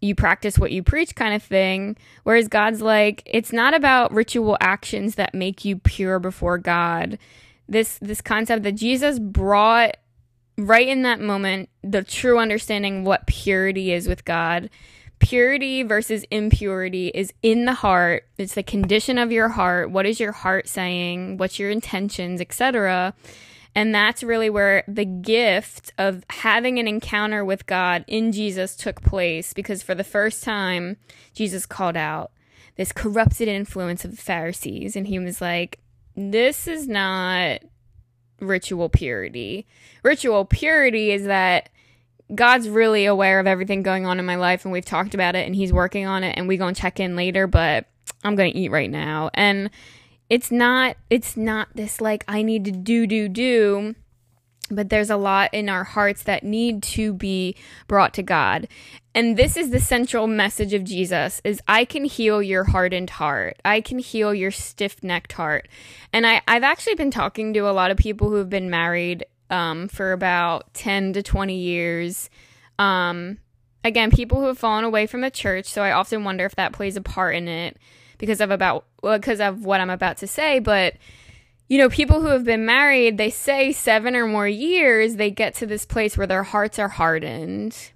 you 0.00 0.16
practice 0.16 0.58
what 0.58 0.72
you 0.72 0.82
preach 0.82 1.14
kind 1.14 1.34
of 1.34 1.42
thing. 1.42 1.96
Whereas 2.24 2.48
God's 2.48 2.82
like, 2.82 3.22
it's 3.26 3.52
not 3.52 3.74
about 3.74 4.12
ritual 4.12 4.58
actions 4.60 5.14
that 5.14 5.34
make 5.34 5.64
you 5.64 5.76
pure 5.76 6.18
before 6.18 6.58
God. 6.58 7.16
This, 7.68 7.98
this 8.02 8.20
concept 8.20 8.64
that 8.64 8.72
Jesus 8.72 9.20
brought 9.20 9.96
right 10.58 10.88
in 10.88 11.02
that 11.02 11.20
moment, 11.20 11.68
the 11.82 12.02
true 12.02 12.38
understanding 12.38 13.04
what 13.04 13.26
purity 13.26 13.92
is 13.92 14.08
with 14.08 14.24
God. 14.24 14.70
Purity 15.18 15.82
versus 15.82 16.24
impurity 16.30 17.08
is 17.08 17.32
in 17.42 17.64
the 17.64 17.72
heart. 17.72 18.28
It's 18.36 18.54
the 18.54 18.62
condition 18.62 19.18
of 19.18 19.32
your 19.32 19.48
heart. 19.48 19.90
What 19.90 20.06
is 20.06 20.20
your 20.20 20.32
heart 20.32 20.68
saying? 20.68 21.38
What's 21.38 21.58
your 21.58 21.70
intentions, 21.70 22.40
etc. 22.40 23.14
And 23.74 23.94
that's 23.94 24.22
really 24.22 24.50
where 24.50 24.84
the 24.88 25.04
gift 25.04 25.92
of 25.98 26.24
having 26.30 26.78
an 26.78 26.88
encounter 26.88 27.44
with 27.44 27.66
God 27.66 28.04
in 28.06 28.32
Jesus 28.32 28.74
took 28.76 29.02
place 29.02 29.52
because 29.52 29.82
for 29.82 29.94
the 29.94 30.04
first 30.04 30.42
time, 30.42 30.96
Jesus 31.34 31.66
called 31.66 31.96
out 31.96 32.32
this 32.76 32.92
corrupted 32.92 33.48
influence 33.48 34.04
of 34.04 34.12
the 34.12 34.16
Pharisees. 34.16 34.96
And 34.96 35.06
he 35.06 35.18
was 35.18 35.40
like, 35.40 35.78
This 36.14 36.66
is 36.66 36.88
not 36.88 37.60
ritual 38.40 38.88
purity. 38.88 39.66
Ritual 40.02 40.44
purity 40.44 41.10
is 41.10 41.24
that 41.24 41.68
God's 42.34 42.68
really 42.68 43.06
aware 43.06 43.38
of 43.38 43.46
everything 43.46 43.82
going 43.82 44.04
on 44.04 44.18
in 44.18 44.24
my 44.24 44.36
life 44.36 44.64
and 44.64 44.72
we've 44.72 44.84
talked 44.84 45.14
about 45.14 45.36
it 45.36 45.46
and 45.46 45.54
he's 45.54 45.72
working 45.72 46.06
on 46.06 46.24
it 46.24 46.36
and 46.36 46.48
we 46.48 46.56
going 46.56 46.74
to 46.74 46.80
check 46.80 46.98
in 46.98 47.16
later, 47.16 47.46
but 47.46 47.86
I'm 48.24 48.34
going 48.34 48.52
to 48.52 48.58
eat 48.58 48.70
right 48.70 48.90
now. 48.90 49.30
And 49.34 49.70
it's 50.28 50.50
not 50.50 50.96
it's 51.08 51.36
not 51.36 51.68
this 51.74 52.00
like 52.00 52.24
I 52.26 52.42
need 52.42 52.64
to 52.64 52.72
do 52.72 53.06
do 53.06 53.28
do 53.28 53.94
but 54.70 54.88
there's 54.88 55.10
a 55.10 55.16
lot 55.16 55.52
in 55.52 55.68
our 55.68 55.84
hearts 55.84 56.24
that 56.24 56.44
need 56.44 56.82
to 56.82 57.12
be 57.12 57.56
brought 57.86 58.14
to 58.14 58.22
God. 58.22 58.68
And 59.14 59.36
this 59.36 59.56
is 59.56 59.70
the 59.70 59.80
central 59.80 60.26
message 60.26 60.74
of 60.74 60.84
Jesus 60.84 61.40
is 61.44 61.60
I 61.66 61.84
can 61.84 62.04
heal 62.04 62.42
your 62.42 62.64
hardened 62.64 63.10
heart. 63.10 63.56
I 63.64 63.80
can 63.80 63.98
heal 63.98 64.34
your 64.34 64.50
stiff-necked 64.50 65.32
heart. 65.32 65.68
And 66.12 66.26
I 66.26 66.42
I've 66.46 66.62
actually 66.62 66.96
been 66.96 67.10
talking 67.10 67.54
to 67.54 67.60
a 67.60 67.72
lot 67.72 67.90
of 67.90 67.96
people 67.96 68.28
who 68.28 68.36
have 68.36 68.50
been 68.50 68.70
married 68.70 69.24
um, 69.48 69.88
for 69.88 70.12
about 70.12 70.74
10 70.74 71.14
to 71.14 71.22
20 71.22 71.56
years. 71.56 72.28
Um, 72.78 73.38
again, 73.84 74.10
people 74.10 74.40
who 74.40 74.48
have 74.48 74.58
fallen 74.58 74.84
away 74.84 75.06
from 75.06 75.20
the 75.20 75.30
church, 75.30 75.66
so 75.66 75.82
I 75.82 75.92
often 75.92 76.24
wonder 76.24 76.44
if 76.44 76.56
that 76.56 76.72
plays 76.72 76.96
a 76.96 77.00
part 77.00 77.36
in 77.36 77.48
it 77.48 77.78
because 78.18 78.40
of 78.40 78.50
about 78.50 78.84
well, 79.02 79.18
because 79.18 79.40
of 79.40 79.64
what 79.64 79.80
I'm 79.80 79.90
about 79.90 80.18
to 80.18 80.26
say, 80.26 80.58
but 80.58 80.94
you 81.68 81.78
know, 81.78 81.88
people 81.88 82.20
who 82.20 82.28
have 82.28 82.44
been 82.44 82.64
married, 82.64 83.18
they 83.18 83.30
say 83.30 83.72
seven 83.72 84.14
or 84.14 84.26
more 84.26 84.48
years, 84.48 85.16
they 85.16 85.30
get 85.30 85.54
to 85.56 85.66
this 85.66 85.84
place 85.84 86.16
where 86.16 86.26
their 86.26 86.44
hearts 86.44 86.78
are 86.78 86.88
hardened. 86.88 87.90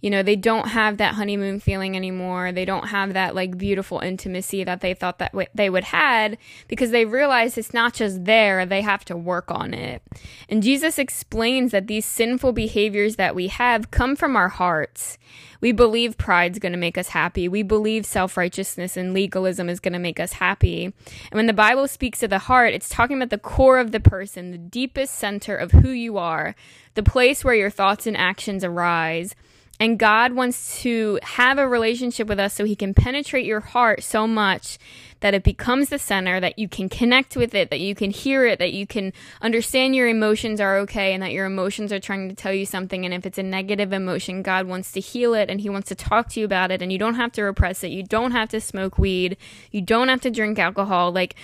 You 0.00 0.10
know, 0.10 0.22
they 0.22 0.36
don't 0.36 0.68
have 0.68 0.96
that 0.96 1.14
honeymoon 1.14 1.60
feeling 1.60 1.96
anymore. 1.96 2.52
They 2.52 2.64
don't 2.64 2.88
have 2.88 3.12
that 3.12 3.34
like 3.34 3.58
beautiful 3.58 4.00
intimacy 4.00 4.64
that 4.64 4.80
they 4.80 4.94
thought 4.94 5.18
that 5.18 5.32
w- 5.32 5.48
they 5.54 5.68
would 5.68 5.84
had 5.84 6.38
because 6.68 6.90
they 6.90 7.04
realize 7.04 7.58
it's 7.58 7.74
not 7.74 7.94
just 7.94 8.24
there, 8.24 8.64
they 8.64 8.80
have 8.80 9.04
to 9.06 9.16
work 9.16 9.50
on 9.50 9.74
it. 9.74 10.02
And 10.48 10.62
Jesus 10.62 10.98
explains 10.98 11.72
that 11.72 11.86
these 11.86 12.06
sinful 12.06 12.52
behaviors 12.52 13.16
that 13.16 13.34
we 13.34 13.48
have 13.48 13.90
come 13.90 14.16
from 14.16 14.36
our 14.36 14.48
hearts. 14.48 15.18
We 15.60 15.72
believe 15.72 16.16
pride's 16.16 16.58
going 16.58 16.72
to 16.72 16.78
make 16.78 16.96
us 16.96 17.08
happy. 17.08 17.48
We 17.48 17.62
believe 17.62 18.06
self 18.06 18.36
righteousness 18.36 18.96
and 18.96 19.12
legalism 19.12 19.68
is 19.68 19.80
going 19.80 19.92
to 19.92 19.98
make 19.98 20.18
us 20.18 20.34
happy. 20.34 20.84
And 20.84 20.94
when 21.32 21.46
the 21.46 21.52
Bible 21.52 21.86
speaks 21.86 22.22
of 22.22 22.30
the 22.30 22.38
heart, 22.38 22.72
it's 22.72 22.88
talking 22.88 23.18
about 23.18 23.30
the 23.30 23.38
core 23.38 23.78
of 23.78 23.92
the 23.92 24.00
person, 24.00 24.50
the 24.50 24.58
deepest 24.58 25.14
center 25.14 25.54
of 25.54 25.72
who 25.72 25.90
you 25.90 26.16
are, 26.16 26.54
the 26.94 27.02
place 27.02 27.44
where 27.44 27.54
your 27.54 27.70
thoughts 27.70 28.06
and 28.06 28.16
actions 28.16 28.64
arise. 28.64 29.34
And 29.80 29.98
God 29.98 30.34
wants 30.34 30.82
to 30.82 31.18
have 31.22 31.56
a 31.56 31.66
relationship 31.66 32.28
with 32.28 32.38
us 32.38 32.52
so 32.52 32.64
He 32.64 32.76
can 32.76 32.92
penetrate 32.92 33.46
your 33.46 33.60
heart 33.60 34.02
so 34.02 34.26
much 34.26 34.78
that 35.20 35.32
it 35.32 35.42
becomes 35.42 35.88
the 35.88 35.98
center, 35.98 36.38
that 36.38 36.58
you 36.58 36.68
can 36.68 36.90
connect 36.90 37.34
with 37.34 37.54
it, 37.54 37.70
that 37.70 37.80
you 37.80 37.94
can 37.94 38.10
hear 38.10 38.44
it, 38.44 38.58
that 38.58 38.74
you 38.74 38.86
can 38.86 39.12
understand 39.40 39.96
your 39.96 40.08
emotions 40.08 40.60
are 40.60 40.78
okay 40.78 41.14
and 41.14 41.22
that 41.22 41.32
your 41.32 41.46
emotions 41.46 41.92
are 41.92 42.00
trying 42.00 42.28
to 42.28 42.34
tell 42.34 42.52
you 42.52 42.66
something. 42.66 43.06
And 43.06 43.14
if 43.14 43.24
it's 43.24 43.38
a 43.38 43.42
negative 43.42 43.92
emotion, 43.92 44.42
God 44.42 44.66
wants 44.66 44.92
to 44.92 45.00
heal 45.00 45.32
it 45.32 45.48
and 45.48 45.62
He 45.62 45.70
wants 45.70 45.88
to 45.88 45.94
talk 45.94 46.28
to 46.30 46.40
you 46.40 46.46
about 46.46 46.70
it. 46.70 46.82
And 46.82 46.92
you 46.92 46.98
don't 46.98 47.14
have 47.14 47.32
to 47.32 47.42
repress 47.42 47.82
it. 47.82 47.90
You 47.90 48.02
don't 48.02 48.32
have 48.32 48.50
to 48.50 48.60
smoke 48.60 48.98
weed. 48.98 49.38
You 49.70 49.80
don't 49.80 50.08
have 50.08 50.20
to 50.22 50.30
drink 50.30 50.58
alcohol. 50.58 51.10
Like, 51.10 51.36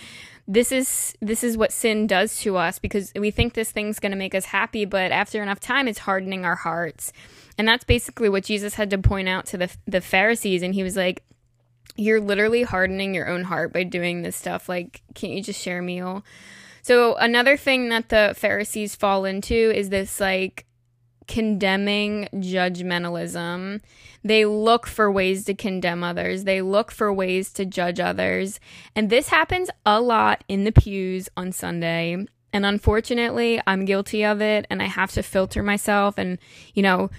this 0.48 0.70
is 0.70 1.16
this 1.20 1.42
is 1.42 1.56
what 1.56 1.72
sin 1.72 2.06
does 2.06 2.38
to 2.40 2.56
us 2.56 2.78
because 2.78 3.12
we 3.16 3.32
think 3.32 3.54
this 3.54 3.72
thing's 3.72 3.98
going 3.98 4.12
to 4.12 4.18
make 4.18 4.32
us 4.32 4.44
happy 4.44 4.84
but 4.84 5.10
after 5.10 5.42
enough 5.42 5.58
time 5.58 5.88
it's 5.88 5.98
hardening 5.98 6.44
our 6.44 6.54
hearts 6.54 7.12
and 7.58 7.66
that's 7.66 7.84
basically 7.84 8.28
what 8.28 8.44
Jesus 8.44 8.74
had 8.74 8.90
to 8.90 8.98
point 8.98 9.28
out 9.28 9.46
to 9.46 9.58
the 9.58 9.70
the 9.86 10.00
Pharisees 10.00 10.62
and 10.62 10.74
he 10.74 10.82
was 10.82 10.96
like 10.96 11.22
you're 11.96 12.20
literally 12.20 12.62
hardening 12.62 13.14
your 13.14 13.28
own 13.28 13.44
heart 13.44 13.72
by 13.72 13.82
doing 13.82 14.22
this 14.22 14.36
stuff 14.36 14.68
like 14.68 15.02
can't 15.14 15.32
you 15.32 15.42
just 15.42 15.60
share 15.60 15.78
a 15.78 15.82
meal 15.82 16.24
so 16.82 17.16
another 17.16 17.56
thing 17.56 17.88
that 17.88 18.10
the 18.10 18.34
Pharisees 18.36 18.94
fall 18.94 19.24
into 19.24 19.54
is 19.54 19.88
this 19.88 20.20
like 20.20 20.66
condemning 21.26 22.28
judgmentalism. 22.34 23.80
They 24.22 24.44
look 24.44 24.86
for 24.86 25.10
ways 25.10 25.44
to 25.46 25.54
condemn 25.54 26.04
others, 26.04 26.44
they 26.44 26.62
look 26.62 26.90
for 26.90 27.12
ways 27.12 27.52
to 27.54 27.64
judge 27.64 28.00
others. 28.00 28.60
And 28.94 29.10
this 29.10 29.28
happens 29.28 29.70
a 29.84 30.00
lot 30.00 30.44
in 30.48 30.64
the 30.64 30.70
pews 30.72 31.28
on 31.36 31.52
Sunday. 31.52 32.24
And 32.52 32.64
unfortunately, 32.64 33.60
I'm 33.66 33.84
guilty 33.84 34.24
of 34.24 34.40
it 34.40 34.66
and 34.70 34.82
I 34.82 34.86
have 34.86 35.10
to 35.12 35.22
filter 35.22 35.62
myself 35.62 36.16
and, 36.18 36.38
you 36.74 36.82
know, 36.82 37.10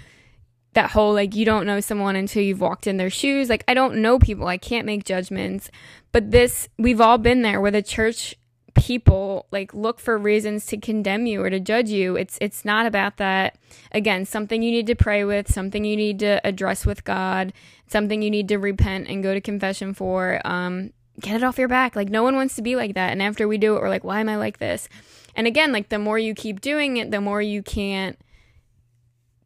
that 0.78 0.92
whole 0.92 1.12
like 1.12 1.34
you 1.34 1.44
don't 1.44 1.66
know 1.66 1.80
someone 1.80 2.14
until 2.14 2.40
you've 2.40 2.60
walked 2.60 2.86
in 2.86 2.98
their 2.98 3.10
shoes. 3.10 3.48
Like 3.48 3.64
I 3.66 3.74
don't 3.74 3.96
know 3.96 4.20
people. 4.20 4.46
I 4.46 4.58
can't 4.58 4.86
make 4.86 5.04
judgments. 5.04 5.72
But 6.12 6.30
this 6.30 6.68
we've 6.78 7.00
all 7.00 7.18
been 7.18 7.42
there 7.42 7.60
where 7.60 7.72
the 7.72 7.82
church 7.82 8.36
people 8.74 9.46
like 9.50 9.74
look 9.74 9.98
for 9.98 10.16
reasons 10.16 10.66
to 10.66 10.76
condemn 10.76 11.26
you 11.26 11.42
or 11.42 11.50
to 11.50 11.58
judge 11.58 11.88
you. 11.88 12.14
It's 12.14 12.38
it's 12.40 12.64
not 12.64 12.86
about 12.86 13.16
that. 13.16 13.58
Again, 13.90 14.24
something 14.24 14.62
you 14.62 14.70
need 14.70 14.86
to 14.86 14.94
pray 14.94 15.24
with, 15.24 15.52
something 15.52 15.84
you 15.84 15.96
need 15.96 16.20
to 16.20 16.40
address 16.46 16.86
with 16.86 17.02
God, 17.02 17.52
something 17.88 18.22
you 18.22 18.30
need 18.30 18.46
to 18.46 18.58
repent 18.58 19.08
and 19.08 19.20
go 19.20 19.34
to 19.34 19.40
confession 19.40 19.94
for. 19.94 20.40
Um, 20.44 20.92
get 21.20 21.34
it 21.34 21.42
off 21.42 21.58
your 21.58 21.66
back. 21.66 21.96
Like 21.96 22.08
no 22.08 22.22
one 22.22 22.36
wants 22.36 22.54
to 22.54 22.62
be 22.62 22.76
like 22.76 22.94
that. 22.94 23.10
And 23.10 23.20
after 23.20 23.48
we 23.48 23.58
do 23.58 23.74
it, 23.74 23.82
we're 23.82 23.88
like, 23.88 24.04
why 24.04 24.20
am 24.20 24.28
I 24.28 24.36
like 24.36 24.58
this? 24.58 24.88
And 25.34 25.48
again, 25.48 25.72
like 25.72 25.88
the 25.88 25.98
more 25.98 26.20
you 26.20 26.34
keep 26.34 26.60
doing 26.60 26.98
it, 26.98 27.10
the 27.10 27.20
more 27.20 27.42
you 27.42 27.64
can't 27.64 28.16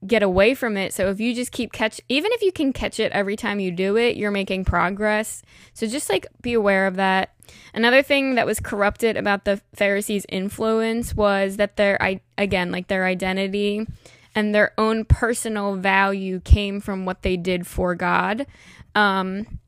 get 0.06 0.22
away 0.22 0.54
from 0.54 0.76
it. 0.76 0.92
So 0.92 1.08
if 1.08 1.20
you 1.20 1.34
just 1.34 1.52
keep 1.52 1.72
catch 1.72 2.00
even 2.08 2.32
if 2.32 2.42
you 2.42 2.52
can 2.52 2.72
catch 2.72 2.98
it 2.98 3.12
every 3.12 3.36
time 3.36 3.60
you 3.60 3.70
do 3.70 3.96
it, 3.96 4.16
you're 4.16 4.30
making 4.30 4.64
progress. 4.64 5.42
So 5.74 5.86
just 5.86 6.10
like 6.10 6.26
be 6.40 6.54
aware 6.54 6.86
of 6.86 6.96
that. 6.96 7.34
Another 7.74 8.02
thing 8.02 8.34
that 8.34 8.46
was 8.46 8.60
corrupted 8.60 9.16
about 9.16 9.44
the 9.44 9.60
Pharisees' 9.74 10.26
influence 10.28 11.14
was 11.14 11.56
that 11.56 11.76
their 11.76 12.02
I 12.02 12.20
again, 12.36 12.72
like 12.72 12.88
their 12.88 13.04
identity 13.04 13.86
and 14.34 14.54
their 14.54 14.72
own 14.78 15.04
personal 15.04 15.76
value 15.76 16.40
came 16.40 16.80
from 16.80 17.04
what 17.04 17.22
they 17.22 17.36
did 17.36 17.66
for 17.66 17.94
God. 17.94 18.46
Um 18.94 19.60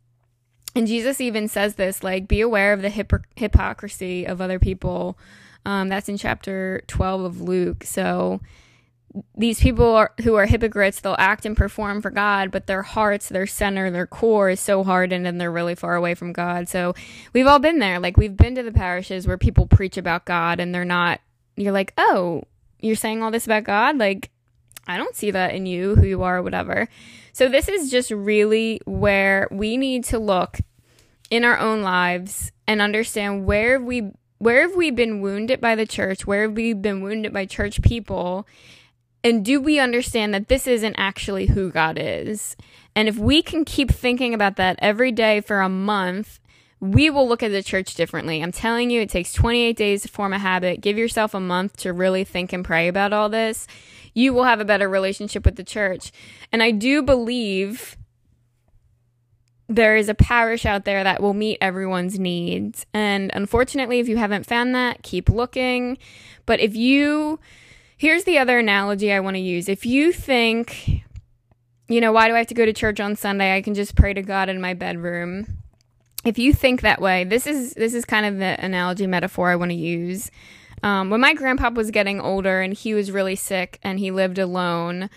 and 0.75 0.89
Jesus 0.89 1.21
even 1.21 1.47
says 1.47 1.77
this 1.77 2.03
like 2.03 2.27
be 2.27 2.41
aware 2.41 2.73
of 2.73 2.83
the 2.83 3.25
hypocrisy 3.37 4.27
of 4.27 4.41
other 4.41 4.59
people. 4.59 5.17
Um, 5.67 5.89
that's 5.89 6.11
in 6.11 6.19
chapter 6.19 6.83
12 6.89 7.23
of 7.23 7.41
Luke. 7.41 7.85
So 7.85 8.41
these 9.37 9.61
people 9.61 9.95
are, 9.95 10.13
who 10.23 10.35
are 10.35 10.47
hypocrites, 10.47 11.01
they'll 11.01 11.17
act 11.19 11.47
and 11.47 11.57
perform 11.57 12.03
for 12.03 12.11
God, 12.11 12.51
but 12.51 12.67
their 12.67 12.83
hearts, 12.83 13.29
their 13.29 13.47
center, 13.47 13.91
their 13.91 14.07
core 14.07 14.51
is 14.51 14.61
so 14.61 14.83
hardened 14.83 15.27
and 15.27 15.41
they're 15.41 15.53
really 15.53 15.75
far 15.75 15.95
away 15.95 16.15
from 16.15 16.33
God. 16.33 16.69
So 16.69 16.95
we've 17.33 17.47
all 17.47 17.61
been 17.61 17.79
there. 17.79 18.01
Like 18.01 18.17
we've 18.17 18.37
been 18.37 18.57
to 18.57 18.63
the 18.63 18.73
parishes 18.73 19.27
where 19.27 19.39
people 19.39 19.67
preach 19.67 19.97
about 19.97 20.25
God 20.25 20.59
and 20.59 20.75
they're 20.75 20.85
not, 20.85 21.21
you're 21.57 21.73
like, 21.73 21.93
oh, 21.97 22.43
you're 22.81 22.97
saying 22.97 23.23
all 23.23 23.31
this 23.31 23.47
about 23.47 23.65
God? 23.65 23.99
Like, 23.99 24.31
I 24.87 24.97
don't 24.97 25.17
see 25.17 25.31
that 25.31 25.55
in 25.55 25.65
you, 25.67 25.95
who 25.95 26.07
you 26.07 26.23
are, 26.23 26.43
whatever. 26.43 26.89
So 27.33 27.49
this 27.49 27.69
is 27.69 27.91
just 27.91 28.11
really 28.11 28.81
where 28.85 29.49
we 29.51 29.77
need 29.77 30.05
to 30.05 30.19
look 30.19 30.59
in 31.31 31.45
our 31.45 31.59
own 31.59 31.83
lives 31.83 32.53
and 32.67 32.83
understand 32.83 33.47
where 33.47 33.81
we 33.81 34.11
where 34.39 34.63
have 34.63 34.77
we 34.77 34.91
been 34.91 35.23
wounded 35.23 35.61
by 35.61 35.75
the 35.75 35.87
church? 35.87 36.27
Where 36.27 36.43
have 36.43 36.53
we 36.53 36.75
been 36.75 37.01
wounded 37.01 37.33
by 37.33 37.47
church 37.47 37.81
people? 37.81 38.47
And 39.25 39.43
do 39.45 39.59
we 39.59 39.79
understand 39.79 40.35
that 40.35 40.49
this 40.49 40.67
isn't 40.67 40.95
actually 40.99 41.47
who 41.47 41.71
God 41.71 41.99
is? 41.99 42.57
And 42.95 43.09
if 43.09 43.17
we 43.17 43.43
can 43.43 43.65
keep 43.65 43.91
thinking 43.91 44.35
about 44.35 44.57
that 44.57 44.79
every 44.81 45.11
day 45.11 45.41
for 45.41 45.61
a 45.61 45.69
month, 45.69 46.39
we 46.79 47.09
will 47.09 47.27
look 47.27 47.43
at 47.43 47.51
the 47.51 47.63
church 47.63 47.95
differently. 47.95 48.43
I'm 48.43 48.53
telling 48.53 48.91
you, 48.91 49.01
it 49.01 49.09
takes 49.09 49.33
28 49.33 49.77
days 49.77 50.03
to 50.03 50.09
form 50.09 50.35
a 50.35 50.39
habit. 50.39 50.83
Give 50.83 50.99
yourself 50.99 51.33
a 51.33 51.41
month 51.41 51.79
to 51.79 51.95
really 51.95 52.25
think 52.25 52.53
and 52.53 52.63
pray 52.63 52.87
about 52.87 53.15
all 53.15 53.31
this. 53.31 53.67
You 54.13 54.35
will 54.35 54.45
have 54.45 54.61
a 54.61 54.65
better 54.65 54.89
relationship 54.89 55.47
with 55.47 55.57
the 55.57 55.65
church. 55.65 56.13
And 56.53 56.63
I 56.63 56.71
do 56.71 57.03
believe 57.03 57.97
there 59.67 59.97
is 59.97 60.11
a 60.11 60.15
parish 60.15 60.67
out 60.67 60.85
there 60.85 61.03
that 61.03 61.23
will 61.23 61.33
meet 61.33 61.57
everyone's 61.61 62.19
needs. 62.19 62.85
And 62.93 63.31
unfortunately, 63.33 63.99
if 63.99 64.09
you 64.09 64.19
haven't 64.19 64.45
found 64.45 64.75
that, 64.75 65.03
keep 65.03 65.31
looking. 65.31 65.97
But 66.45 66.61
if 66.61 66.77
you, 66.77 67.41
here's 67.97 68.25
the 68.25 68.39
other 68.39 68.59
analogy 68.59 69.13
I 69.13 69.21
want 69.21 69.37
to 69.37 69.41
use. 69.41 69.69
If 69.69 69.87
you 69.87 70.13
think, 70.13 71.05
you 71.89 72.01
know, 72.01 72.13
why 72.13 72.29
do 72.29 72.35
I 72.35 72.39
have 72.39 72.47
to 72.49 72.55
go 72.55 72.65
to 72.65 72.73
church 72.73 73.01
on 73.01 73.17
Sunday? 73.17 73.55
I 73.55 73.63
can 73.63 73.75
just 73.75 73.97
pray 73.97 74.15
to 74.15 74.23
God 74.23 74.49
in 74.49 74.61
my 74.61 74.75
bedroom. 74.75 75.47
If 76.25 76.39
you 76.39 76.53
think 76.53 76.81
that 76.81 77.01
way, 77.01 77.25
this 77.25 77.47
is 77.47 77.75
this 77.75 77.93
is 77.93 78.05
kind 78.05 78.25
of 78.25 78.39
the 78.39 78.57
analogy 78.65 79.07
metaphor 79.07 79.51
I 79.51 79.57
want 79.57 79.71
to 79.71 79.77
use. 79.77 80.31
Um, 80.83 81.11
when 81.11 81.21
my 81.21 81.35
grandpa 81.35 81.71
was 81.71 81.91
getting 81.91 82.21
older 82.21 82.61
and 82.61 82.75
he 82.75 82.95
was 82.95 83.11
really 83.11 83.37
sick 83.37 83.79
and 83.83 83.99
he 83.99 84.11
lived 84.11 84.39
alone, 84.39 85.09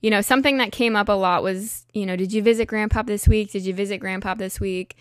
you 0.00 0.10
know, 0.10 0.20
something 0.20 0.58
that 0.58 0.70
came 0.72 0.94
up 0.94 1.08
a 1.08 1.12
lot 1.12 1.42
was, 1.42 1.84
you 1.92 2.06
know, 2.06 2.14
did 2.14 2.32
you 2.32 2.42
visit 2.42 2.66
grandpa 2.66 3.02
this 3.02 3.26
week? 3.26 3.50
Did 3.50 3.64
you 3.64 3.74
visit 3.74 3.98
grandpa 3.98 4.34
this 4.34 4.60
week? 4.60 4.96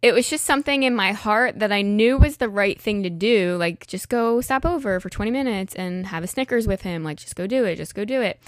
It 0.00 0.12
was 0.12 0.30
just 0.30 0.44
something 0.44 0.84
in 0.84 0.94
my 0.94 1.12
heart 1.12 1.58
that 1.58 1.72
I 1.72 1.82
knew 1.82 2.18
was 2.18 2.36
the 2.36 2.48
right 2.48 2.80
thing 2.80 3.02
to 3.02 3.10
do. 3.10 3.56
Like, 3.58 3.86
just 3.86 4.08
go 4.08 4.40
stop 4.40 4.64
over 4.64 5.00
for 5.00 5.10
20 5.10 5.30
minutes 5.30 5.74
and 5.74 6.06
have 6.06 6.22
a 6.22 6.28
Snickers 6.28 6.68
with 6.68 6.82
him. 6.82 7.02
Like, 7.02 7.18
just 7.18 7.34
go 7.34 7.46
do 7.46 7.64
it. 7.64 7.76
Just 7.76 7.94
go 7.94 8.04
do 8.04 8.22
it. 8.22 8.40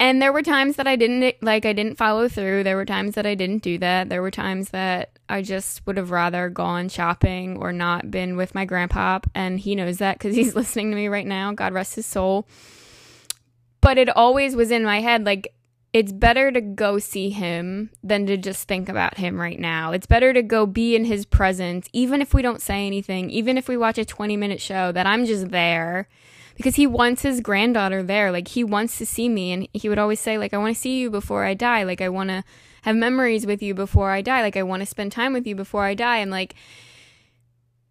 And 0.00 0.22
there 0.22 0.32
were 0.32 0.42
times 0.42 0.76
that 0.76 0.86
I 0.86 0.96
didn't, 0.96 1.34
like, 1.42 1.66
I 1.66 1.72
didn't 1.72 1.96
follow 1.96 2.28
through. 2.28 2.62
There 2.62 2.76
were 2.76 2.86
times 2.86 3.14
that 3.16 3.26
I 3.26 3.34
didn't 3.34 3.62
do 3.62 3.78
that. 3.78 4.08
There 4.08 4.22
were 4.22 4.30
times 4.30 4.70
that 4.70 5.18
I 5.28 5.42
just 5.42 5.86
would 5.86 5.96
have 5.96 6.12
rather 6.12 6.48
gone 6.48 6.88
shopping 6.88 7.58
or 7.58 7.72
not 7.72 8.10
been 8.10 8.36
with 8.36 8.54
my 8.54 8.64
grandpa. 8.64 9.18
And 9.34 9.60
he 9.60 9.74
knows 9.74 9.98
that 9.98 10.18
because 10.18 10.34
he's 10.34 10.54
listening 10.56 10.90
to 10.90 10.96
me 10.96 11.08
right 11.08 11.26
now. 11.26 11.52
God 11.52 11.74
rest 11.74 11.96
his 11.96 12.06
soul 12.06 12.46
but 13.80 13.98
it 13.98 14.08
always 14.16 14.56
was 14.56 14.70
in 14.70 14.84
my 14.84 15.00
head 15.00 15.24
like 15.24 15.54
it's 15.92 16.12
better 16.12 16.52
to 16.52 16.60
go 16.60 16.98
see 16.98 17.30
him 17.30 17.90
than 18.02 18.26
to 18.26 18.36
just 18.36 18.68
think 18.68 18.88
about 18.88 19.16
him 19.16 19.40
right 19.40 19.58
now. 19.58 19.92
It's 19.92 20.06
better 20.06 20.32
to 20.32 20.42
go 20.42 20.66
be 20.66 20.94
in 20.94 21.06
his 21.06 21.24
presence, 21.24 21.88
even 21.92 22.20
if 22.20 22.34
we 22.34 22.42
don't 22.42 22.60
say 22.60 22.86
anything, 22.86 23.30
even 23.30 23.56
if 23.56 23.68
we 23.68 23.76
watch 23.76 23.98
a 23.98 24.04
20 24.04 24.36
minute 24.36 24.60
show, 24.60 24.92
that 24.92 25.06
I'm 25.06 25.24
just 25.24 25.48
there 25.48 26.08
because 26.56 26.74
he 26.74 26.86
wants 26.86 27.22
his 27.22 27.40
granddaughter 27.40 28.02
there. 28.02 28.30
Like, 28.30 28.48
he 28.48 28.64
wants 28.64 28.98
to 28.98 29.06
see 29.06 29.28
me. 29.28 29.52
And 29.52 29.68
he 29.72 29.88
would 29.88 29.98
always 29.98 30.20
say, 30.20 30.36
like, 30.36 30.52
I 30.52 30.58
want 30.58 30.74
to 30.74 30.80
see 30.80 30.98
you 30.98 31.08
before 31.08 31.44
I 31.44 31.54
die. 31.54 31.84
Like, 31.84 32.00
I 32.00 32.08
want 32.08 32.30
to 32.30 32.44
have 32.82 32.96
memories 32.96 33.46
with 33.46 33.62
you 33.62 33.74
before 33.74 34.10
I 34.10 34.22
die. 34.22 34.42
Like, 34.42 34.56
I 34.56 34.64
want 34.64 34.80
to 34.80 34.86
spend 34.86 35.12
time 35.12 35.32
with 35.32 35.46
you 35.46 35.54
before 35.54 35.84
I 35.84 35.94
die. 35.94 36.18
And, 36.18 36.30
like, 36.32 36.54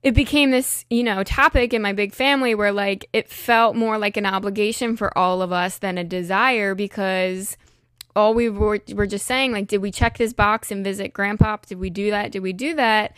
it 0.03 0.13
became 0.13 0.51
this, 0.51 0.85
you 0.89 1.03
know, 1.03 1.23
topic 1.23 1.73
in 1.73 1.81
my 1.81 1.93
big 1.93 2.13
family 2.13 2.53
where 2.53 2.71
like 2.71 3.09
it 3.13 3.29
felt 3.29 3.75
more 3.75 3.97
like 3.97 4.15
an 4.15 4.25
obligation 4.25 4.95
for 4.95 5.17
all 5.17 5.41
of 5.41 5.51
us 5.51 5.79
than 5.79 5.97
a 5.97 6.03
desire 6.03 6.75
because 6.75 7.57
all 8.17 8.33
we 8.33 8.49
were, 8.49 8.79
were 8.93 9.07
just 9.07 9.25
saying 9.25 9.51
like 9.51 9.67
did 9.67 9.81
we 9.81 9.91
check 9.91 10.17
this 10.17 10.33
box 10.33 10.71
and 10.71 10.83
visit 10.83 11.13
grandpa? 11.13 11.57
Did 11.65 11.79
we 11.79 11.89
do 11.89 12.09
that? 12.09 12.31
Did 12.31 12.41
we 12.41 12.51
do 12.51 12.75
that? 12.75 13.15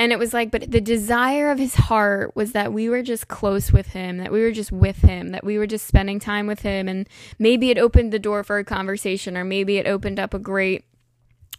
And 0.00 0.10
it 0.12 0.18
was 0.18 0.32
like 0.32 0.50
but 0.50 0.70
the 0.70 0.80
desire 0.80 1.50
of 1.50 1.58
his 1.58 1.74
heart 1.74 2.34
was 2.34 2.52
that 2.52 2.72
we 2.72 2.88
were 2.88 3.02
just 3.02 3.28
close 3.28 3.70
with 3.72 3.88
him 3.88 4.18
that 4.18 4.32
we 4.32 4.40
were 4.40 4.52
just 4.52 4.72
with 4.72 5.02
him 5.02 5.28
that 5.32 5.44
we 5.44 5.58
were 5.58 5.66
just 5.66 5.86
spending 5.86 6.18
time 6.18 6.46
with 6.46 6.62
him. 6.62 6.88
And 6.88 7.08
maybe 7.38 7.70
it 7.70 7.78
opened 7.78 8.12
the 8.12 8.18
door 8.18 8.42
for 8.42 8.58
a 8.58 8.64
conversation 8.64 9.36
or 9.36 9.44
maybe 9.44 9.76
it 9.76 9.86
opened 9.86 10.18
up 10.18 10.32
a 10.32 10.38
great 10.38 10.84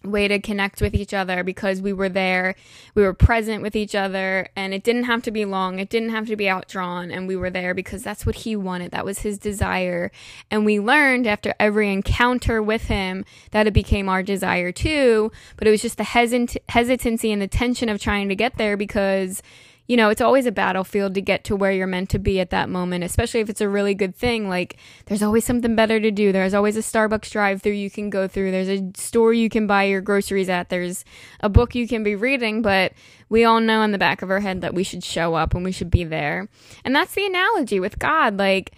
way 0.04 0.28
to 0.28 0.39
connect 0.39 0.82
with 0.82 0.93
each 0.93 1.14
other 1.14 1.43
because 1.43 1.82
we 1.82 1.91
were 1.91 2.10
there, 2.10 2.56
we 2.95 3.04
were 3.04 3.14
present 3.14 3.62
with 3.62 3.76
each 3.76 3.95
other, 3.95 4.47
and 4.56 4.74
it 4.74 4.84
didn't 4.84 5.04
have 5.04 5.22
to 5.24 5.32
be 5.32 5.45
long, 5.45 5.80
it 5.80 5.89
didn't 5.89 6.10
have 6.10 6.28
to 6.28 6.36
be 6.36 6.47
outdrawn, 6.47 7.12
and 7.12 7.28
we 7.28 7.36
were 7.36 7.50
there 7.50 7.74
because 7.74 8.04
that's 8.04 8.26
what 8.26 8.36
he 8.36 8.56
wanted, 8.56 8.91
that 8.91 9.06
was 9.06 9.20
his 9.20 9.38
desire. 9.38 10.12
And 10.50 10.66
we 10.66 10.80
learned 10.80 11.28
after 11.28 11.54
every 11.60 11.91
encounter 11.91 12.62
with 12.64 12.84
him 12.86 13.26
that 13.52 13.68
it 13.68 13.74
became 13.74 14.08
our 14.08 14.24
desire 14.24 14.72
too, 14.72 15.32
but 15.58 15.68
it 15.68 15.72
was 15.72 15.82
just 15.82 15.97
the 15.97 16.04
hesit- 16.04 16.58
hesitancy 16.70 17.32
and 17.32 17.41
the 17.41 17.47
tension 17.47 17.89
of 17.89 18.00
trying 18.00 18.30
to 18.30 18.36
get 18.36 18.58
there 18.58 18.78
because 18.78 19.41
you 19.90 19.98
know, 19.98 20.10
it's 20.10 20.22
always 20.22 20.46
a 20.46 20.52
battlefield 20.52 21.16
to 21.16 21.22
get 21.22 21.44
to 21.46 21.56
where 21.56 21.72
you're 21.72 21.88
meant 21.88 22.12
to 22.12 22.20
be 22.20 22.40
at 22.40 22.52
that 22.52 22.70
moment, 22.70 23.04
especially 23.04 23.40
if 23.40 23.50
it's 23.50 23.60
a 23.60 23.68
really 23.68 23.96
good 23.96 24.16
thing. 24.16 24.48
Like, 24.48 24.78
there's 25.08 25.24
always 25.24 25.44
something 25.44 25.76
better 25.76 26.00
to 26.00 26.12
do. 26.12 26.32
There's 26.32 26.54
always 26.54 26.78
a 26.78 26.82
Starbucks 26.82 27.32
drive 27.32 27.64
through 27.64 27.72
you 27.72 27.90
can 27.90 28.12
go 28.12 28.28
through. 28.28 28.52
There's 28.52 28.70
a 28.70 28.92
store 28.96 29.34
you 29.34 29.50
can 29.50 29.66
buy 29.66 29.86
your 29.86 30.02
groceries 30.02 30.48
at. 30.48 30.70
There's 30.70 31.04
a 31.40 31.50
book 31.50 31.74
you 31.74 31.88
can 31.88 32.04
be 32.04 32.16
reading, 32.16 32.62
but 32.62 32.94
we 33.30 33.46
all 33.46 33.60
know 33.60 33.82
in 33.82 33.92
the 33.92 33.98
back 33.98 34.22
of 34.22 34.30
our 34.30 34.42
head 34.42 34.62
that 34.62 34.76
we 34.76 34.84
should 34.84 35.04
show 35.04 35.34
up 35.34 35.56
and 35.56 35.66
we 35.66 35.72
should 35.72 35.90
be 35.90 36.04
there. 36.04 36.48
And 36.86 36.96
that's 36.96 37.16
the 37.16 37.26
analogy 37.26 37.80
with 37.80 37.98
God. 37.98 38.38
Like, 38.38 38.74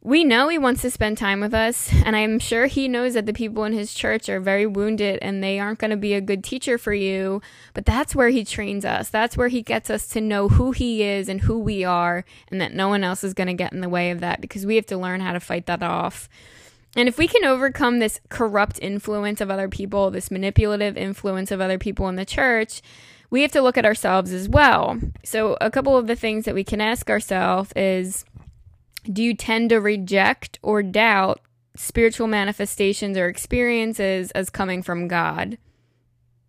we 0.00 0.22
know 0.22 0.48
he 0.48 0.58
wants 0.58 0.82
to 0.82 0.90
spend 0.90 1.18
time 1.18 1.40
with 1.40 1.52
us, 1.52 1.92
and 1.92 2.14
I'm 2.14 2.38
sure 2.38 2.66
he 2.66 2.86
knows 2.86 3.14
that 3.14 3.26
the 3.26 3.32
people 3.32 3.64
in 3.64 3.72
his 3.72 3.92
church 3.92 4.28
are 4.28 4.38
very 4.38 4.64
wounded 4.64 5.18
and 5.22 5.42
they 5.42 5.58
aren't 5.58 5.80
going 5.80 5.90
to 5.90 5.96
be 5.96 6.14
a 6.14 6.20
good 6.20 6.44
teacher 6.44 6.78
for 6.78 6.94
you. 6.94 7.42
But 7.74 7.84
that's 7.84 8.14
where 8.14 8.28
he 8.28 8.44
trains 8.44 8.84
us. 8.84 9.08
That's 9.08 9.36
where 9.36 9.48
he 9.48 9.60
gets 9.60 9.90
us 9.90 10.06
to 10.08 10.20
know 10.20 10.48
who 10.48 10.70
he 10.70 11.02
is 11.02 11.28
and 11.28 11.40
who 11.40 11.58
we 11.58 11.82
are, 11.82 12.24
and 12.50 12.60
that 12.60 12.74
no 12.74 12.88
one 12.88 13.02
else 13.02 13.24
is 13.24 13.34
going 13.34 13.48
to 13.48 13.54
get 13.54 13.72
in 13.72 13.80
the 13.80 13.88
way 13.88 14.12
of 14.12 14.20
that 14.20 14.40
because 14.40 14.64
we 14.64 14.76
have 14.76 14.86
to 14.86 14.96
learn 14.96 15.20
how 15.20 15.32
to 15.32 15.40
fight 15.40 15.66
that 15.66 15.82
off. 15.82 16.28
And 16.96 17.08
if 17.08 17.18
we 17.18 17.26
can 17.26 17.44
overcome 17.44 17.98
this 17.98 18.20
corrupt 18.28 18.78
influence 18.80 19.40
of 19.40 19.50
other 19.50 19.68
people, 19.68 20.10
this 20.10 20.30
manipulative 20.30 20.96
influence 20.96 21.50
of 21.50 21.60
other 21.60 21.78
people 21.78 22.08
in 22.08 22.16
the 22.16 22.24
church, 22.24 22.82
we 23.30 23.42
have 23.42 23.52
to 23.52 23.62
look 23.62 23.76
at 23.76 23.84
ourselves 23.84 24.32
as 24.32 24.48
well. 24.48 24.98
So, 25.24 25.56
a 25.60 25.70
couple 25.70 25.96
of 25.96 26.06
the 26.06 26.16
things 26.16 26.44
that 26.44 26.54
we 26.54 26.64
can 26.64 26.80
ask 26.80 27.10
ourselves 27.10 27.72
is 27.76 28.24
do 29.12 29.22
you 29.22 29.34
tend 29.34 29.70
to 29.70 29.80
reject 29.80 30.58
or 30.62 30.82
doubt 30.82 31.40
spiritual 31.76 32.26
manifestations 32.26 33.16
or 33.16 33.28
experiences 33.28 34.30
as 34.32 34.50
coming 34.50 34.82
from 34.82 35.08
God? 35.08 35.58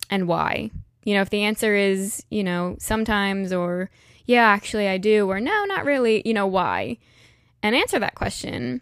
And 0.09 0.27
why? 0.27 0.71
You 1.03 1.15
know, 1.15 1.21
if 1.21 1.29
the 1.29 1.43
answer 1.43 1.75
is, 1.75 2.23
you 2.29 2.43
know, 2.43 2.75
sometimes 2.79 3.53
or 3.53 3.89
yeah, 4.25 4.45
actually 4.45 4.87
I 4.87 4.97
do, 4.97 5.27
or 5.29 5.39
no, 5.39 5.65
not 5.65 5.85
really, 5.85 6.21
you 6.25 6.33
know, 6.33 6.45
why? 6.45 6.97
And 7.63 7.75
answer 7.75 7.99
that 7.99 8.15
question. 8.15 8.81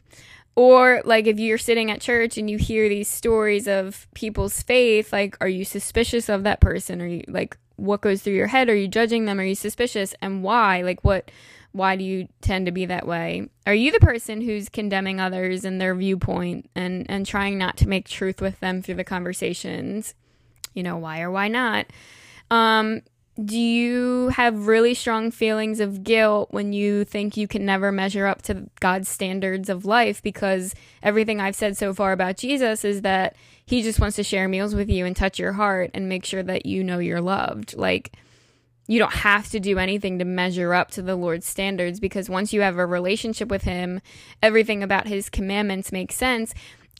Or 0.55 1.01
like 1.05 1.27
if 1.27 1.39
you're 1.39 1.57
sitting 1.57 1.91
at 1.91 2.01
church 2.01 2.37
and 2.37 2.49
you 2.49 2.57
hear 2.57 2.89
these 2.89 3.07
stories 3.07 3.67
of 3.67 4.07
people's 4.13 4.61
faith, 4.61 5.13
like 5.13 5.37
are 5.39 5.47
you 5.47 5.63
suspicious 5.63 6.29
of 6.29 6.43
that 6.43 6.59
person? 6.59 7.01
Are 7.01 7.07
you 7.07 7.23
like 7.27 7.57
what 7.75 8.01
goes 8.01 8.21
through 8.21 8.33
your 8.33 8.47
head? 8.47 8.67
Are 8.67 8.75
you 8.75 8.87
judging 8.87 9.25
them? 9.25 9.39
Are 9.39 9.45
you 9.45 9.55
suspicious? 9.55 10.15
And 10.21 10.43
why? 10.43 10.81
Like 10.81 11.03
what 11.03 11.29
why 11.77 11.95
do 11.95 12.03
you 12.03 12.27
tend 12.41 12.65
to 12.65 12.71
be 12.71 12.85
that 12.85 13.07
way? 13.07 13.49
Are 13.65 13.73
you 13.73 13.91
the 13.91 13.99
person 13.99 14.41
who's 14.41 14.69
condemning 14.69 15.19
others 15.19 15.63
and 15.63 15.79
their 15.79 15.95
viewpoint 15.95 16.69
and, 16.75 17.05
and 17.09 17.25
trying 17.25 17.57
not 17.57 17.77
to 17.77 17.87
make 17.87 18.07
truth 18.07 18.41
with 18.41 18.59
them 18.59 18.81
through 18.81 18.95
the 18.95 19.03
conversations? 19.03 20.15
You 20.73 20.83
know, 20.83 20.97
why 20.97 21.21
or 21.21 21.31
why 21.31 21.47
not? 21.47 21.87
Um, 22.51 23.01
do 23.43 23.57
you 23.57 24.29
have 24.29 24.67
really 24.67 24.95
strong 24.95 25.29
feelings 25.29 25.79
of 25.79 26.03
guilt 26.03 26.49
when 26.51 26.73
you 26.73 27.03
think 27.03 27.37
you 27.37 27.47
can 27.47 27.65
never 27.65 27.91
measure 27.91 28.25
up 28.25 28.41
to 28.43 28.67
God's 28.79 29.07
standards 29.07 29.69
of 29.69 29.85
life? 29.85 30.23
Because 30.23 30.73
everything 31.03 31.39
I've 31.39 31.55
said 31.55 31.77
so 31.77 31.93
far 31.93 32.13
about 32.13 32.37
Jesus 32.37 32.83
is 32.83 33.01
that 33.01 33.35
he 33.65 33.83
just 33.83 33.99
wants 33.99 34.15
to 34.15 34.23
share 34.23 34.47
meals 34.47 34.73
with 34.73 34.89
you 34.89 35.05
and 35.05 35.15
touch 35.15 35.37
your 35.37 35.53
heart 35.53 35.91
and 35.93 36.09
make 36.09 36.25
sure 36.25 36.41
that 36.41 36.65
you 36.65 36.83
know 36.83 36.97
you're 36.97 37.21
loved. 37.21 37.75
Like, 37.77 38.13
you 38.87 38.99
don't 38.99 39.13
have 39.13 39.49
to 39.49 39.59
do 39.59 39.77
anything 39.77 40.19
to 40.19 40.25
measure 40.25 40.73
up 40.73 40.91
to 40.91 41.01
the 41.01 41.15
Lord's 41.15 41.45
standards 41.45 41.99
because 41.99 42.29
once 42.29 42.53
you 42.53 42.61
have 42.61 42.77
a 42.77 42.85
relationship 42.85 43.49
with 43.49 43.63
Him, 43.63 44.01
everything 44.41 44.81
about 44.81 45.07
His 45.07 45.29
commandments 45.29 45.91
makes 45.91 46.15
sense. 46.15 46.53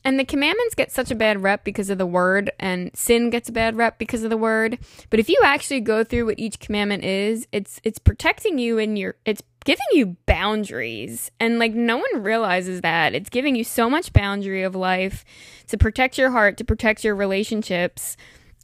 And 0.04 0.18
the 0.18 0.24
commandments 0.24 0.74
get 0.74 0.92
such 0.92 1.10
a 1.10 1.16
bad 1.16 1.42
rep 1.42 1.64
because 1.64 1.90
of 1.90 1.98
the 1.98 2.06
word, 2.06 2.52
and 2.60 2.96
sin 2.96 3.30
gets 3.30 3.48
a 3.48 3.52
bad 3.52 3.76
rep 3.76 3.98
because 3.98 4.22
of 4.22 4.30
the 4.30 4.36
word. 4.36 4.78
But 5.10 5.18
if 5.18 5.28
you 5.28 5.40
actually 5.42 5.80
go 5.80 6.04
through 6.04 6.26
what 6.26 6.38
each 6.38 6.60
commandment 6.60 7.04
is, 7.04 7.48
it's 7.50 7.80
it's 7.82 7.98
protecting 7.98 8.58
you 8.58 8.78
and 8.78 8.96
your 8.96 9.16
it's 9.24 9.42
giving 9.64 9.86
you 9.92 10.16
boundaries. 10.24 11.30
And 11.40 11.58
like 11.58 11.74
no 11.74 11.96
one 11.96 12.22
realizes 12.22 12.80
that. 12.82 13.14
It's 13.14 13.28
giving 13.28 13.56
you 13.56 13.64
so 13.64 13.90
much 13.90 14.12
boundary 14.12 14.62
of 14.62 14.76
life 14.76 15.24
to 15.66 15.76
protect 15.76 16.16
your 16.16 16.30
heart, 16.30 16.56
to 16.58 16.64
protect 16.64 17.02
your 17.02 17.16
relationships 17.16 18.16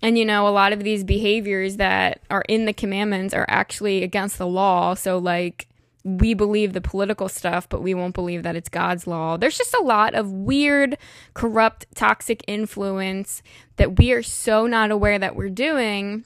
and 0.03 0.19
you 0.19 0.25
know, 0.25 0.47
a 0.47 0.51
lot 0.51 0.73
of 0.73 0.83
these 0.83 1.05
behaviors 1.05 1.77
that 1.77 2.21
are 2.31 2.45
in 2.49 2.67
the 2.67 2.73
commandments 2.73 3.35
are 3.35 3.47
actually 3.49 4.03
against 4.03 4.39
the 4.39 4.47
law. 4.47 4.95
So, 4.95 5.19
like, 5.19 5.69
we 6.05 6.35
believe 6.35 6.75
the 6.75 6.83
political 6.83 7.29
stuff, 7.29 7.67
but 7.69 7.83
we 7.83 7.95
won't 7.95 8.15
believe 8.15 8.43
that 8.43 8.57
it's 8.57 8.69
God's 8.69 9.07
law. 9.07 9.39
There's 9.39 9.57
just 9.57 9.73
a 9.75 9.83
lot 9.83 10.15
of 10.15 10.31
weird, 10.31 10.99
corrupt, 11.33 11.87
toxic 11.95 12.45
influence 12.47 13.43
that 13.77 13.99
we 13.99 14.13
are 14.13 14.23
so 14.23 14.67
not 14.67 14.91
aware 14.91 15.19
that 15.19 15.35
we're 15.35 15.49
doing 15.49 16.25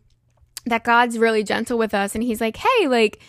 that 0.67 0.85
God's 0.85 1.19
really 1.19 1.45
gentle 1.45 1.79
with 1.79 1.95
us 1.95 2.15
and 2.15 2.23
he's 2.23 2.41
like, 2.41 2.57
"Hey, 2.57 2.89
like, 2.89 3.21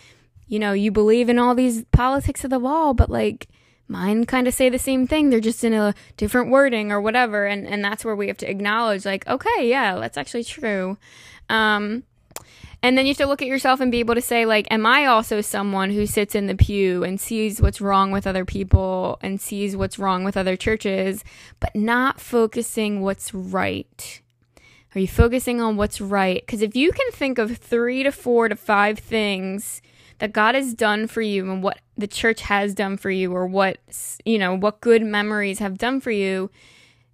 you 0.46 0.58
know, 0.58 0.72
you 0.72 0.90
believe 0.90 1.28
in 1.28 1.38
all 1.38 1.54
these 1.54 1.84
politics 1.92 2.44
of 2.44 2.50
the 2.50 2.58
law, 2.58 2.92
but 2.92 3.08
like 3.08 3.48
mine 3.90 4.24
kind 4.24 4.48
of 4.48 4.54
say 4.54 4.68
the 4.68 4.78
same 4.78 5.06
thing. 5.06 5.30
They're 5.30 5.40
just 5.40 5.64
in 5.64 5.74
a 5.74 5.94
different 6.16 6.50
wording 6.50 6.92
or 6.92 7.00
whatever." 7.00 7.46
And 7.46 7.66
and 7.66 7.84
that's 7.84 8.04
where 8.04 8.16
we 8.16 8.28
have 8.28 8.38
to 8.38 8.50
acknowledge 8.50 9.04
like, 9.04 9.26
"Okay, 9.26 9.68
yeah, 9.68 9.96
that's 9.96 10.16
actually 10.16 10.44
true." 10.44 10.96
Um 11.48 12.04
and 12.82 12.96
then 12.96 13.04
you 13.04 13.10
have 13.10 13.18
to 13.18 13.26
look 13.26 13.42
at 13.42 13.48
yourself 13.48 13.80
and 13.80 13.92
be 13.92 13.98
able 14.00 14.14
to 14.14 14.22
say, 14.22 14.46
like, 14.46 14.66
am 14.70 14.86
I 14.86 15.04
also 15.04 15.42
someone 15.42 15.90
who 15.90 16.06
sits 16.06 16.34
in 16.34 16.46
the 16.46 16.54
pew 16.54 17.04
and 17.04 17.20
sees 17.20 17.60
what's 17.60 17.80
wrong 17.80 18.10
with 18.10 18.26
other 18.26 18.46
people 18.46 19.18
and 19.20 19.38
sees 19.38 19.76
what's 19.76 19.98
wrong 19.98 20.24
with 20.24 20.36
other 20.36 20.56
churches, 20.56 21.22
but 21.60 21.76
not 21.76 22.20
focusing 22.20 23.02
what's 23.02 23.34
right? 23.34 24.22
Are 24.94 25.00
you 25.00 25.08
focusing 25.08 25.60
on 25.60 25.76
what's 25.76 26.00
right? 26.00 26.42
Because 26.44 26.62
if 26.62 26.74
you 26.74 26.90
can 26.90 27.10
think 27.12 27.38
of 27.38 27.58
three 27.58 28.02
to 28.02 28.10
four 28.10 28.48
to 28.48 28.56
five 28.56 28.98
things 28.98 29.82
that 30.20 30.32
God 30.32 30.54
has 30.54 30.72
done 30.72 31.06
for 31.06 31.20
you 31.20 31.50
and 31.50 31.62
what 31.62 31.80
the 31.98 32.06
church 32.06 32.42
has 32.42 32.74
done 32.74 32.96
for 32.96 33.10
you, 33.10 33.32
or 33.32 33.46
what, 33.46 33.78
you 34.24 34.38
know, 34.38 34.56
what 34.56 34.80
good 34.80 35.02
memories 35.02 35.58
have 35.58 35.76
done 35.76 36.00
for 36.00 36.10
you, 36.10 36.50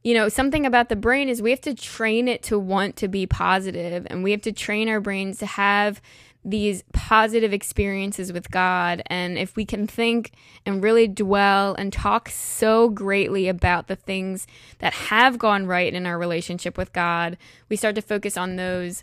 you 0.04 0.14
know, 0.14 0.28
something 0.28 0.64
about 0.66 0.88
the 0.88 0.94
brain 0.94 1.28
is 1.28 1.42
we 1.42 1.50
have 1.50 1.61
to 1.62 1.74
train 1.74 2.28
it 2.28 2.42
to 2.44 2.59
want 2.59 2.94
to 2.96 3.09
be 3.09 3.26
positive 3.26 4.07
and 4.09 4.22
we 4.22 4.30
have 4.30 4.42
to 4.42 4.52
train 4.52 4.88
our 4.88 5.00
brains 5.00 5.38
to 5.38 5.46
have 5.46 6.00
these 6.44 6.84
positive 6.92 7.52
experiences 7.52 8.32
with 8.32 8.48
God. 8.52 9.02
And 9.07 9.36
if 9.36 9.57
we 9.57 9.64
can 9.64 9.88
think 9.88 10.30
and 10.64 10.80
really 10.82 11.09
dwell 11.09 11.74
and 11.74 11.92
talk 11.92 12.28
so 12.28 12.88
greatly 12.88 13.48
about 13.48 13.88
the 13.88 13.96
things 13.96 14.46
that 14.78 14.94
have 14.94 15.38
gone 15.38 15.66
right 15.66 15.92
in 15.92 16.07
our 16.07 16.16
relationship 16.16 16.78
with 16.78 16.92
God, 16.92 17.36
we 17.68 17.74
start 17.74 17.96
to 17.96 18.02
focus 18.02 18.36
on 18.36 18.54
those 18.54 19.02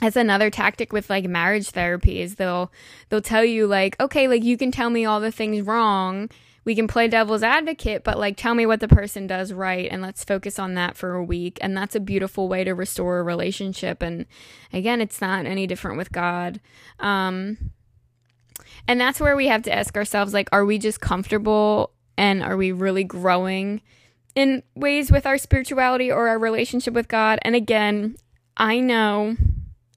that's 0.00 0.16
another 0.16 0.50
tactic 0.50 0.92
with 0.92 1.08
like 1.08 1.24
marriage 1.26 1.70
therapy 1.70 2.20
is 2.20 2.34
they'll 2.34 2.72
they'll 3.08 3.22
tell 3.22 3.44
you 3.44 3.66
like 3.66 3.98
okay 4.00 4.28
like 4.28 4.42
you 4.42 4.56
can 4.56 4.70
tell 4.70 4.90
me 4.90 5.04
all 5.04 5.20
the 5.20 5.32
things 5.32 5.62
wrong 5.62 6.28
we 6.64 6.74
can 6.74 6.88
play 6.88 7.08
devil's 7.08 7.42
advocate, 7.42 8.04
but 8.04 8.18
like 8.18 8.36
tell 8.36 8.54
me 8.54 8.64
what 8.64 8.80
the 8.80 8.88
person 8.88 9.26
does 9.26 9.52
right 9.52 9.88
and 9.90 10.00
let's 10.00 10.24
focus 10.24 10.58
on 10.58 10.74
that 10.74 10.96
for 10.96 11.14
a 11.14 11.22
week. 11.22 11.58
And 11.60 11.76
that's 11.76 11.94
a 11.94 12.00
beautiful 12.00 12.48
way 12.48 12.64
to 12.64 12.74
restore 12.74 13.18
a 13.18 13.22
relationship. 13.22 14.02
And 14.02 14.26
again, 14.72 15.00
it's 15.00 15.20
not 15.20 15.46
any 15.46 15.66
different 15.66 15.98
with 15.98 16.10
God. 16.10 16.60
Um, 16.98 17.70
and 18.88 19.00
that's 19.00 19.20
where 19.20 19.36
we 19.36 19.46
have 19.48 19.62
to 19.62 19.74
ask 19.74 19.96
ourselves 19.96 20.32
like, 20.32 20.48
are 20.52 20.64
we 20.64 20.78
just 20.78 21.00
comfortable 21.00 21.92
and 22.16 22.42
are 22.42 22.56
we 22.56 22.72
really 22.72 23.04
growing 23.04 23.82
in 24.34 24.62
ways 24.74 25.10
with 25.12 25.26
our 25.26 25.38
spirituality 25.38 26.10
or 26.10 26.28
our 26.28 26.38
relationship 26.38 26.94
with 26.94 27.08
God? 27.08 27.38
And 27.42 27.54
again, 27.54 28.16
I 28.56 28.80
know, 28.80 29.36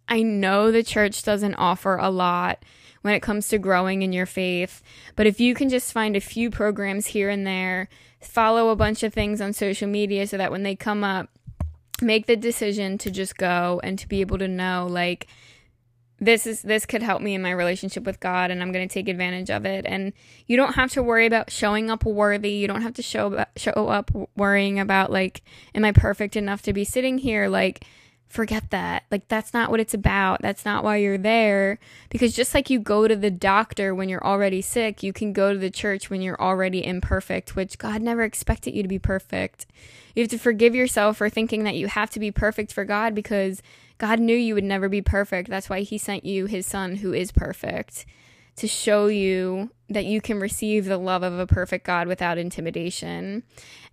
I 0.08 0.22
know 0.22 0.72
the 0.72 0.84
church 0.84 1.24
doesn't 1.24 1.55
offer 1.55 1.97
a 1.97 2.10
lot 2.10 2.64
when 3.01 3.14
it 3.14 3.22
comes 3.22 3.47
to 3.49 3.58
growing 3.58 4.01
in 4.01 4.14
your 4.14 4.26
faith. 4.26 4.82
But 5.16 5.28
if 5.28 5.39
you 5.39 5.53
can 5.53 5.70
just 5.70 5.93
find 5.93 6.16
a 6.16 6.22
few 6.22 6.49
programs 6.49 7.08
here 7.08 7.30
and 7.30 7.45
there, 7.45 7.89
follow 8.22 8.70
a 8.70 8.76
bunch 8.76 9.03
of 9.03 9.14
things 9.14 9.41
on 9.41 9.53
social 9.53 9.88
media 9.88 10.28
so 10.28 10.38
that 10.38 10.51
when 10.51 10.64
they 10.64 10.76
come 10.76 11.03
up, 11.03 11.30
make 12.01 12.28
the 12.28 12.36
decision 12.36 12.97
to 12.99 13.12
just 13.12 13.38
go 13.38 13.82
and 13.84 13.97
to 13.99 14.08
be 14.08 14.22
able 14.22 14.38
to 14.38 14.47
know 14.47 14.88
like 14.89 15.28
this 16.20 16.47
is 16.47 16.62
this 16.64 16.86
could 16.86 17.03
help 17.03 17.22
me 17.22 17.36
in 17.36 17.41
my 17.41 17.51
relationship 17.51 18.03
with 18.03 18.20
God 18.20 18.49
and 18.49 18.62
I'm 18.62 18.72
going 18.72 18.88
to 18.88 18.93
take 18.93 19.08
advantage 19.08 19.49
of 19.49 19.66
it 19.66 19.86
and 19.86 20.14
you 20.47 20.58
don't 20.58 20.74
have 20.74 20.91
to 20.93 21.03
worry 21.03 21.26
about 21.26 21.51
showing 21.51 21.89
up 21.89 22.05
worthy 22.05 22.51
you 22.51 22.68
don't 22.68 22.82
have 22.82 22.93
to 22.95 23.01
show 23.01 23.45
show 23.55 23.72
up 23.72 24.12
worrying 24.36 24.80
about 24.80 25.12
like 25.12 25.41
am 25.76 25.86
I 25.86 25.91
perfect 25.91 26.36
enough 26.36 26.62
to 26.64 26.74
be 26.74 26.84
sitting 26.84 27.20
here 27.20 27.47
like 27.47 27.86
forget 28.28 28.69
that. 28.71 29.03
Like, 29.09 29.28
that's 29.28 29.53
not 29.53 29.71
what 29.71 29.80
it's 29.80 29.93
about. 29.93 30.41
That's 30.41 30.65
not 30.65 30.84
why 30.84 30.97
you're 30.97 31.17
there. 31.17 31.80
Because 32.09 32.36
just 32.36 32.53
like 32.53 32.69
you 32.69 32.80
go 32.80 33.07
to 33.07 33.15
the 33.15 33.32
doctor 33.32 33.95
when 33.95 34.09
you're 34.09 34.25
already 34.25 34.61
sick, 34.61 35.03
you 35.03 35.13
can 35.13 35.34
go 35.34 35.53
to 35.53 35.59
the 35.59 35.69
church 35.69 36.09
when 36.09 36.21
you're 36.21 36.41
already 36.41 36.86
imperfect, 36.86 37.55
which 37.55 37.78
God 37.78 38.01
never 38.01 38.23
expected 38.23 38.75
you 38.75 38.82
to 38.84 38.89
be 38.89 38.99
perfect. 38.99 39.65
You 40.15 40.23
have 40.23 40.32
to 40.32 40.38
forgive 40.38 40.75
yourself 40.75 41.17
for 41.17 41.30
thinking 41.30 41.63
that 41.63 41.75
you 41.75 41.88
have 41.88 42.09
to 42.11 42.19
be 42.19 42.32
perfect 42.32 42.73
for 42.73 42.86
God 42.86 43.15
because 43.15 43.61
God 43.97 44.19
knew 44.19 44.36
you 44.36 44.55
would 44.55 44.63
never 44.63 44.89
be 44.89 45.01
perfect. 45.01 45.49
That's 45.49 45.69
why 45.69 45.82
He 45.82 45.97
sent 45.97 46.25
you 46.25 46.45
His 46.45 46.65
Son 46.65 46.97
who 46.97 47.13
is 47.13 47.32
perfect 47.32 48.05
to 48.57 48.67
show 48.67 49.05
you 49.05 49.69
that 49.89 50.05
you 50.05 50.19
can 50.19 50.39
receive 50.39 50.86
the 50.86 50.97
love 50.97 51.23
of 51.23 51.39
a 51.39 51.47
perfect 51.47 51.86
God 51.86 52.07
without 52.07 52.38
intimidation. 52.38 53.43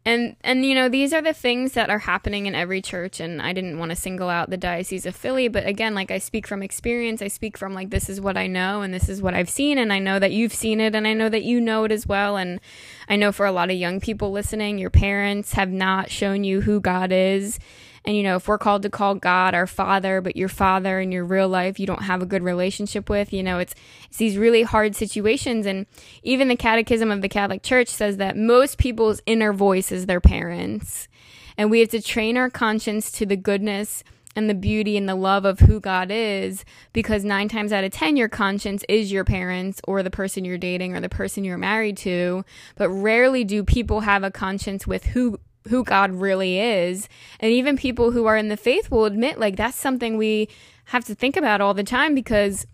And 0.07 0.37
and 0.43 0.67
you 0.67 0.75
know, 0.75 0.91
these 0.91 1.15
are 1.15 1.23
the 1.23 1.33
things 1.33 1.73
that 1.73 1.89
are 1.89 2.01
happening 2.01 2.45
in 2.45 2.55
every 2.55 2.83
church 2.83 3.21
and 3.21 3.41
I 3.41 3.55
didn't 3.55 3.79
want 3.79 3.91
to 3.91 3.97
single 3.97 4.29
out 4.29 4.51
the 4.51 4.59
Diocese 4.59 5.07
of 5.07 5.17
Philly, 5.17 5.49
but 5.49 5.67
again, 5.67 5.95
like 5.95 6.11
I 6.11 6.19
speak 6.19 6.47
from 6.47 6.63
experience, 6.63 7.23
I 7.23 7.29
speak 7.29 7.57
from 7.57 7.73
like 7.73 7.89
this 7.89 8.11
is 8.11 8.21
what 8.21 8.37
I 8.37 8.47
know 8.47 8.83
and 8.83 8.93
this 8.93 9.09
is 9.09 9.23
what 9.23 9.33
I've 9.33 9.49
seen 9.49 9.79
and 9.79 9.91
I 9.93 9.99
know 10.01 10.19
that 10.19 10.33
you've 10.33 10.53
seen 10.53 10.79
it 10.79 10.95
and 10.95 11.07
I 11.07 11.15
know 11.15 11.31
that 11.31 11.45
you 11.45 11.59
know 11.59 11.85
it 11.85 11.93
as 11.93 12.07
well 12.07 12.37
and 12.37 12.61
I 13.09 13.17
know 13.17 13.33
for 13.33 13.47
a 13.47 13.53
lot 13.53 13.71
of 13.71 13.77
young 13.77 13.99
people 13.99 14.31
listening, 14.31 14.77
your 14.77 14.91
parents 14.91 15.55
have 15.55 15.71
not 15.71 16.11
shown 16.11 16.45
you 16.45 16.61
who 16.61 16.81
God 16.81 17.11
is 17.11 17.59
and, 18.05 18.17
you 18.17 18.23
know, 18.23 18.37
if 18.37 18.47
we're 18.47 18.59
called 18.59 18.83
to 18.83 18.91
call 18.91 19.15
God 19.15 19.55
our 19.55 19.67
father, 19.67 20.21
but 20.21 20.37
your 20.37 20.49
father 20.49 21.01
in 21.01 21.11
your 21.11 21.25
real 21.25 21.49
life 21.49 21.81
you 21.81 21.87
don't 21.87 22.03
have 22.03 22.21
a 22.21 22.27
good 22.27 22.43
relationship 22.43 23.09
with, 23.09 23.33
you 23.33 23.43
know, 23.43 23.59
it's, 23.59 23.75
it's 24.09 24.19
these 24.19 24.37
really 24.37 24.63
hard 24.63 24.95
situations. 24.95 25.65
And 25.65 25.87
even 26.23 26.49
the 26.49 26.57
Catechism 26.57 27.11
of 27.11 27.23
the 27.23 27.29
Catholic 27.29 27.63
Church 27.63 27.89
says 27.89 28.19
that 28.19 28.37
most 28.37 28.77
people's 28.77 29.23
inner 29.25 29.53
voice 29.53 29.91
is 29.91 30.07
their 30.07 30.21
parents. 30.21 31.09
And 31.57 31.71
we 31.71 31.81
have 31.81 31.89
to 31.91 32.03
train 32.03 32.37
our 32.37 32.51
conscience 32.51 33.11
to 33.13 33.27
the 33.27 33.37
goodness 33.37 34.05
and 34.37 34.51
the 34.51 34.55
beauty 34.55 34.97
and 34.97 35.09
the 35.09 35.15
love 35.15 35.45
of 35.45 35.61
who 35.61 35.81
God 35.81 36.11
is 36.11 36.65
because 36.93 37.25
nine 37.25 37.49
times 37.49 37.73
out 37.73 37.85
of 37.85 37.93
ten, 37.93 38.17
your 38.17 38.29
conscience 38.29 38.85
is 38.89 39.13
your 39.13 39.25
parents 39.25 39.81
or 39.87 40.03
the 40.03 40.11
person 40.11 40.45
you're 40.45 40.59
dating 40.59 40.95
or 40.95 41.01
the 41.01 41.09
person 41.09 41.45
you're 41.45 41.57
married 41.57 41.97
to. 41.99 42.45
But 42.77 42.91
rarely 42.91 43.45
do 43.45 43.63
people 43.63 44.01
have 44.01 44.25
a 44.25 44.31
conscience 44.31 44.87
with 44.87 45.05
who 45.05 45.39
who 45.69 45.85
God 45.85 46.13
really 46.13 46.59
is. 46.59 47.09
And 47.41 47.51
even 47.53 47.77
people 47.77 48.11
who 48.11 48.27
are 48.27 48.37
in 48.37 48.49
the 48.49 48.57
faith 48.57 48.91
will 48.91 49.05
admit 49.05 49.39
like 49.39 49.57
that's 49.57 49.77
something 49.77 50.17
we 50.17 50.49
have 50.87 51.05
to 51.07 51.15
think 51.15 51.37
about 51.37 51.61
all 51.61 51.75
the 51.75 51.85
time 51.85 52.15
because 52.15 52.67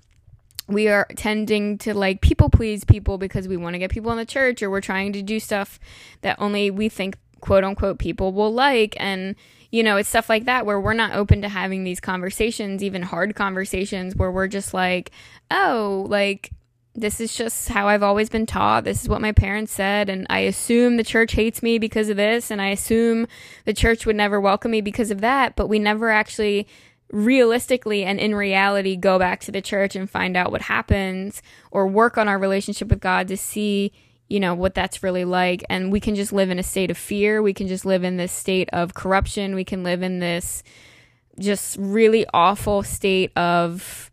we 0.67 0.89
are 0.89 1.07
tending 1.17 1.79
to 1.79 1.95
like 1.95 2.21
people 2.21 2.49
please 2.49 2.85
people 2.85 3.19
because 3.19 3.49
we 3.49 3.57
want 3.57 3.75
to 3.75 3.79
get 3.79 3.91
people 3.91 4.11
in 4.13 4.19
the 4.19 4.25
church 4.25 4.63
or 4.63 4.71
we're 4.71 4.81
trying 4.81 5.13
to 5.13 5.23
do 5.23 5.41
stuff 5.41 5.79
that 6.23 6.37
only 6.39 6.71
we 6.71 6.89
think 6.89 7.17
quote 7.41 7.65
unquote 7.65 7.99
people 7.99 8.33
will 8.33 8.53
like 8.53 8.95
and 8.99 9.35
you 9.71 9.83
know 9.83 9.97
it's 9.97 10.09
stuff 10.09 10.29
like 10.29 10.45
that 10.45 10.67
where 10.67 10.81
we're 10.81 10.95
not 10.95 11.13
open 11.13 11.43
to 11.43 11.49
having 11.49 11.85
these 11.85 12.01
conversations 12.01 12.83
even 12.83 13.03
hard 13.03 13.35
conversations 13.35 14.15
where 14.15 14.31
we're 14.31 14.47
just 14.47 14.75
like 14.75 15.11
oh 15.51 16.07
like 16.09 16.53
this 16.95 17.21
is 17.21 17.35
just 17.35 17.69
how 17.69 17.89
I've 17.89 18.03
always 18.03 18.29
been 18.29 18.47
taught. 18.47 18.85
This 18.85 19.03
is 19.03 19.09
what 19.09 19.21
my 19.21 19.33
parents 19.33 19.73
said. 19.73 20.09
And 20.09 20.27
I 20.29 20.41
assume 20.41 20.97
the 20.97 21.05
church 21.05 21.33
hates 21.33 21.63
me 21.63 21.79
because 21.79 22.09
of 22.09 22.17
this. 22.17 22.51
And 22.51 22.61
I 22.61 22.69
assume 22.69 23.27
the 23.65 23.73
church 23.73 24.07
would 24.07 24.17
never 24.17 24.41
welcome 24.41 24.73
me 24.73 24.81
because 24.81 25.11
of 25.11 25.21
that. 25.21 25.55
But 25.55 25.69
we 25.69 25.79
never 25.79 26.11
actually 26.11 26.67
realistically 27.13 28.05
and 28.05 28.21
in 28.21 28.35
reality 28.35 28.95
go 28.95 29.19
back 29.19 29.41
to 29.41 29.51
the 29.51 29.61
church 29.61 29.97
and 29.97 30.09
find 30.09 30.37
out 30.37 30.53
what 30.53 30.63
happens 30.63 31.43
or 31.73 31.87
work 31.87 32.17
on 32.17 32.29
our 32.29 32.39
relationship 32.39 32.89
with 32.89 33.01
God 33.01 33.27
to 33.29 33.37
see, 33.37 33.93
you 34.29 34.39
know, 34.39 34.55
what 34.55 34.75
that's 34.75 35.03
really 35.03 35.25
like. 35.25 35.65
And 35.69 35.91
we 35.91 36.01
can 36.01 36.15
just 36.15 36.33
live 36.33 36.51
in 36.51 36.59
a 36.59 36.65
state 36.65 36.91
of 36.91 36.99
fear. 36.99 37.43
We 37.43 37.55
can 37.55 37.69
just 37.69 37.85
live 37.85 38.05
in 38.05 38.17
this 38.17 38.33
state 38.33 38.69
of 38.73 38.95
corruption. 38.95 39.55
We 39.55 39.65
can 39.65 39.83
live 39.83 40.03
in 40.03 40.19
this 40.19 40.63
just 41.39 41.77
really 41.79 42.27
awful 42.35 42.83
state 42.83 43.37
of 43.37 44.10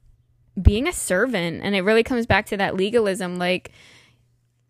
being 0.61 0.87
a 0.87 0.93
servant 0.93 1.61
and 1.63 1.75
it 1.75 1.81
really 1.81 2.03
comes 2.03 2.25
back 2.25 2.45
to 2.47 2.57
that 2.57 2.75
legalism 2.75 3.37
like 3.37 3.71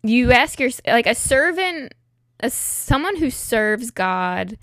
you 0.02 0.32
ask 0.32 0.60
your 0.60 0.70
like 0.86 1.06
a 1.06 1.14
servant 1.14 1.94
a 2.40 2.50
someone 2.50 3.16
who 3.16 3.30
serves 3.30 3.90
god 3.90 4.58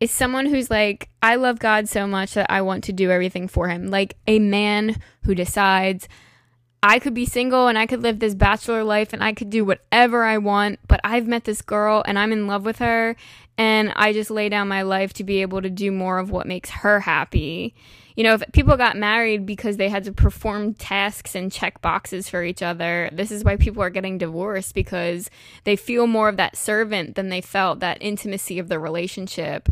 is 0.00 0.10
someone 0.10 0.46
who's 0.46 0.70
like 0.70 1.08
i 1.22 1.34
love 1.34 1.58
god 1.58 1.88
so 1.88 2.06
much 2.06 2.34
that 2.34 2.50
i 2.50 2.60
want 2.60 2.84
to 2.84 2.92
do 2.92 3.10
everything 3.10 3.48
for 3.48 3.68
him. 3.68 3.88
Like 3.88 4.16
a 4.26 4.38
man 4.38 5.00
who 5.22 5.34
decides 5.34 6.08
i 6.82 6.98
could 6.98 7.14
be 7.14 7.24
single 7.24 7.68
and 7.68 7.78
i 7.78 7.86
could 7.86 8.02
live 8.02 8.18
this 8.18 8.34
bachelor 8.34 8.84
life 8.84 9.12
and 9.12 9.24
i 9.24 9.32
could 9.32 9.48
do 9.48 9.64
whatever 9.64 10.24
i 10.24 10.36
want 10.38 10.78
but 10.88 11.00
i've 11.04 11.26
met 11.26 11.44
this 11.44 11.62
girl 11.62 12.02
and 12.06 12.18
i'm 12.18 12.32
in 12.32 12.46
love 12.46 12.64
with 12.64 12.78
her 12.78 13.16
and 13.56 13.92
i 13.96 14.12
just 14.12 14.30
lay 14.30 14.48
down 14.48 14.68
my 14.68 14.82
life 14.82 15.12
to 15.12 15.24
be 15.24 15.40
able 15.40 15.62
to 15.62 15.70
do 15.70 15.90
more 15.92 16.18
of 16.18 16.30
what 16.30 16.46
makes 16.46 16.70
her 16.70 17.00
happy 17.00 17.74
you 18.16 18.24
know, 18.24 18.34
if 18.34 18.42
people 18.52 18.76
got 18.76 18.96
married 18.96 19.46
because 19.46 19.76
they 19.76 19.88
had 19.88 20.04
to 20.04 20.12
perform 20.12 20.74
tasks 20.74 21.34
and 21.34 21.50
check 21.50 21.80
boxes 21.80 22.28
for 22.28 22.42
each 22.44 22.62
other, 22.62 23.08
this 23.12 23.30
is 23.30 23.44
why 23.44 23.56
people 23.56 23.82
are 23.82 23.90
getting 23.90 24.18
divorced 24.18 24.74
because 24.74 25.30
they 25.64 25.76
feel 25.76 26.06
more 26.06 26.28
of 26.28 26.36
that 26.36 26.56
servant 26.56 27.14
than 27.14 27.28
they 27.28 27.40
felt 27.40 27.80
that 27.80 27.98
intimacy 28.00 28.58
of 28.58 28.68
the 28.68 28.78
relationship. 28.78 29.68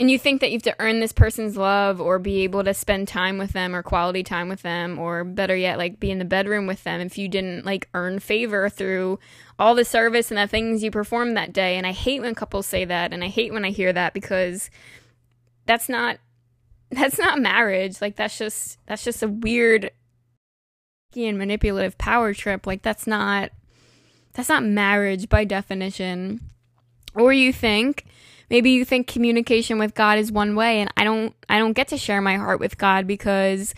And 0.00 0.08
you 0.08 0.18
think 0.18 0.40
that 0.40 0.50
you 0.50 0.56
have 0.56 0.62
to 0.62 0.76
earn 0.78 1.00
this 1.00 1.12
person's 1.12 1.56
love 1.56 2.00
or 2.00 2.20
be 2.20 2.42
able 2.44 2.62
to 2.62 2.72
spend 2.72 3.08
time 3.08 3.36
with 3.36 3.52
them 3.52 3.74
or 3.74 3.82
quality 3.82 4.22
time 4.22 4.48
with 4.48 4.62
them 4.62 4.96
or 4.96 5.24
better 5.24 5.56
yet 5.56 5.76
like 5.76 5.98
be 5.98 6.12
in 6.12 6.20
the 6.20 6.24
bedroom 6.24 6.68
with 6.68 6.84
them 6.84 7.00
if 7.00 7.18
you 7.18 7.28
didn't 7.28 7.64
like 7.64 7.88
earn 7.94 8.20
favor 8.20 8.68
through 8.68 9.18
all 9.58 9.74
the 9.74 9.84
service 9.84 10.30
and 10.30 10.38
the 10.38 10.46
things 10.46 10.84
you 10.84 10.92
performed 10.92 11.36
that 11.36 11.52
day. 11.52 11.76
And 11.76 11.84
I 11.84 11.90
hate 11.90 12.22
when 12.22 12.36
couples 12.36 12.66
say 12.66 12.84
that 12.84 13.12
and 13.12 13.24
I 13.24 13.28
hate 13.28 13.52
when 13.52 13.64
I 13.64 13.70
hear 13.70 13.92
that 13.92 14.14
because 14.14 14.70
that's 15.66 15.88
not 15.88 16.18
that's 16.90 17.18
not 17.18 17.38
marriage. 17.38 18.00
Like 18.00 18.16
that's 18.16 18.38
just 18.38 18.78
that's 18.86 19.04
just 19.04 19.22
a 19.22 19.28
weird 19.28 19.90
and 21.16 21.38
manipulative 21.38 21.98
power 21.98 22.32
trip. 22.34 22.66
Like 22.66 22.82
that's 22.82 23.06
not 23.06 23.50
that's 24.34 24.48
not 24.48 24.64
marriage 24.64 25.28
by 25.28 25.44
definition. 25.44 26.40
Or 27.14 27.32
you 27.32 27.52
think 27.52 28.04
maybe 28.50 28.70
you 28.70 28.84
think 28.84 29.06
communication 29.06 29.78
with 29.78 29.94
God 29.94 30.18
is 30.18 30.30
one 30.30 30.54
way 30.54 30.80
and 30.80 30.90
I 30.96 31.04
don't 31.04 31.34
I 31.48 31.58
don't 31.58 31.72
get 31.72 31.88
to 31.88 31.98
share 31.98 32.20
my 32.20 32.36
heart 32.36 32.60
with 32.60 32.78
God 32.78 33.06
because 33.06 33.74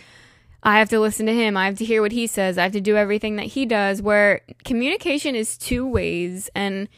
I 0.62 0.78
have 0.78 0.90
to 0.90 1.00
listen 1.00 1.26
to 1.26 1.34
him. 1.34 1.56
I 1.56 1.64
have 1.64 1.78
to 1.78 1.84
hear 1.84 2.02
what 2.02 2.12
he 2.12 2.26
says. 2.26 2.58
I 2.58 2.64
have 2.64 2.72
to 2.72 2.80
do 2.80 2.96
everything 2.96 3.36
that 3.36 3.46
he 3.46 3.64
does 3.64 4.02
where 4.02 4.42
communication 4.64 5.34
is 5.34 5.56
two 5.56 5.86
ways 5.86 6.50
and 6.54 6.88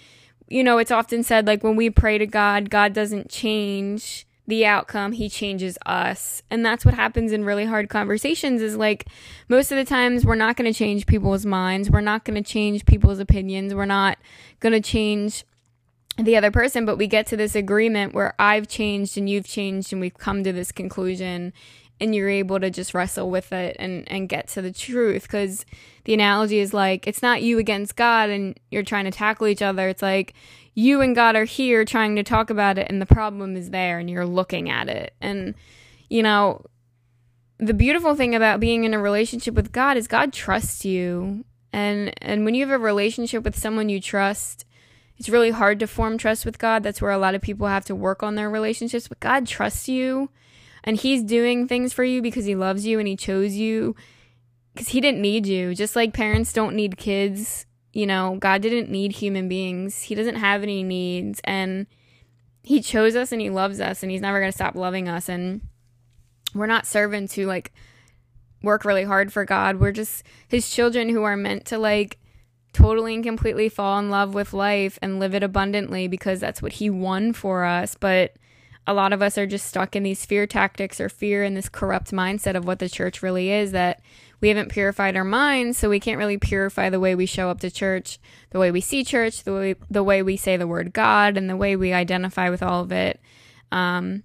you 0.49 0.63
know, 0.63 0.77
it's 0.77 0.91
often 0.91 1.23
said 1.23 1.47
like 1.47 1.63
when 1.63 1.77
we 1.77 1.89
pray 1.89 2.19
to 2.19 2.27
God, 2.27 2.69
God 2.69 2.93
doesn't 2.93 3.31
change 3.31 4.27
the 4.47 4.67
outcome, 4.67 5.13
he 5.13 5.29
changes 5.29 5.79
us. 5.87 6.43
And 6.51 6.67
that's 6.67 6.85
what 6.85 6.95
happens 6.95 7.33
in 7.33 7.45
really 7.45 7.65
hard 7.65 7.89
conversations 7.89 8.61
is 8.61 8.77
like 8.77 9.07
most 9.49 9.71
of 9.71 9.79
the 9.79 9.85
times 9.85 10.25
we're 10.25 10.35
not 10.35 10.57
going 10.57 10.71
to 10.71 10.77
change 10.77 11.07
people's 11.07 11.47
minds. 11.47 11.91
We're 11.91 12.01
not 12.01 12.25
going 12.25 12.43
to 12.43 12.49
change 12.49 12.85
people's 12.85 13.21
opinions. 13.21 13.75
We're 13.75 13.85
not 13.85 14.19
going 14.61 14.73
to 14.73 14.81
change 14.81 15.45
the 16.19 16.37
other 16.37 16.51
person, 16.51 16.85
but 16.85 16.99
we 16.99 17.07
get 17.07 17.27
to 17.29 17.37
this 17.37 17.55
agreement 17.55 18.15
where 18.15 18.35
I've 18.39 18.69
changed 18.69 19.17
and 19.17 19.31
you've 19.31 19.47
changed 19.47 19.93
and 19.93 20.01
we've 20.01 20.19
come 20.19 20.45
to 20.45 20.53
this 20.53 20.73
conclusion 20.73 21.53
and 22.01 22.15
you're 22.15 22.29
able 22.29 22.59
to 22.59 22.69
just 22.69 22.95
wrestle 22.95 23.31
with 23.31 23.53
it 23.53 23.77
and 23.79 24.11
and 24.11 24.29
get 24.29 24.49
to 24.49 24.61
the 24.61 24.73
truth 24.73 25.29
cuz 25.29 25.65
the 26.05 26.13
analogy 26.13 26.59
is 26.59 26.75
like 26.75 27.07
it's 27.07 27.23
not 27.23 27.43
you 27.43 27.59
against 27.59 27.95
God 27.95 28.29
and 28.29 28.59
you're 28.73 28.83
trying 28.83 29.05
to 29.05 29.13
tackle 29.13 29.47
each 29.47 29.63
other. 29.63 29.89
It's 29.89 30.03
like 30.03 30.35
you 30.75 31.01
and 31.01 31.15
God 31.15 31.37
are 31.37 31.45
here 31.45 31.85
trying 31.85 32.17
to 32.17 32.23
talk 32.23 32.51
about 32.51 32.79
it 32.79 32.87
and 32.91 33.01
the 33.01 33.07
problem 33.07 33.57
is 33.57 33.71
there 33.71 33.99
and 33.99 34.09
you're 34.09 34.27
looking 34.27 34.71
at 34.71 34.89
it. 34.89 35.15
And 35.21 35.55
you 36.09 36.23
know, 36.23 36.65
the 37.59 37.75
beautiful 37.75 38.15
thing 38.15 38.35
about 38.35 38.61
being 38.61 38.85
in 38.85 38.93
a 38.93 38.99
relationship 38.99 39.55
with 39.55 39.73
God 39.73 39.97
is 39.97 40.09
God 40.09 40.33
trusts 40.33 40.85
you. 40.85 41.45
And 41.73 42.13
and 42.21 42.45
when 42.45 42.55
you 42.55 42.67
have 42.67 42.75
a 42.75 42.83
relationship 42.83 43.45
with 43.45 43.59
someone 43.59 43.89
you 43.89 44.01
trust, 44.01 44.65
it's 45.17 45.29
really 45.29 45.51
hard 45.51 45.79
to 45.81 45.87
form 45.87 46.19
trust 46.19 46.45
with 46.45 46.59
God. 46.59 46.83
That's 46.83 47.01
where 47.01 47.13
a 47.13 47.19
lot 47.19 47.35
of 47.35 47.43
people 47.43 47.67
have 47.67 47.85
to 47.87 47.95
work 47.95 48.23
on 48.23 48.35
their 48.35 48.51
relationships. 48.51 49.09
But 49.09 49.21
God 49.21 49.47
trusts 49.47 49.89
you 49.89 50.31
and 50.85 50.97
He's 50.97 51.23
doing 51.23 51.69
things 51.69 51.93
for 51.93 52.05
you 52.05 52.21
because 52.21 52.45
He 52.45 52.55
loves 52.55 52.85
you 52.85 52.99
and 52.99 53.07
He 53.07 53.17
chose 53.17 53.55
you 53.55 53.95
because 54.75 54.89
He 54.89 55.01
didn't 55.01 55.23
need 55.23 55.47
you. 55.47 55.75
Just 55.75 55.95
like 55.95 56.13
parents 56.13 56.53
don't 56.53 56.75
need 56.75 56.97
kids, 56.97 57.67
you 57.93 58.07
know, 58.07 58.37
God 58.41 58.63
didn't 58.63 58.91
need 58.91 59.13
human 59.13 59.49
beings. 59.49 60.03
He 60.03 60.15
doesn't 60.15 60.37
have 60.37 60.63
any 60.63 60.83
needs. 60.83 61.41
And 61.45 61.87
He 62.63 62.81
chose 62.81 63.15
us 63.17 63.33
and 63.33 63.41
He 63.41 63.51
loves 63.51 63.81
us 63.81 64.03
and 64.03 64.11
He's 64.11 64.21
never 64.21 64.41
going 64.41 64.51
to 64.51 64.57
stop 64.57 64.75
loving 64.75 65.09
us. 65.09 65.29
And 65.29 65.63
we're 66.55 66.67
not 66.67 66.87
servants 66.87 67.35
who 67.35 67.47
like 67.47 67.73
work 68.63 68.85
really 68.85 69.05
hard 69.05 69.33
for 69.33 69.45
God. 69.45 69.81
We're 69.81 69.93
just 69.93 70.25
His 70.49 70.71
children 70.71 71.09
who 71.09 71.23
are 71.23 71.37
meant 71.37 71.67
to 71.67 71.79
like 71.79 72.19
totally 72.73 73.15
and 73.15 73.25
completely 73.25 73.69
fall 73.69 73.99
in 73.99 74.11
love 74.11 74.35
with 74.35 74.53
life 74.53 74.99
and 75.03 75.21
live 75.21 75.35
it 75.35 75.43
abundantly 75.43 76.09
because 76.09 76.41
that's 76.41 76.63
what 76.63 76.73
he 76.73 76.89
won 76.89 77.33
for 77.33 77.65
us. 77.65 77.97
But 77.99 78.35
a 78.87 78.95
lot 78.95 79.13
of 79.13 79.23
us 79.23 79.39
are 79.39 79.47
just 79.47 79.67
stuck 79.67 79.95
in 79.95 80.03
these 80.03 80.27
fear 80.27 80.47
tactics 80.47 81.01
or 81.01 81.09
fear 81.09 81.45
in 81.45 81.55
this 81.55 81.69
corrupt 81.69 82.11
mindset 82.11 82.57
of 82.57 82.65
what 82.65 82.79
the 82.79 82.89
church 82.89 83.23
really 83.23 83.51
is 83.51 83.73
that 83.73 84.01
we 84.43 84.49
haven't 84.49 84.71
purified 84.71 85.17
our 85.17 85.25
minds, 85.25 85.79
so 85.79 85.89
we 85.89 86.01
can't 86.01 86.19
really 86.19 86.37
purify 86.37 86.91
the 86.91 87.01
way 87.01 87.15
we 87.15 87.25
show 87.25 87.49
up 87.49 87.61
to 87.61 87.71
church, 87.71 88.19
the 88.51 88.59
way 88.59 88.71
we 88.71 88.83
see 88.83 89.05
church, 89.05 89.45
the 89.45 89.55
way 89.55 89.77
the 89.91 90.03
way 90.03 90.23
we 90.23 90.37
say 90.37 90.59
the 90.59 90.67
word 90.67 90.93
God, 90.93 91.39
and 91.39 91.49
the 91.49 91.57
way 91.57 91.77
we 91.77 91.95
identify 91.95 92.51
with 92.51 92.63
all 92.63 92.83
of 92.83 92.93
it. 92.93 93.19
Um, 93.71 94.25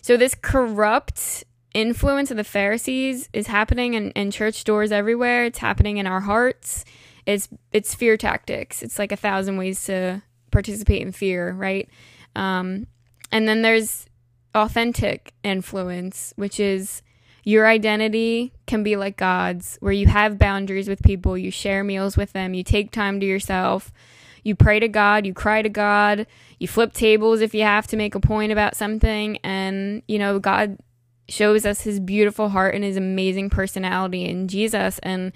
so 0.00 0.16
this 0.16 0.34
corrupt 0.34 1.44
influence 1.74 2.30
of 2.30 2.38
the 2.38 2.44
Pharisees 2.44 3.28
is 3.34 3.48
happening 3.48 3.92
in, 3.92 4.12
in 4.12 4.30
church 4.30 4.64
doors 4.64 4.90
everywhere. 4.90 5.44
It's 5.44 5.58
happening 5.58 5.98
in 5.98 6.06
our 6.06 6.20
hearts 6.20 6.86
it's 7.26 7.48
it's 7.72 7.94
fear 7.94 8.16
tactics. 8.16 8.82
It's 8.82 8.98
like 8.98 9.12
a 9.12 9.16
thousand 9.16 9.56
ways 9.56 9.84
to 9.86 10.22
participate 10.52 11.02
in 11.02 11.12
fear, 11.12 11.52
right? 11.52 11.88
Um, 12.36 12.86
and 13.32 13.46
then 13.48 13.62
there's 13.62 14.06
authentic 14.54 15.34
influence, 15.42 16.32
which 16.36 16.60
is 16.60 17.02
your 17.46 17.64
identity 17.68 18.52
can 18.66 18.82
be 18.82 18.96
like 18.96 19.16
God's, 19.16 19.78
where 19.80 19.92
you 19.92 20.08
have 20.08 20.36
boundaries 20.36 20.88
with 20.88 21.00
people, 21.04 21.38
you 21.38 21.52
share 21.52 21.84
meals 21.84 22.16
with 22.16 22.32
them, 22.32 22.54
you 22.54 22.64
take 22.64 22.90
time 22.90 23.20
to 23.20 23.26
yourself, 23.26 23.92
you 24.42 24.56
pray 24.56 24.80
to 24.80 24.88
God, 24.88 25.24
you 25.24 25.32
cry 25.32 25.62
to 25.62 25.68
God, 25.68 26.26
you 26.58 26.66
flip 26.66 26.92
tables 26.92 27.40
if 27.40 27.54
you 27.54 27.62
have 27.62 27.86
to 27.86 27.96
make 27.96 28.16
a 28.16 28.20
point 28.20 28.50
about 28.50 28.74
something, 28.74 29.38
and 29.44 30.02
you 30.08 30.18
know, 30.18 30.40
God 30.40 30.76
shows 31.28 31.64
us 31.64 31.82
his 31.82 32.00
beautiful 32.00 32.48
heart 32.48 32.74
and 32.74 32.82
his 32.82 32.96
amazing 32.96 33.48
personality 33.48 34.24
in 34.24 34.48
Jesus 34.48 34.98
and 35.04 35.32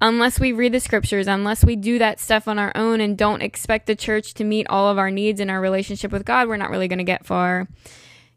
unless 0.00 0.38
we 0.40 0.52
read 0.52 0.72
the 0.72 0.80
scriptures, 0.80 1.26
unless 1.26 1.64
we 1.64 1.76
do 1.76 1.98
that 1.98 2.20
stuff 2.20 2.48
on 2.48 2.58
our 2.58 2.72
own 2.74 3.00
and 3.00 3.16
don't 3.16 3.42
expect 3.42 3.86
the 3.86 3.96
church 3.96 4.34
to 4.34 4.44
meet 4.44 4.66
all 4.68 4.88
of 4.88 4.98
our 4.98 5.10
needs 5.10 5.40
in 5.40 5.48
our 5.48 5.60
relationship 5.60 6.12
with 6.12 6.24
God, 6.24 6.48
we're 6.48 6.56
not 6.56 6.70
really 6.70 6.88
going 6.88 6.98
to 6.98 7.04
get 7.04 7.24
far. 7.24 7.68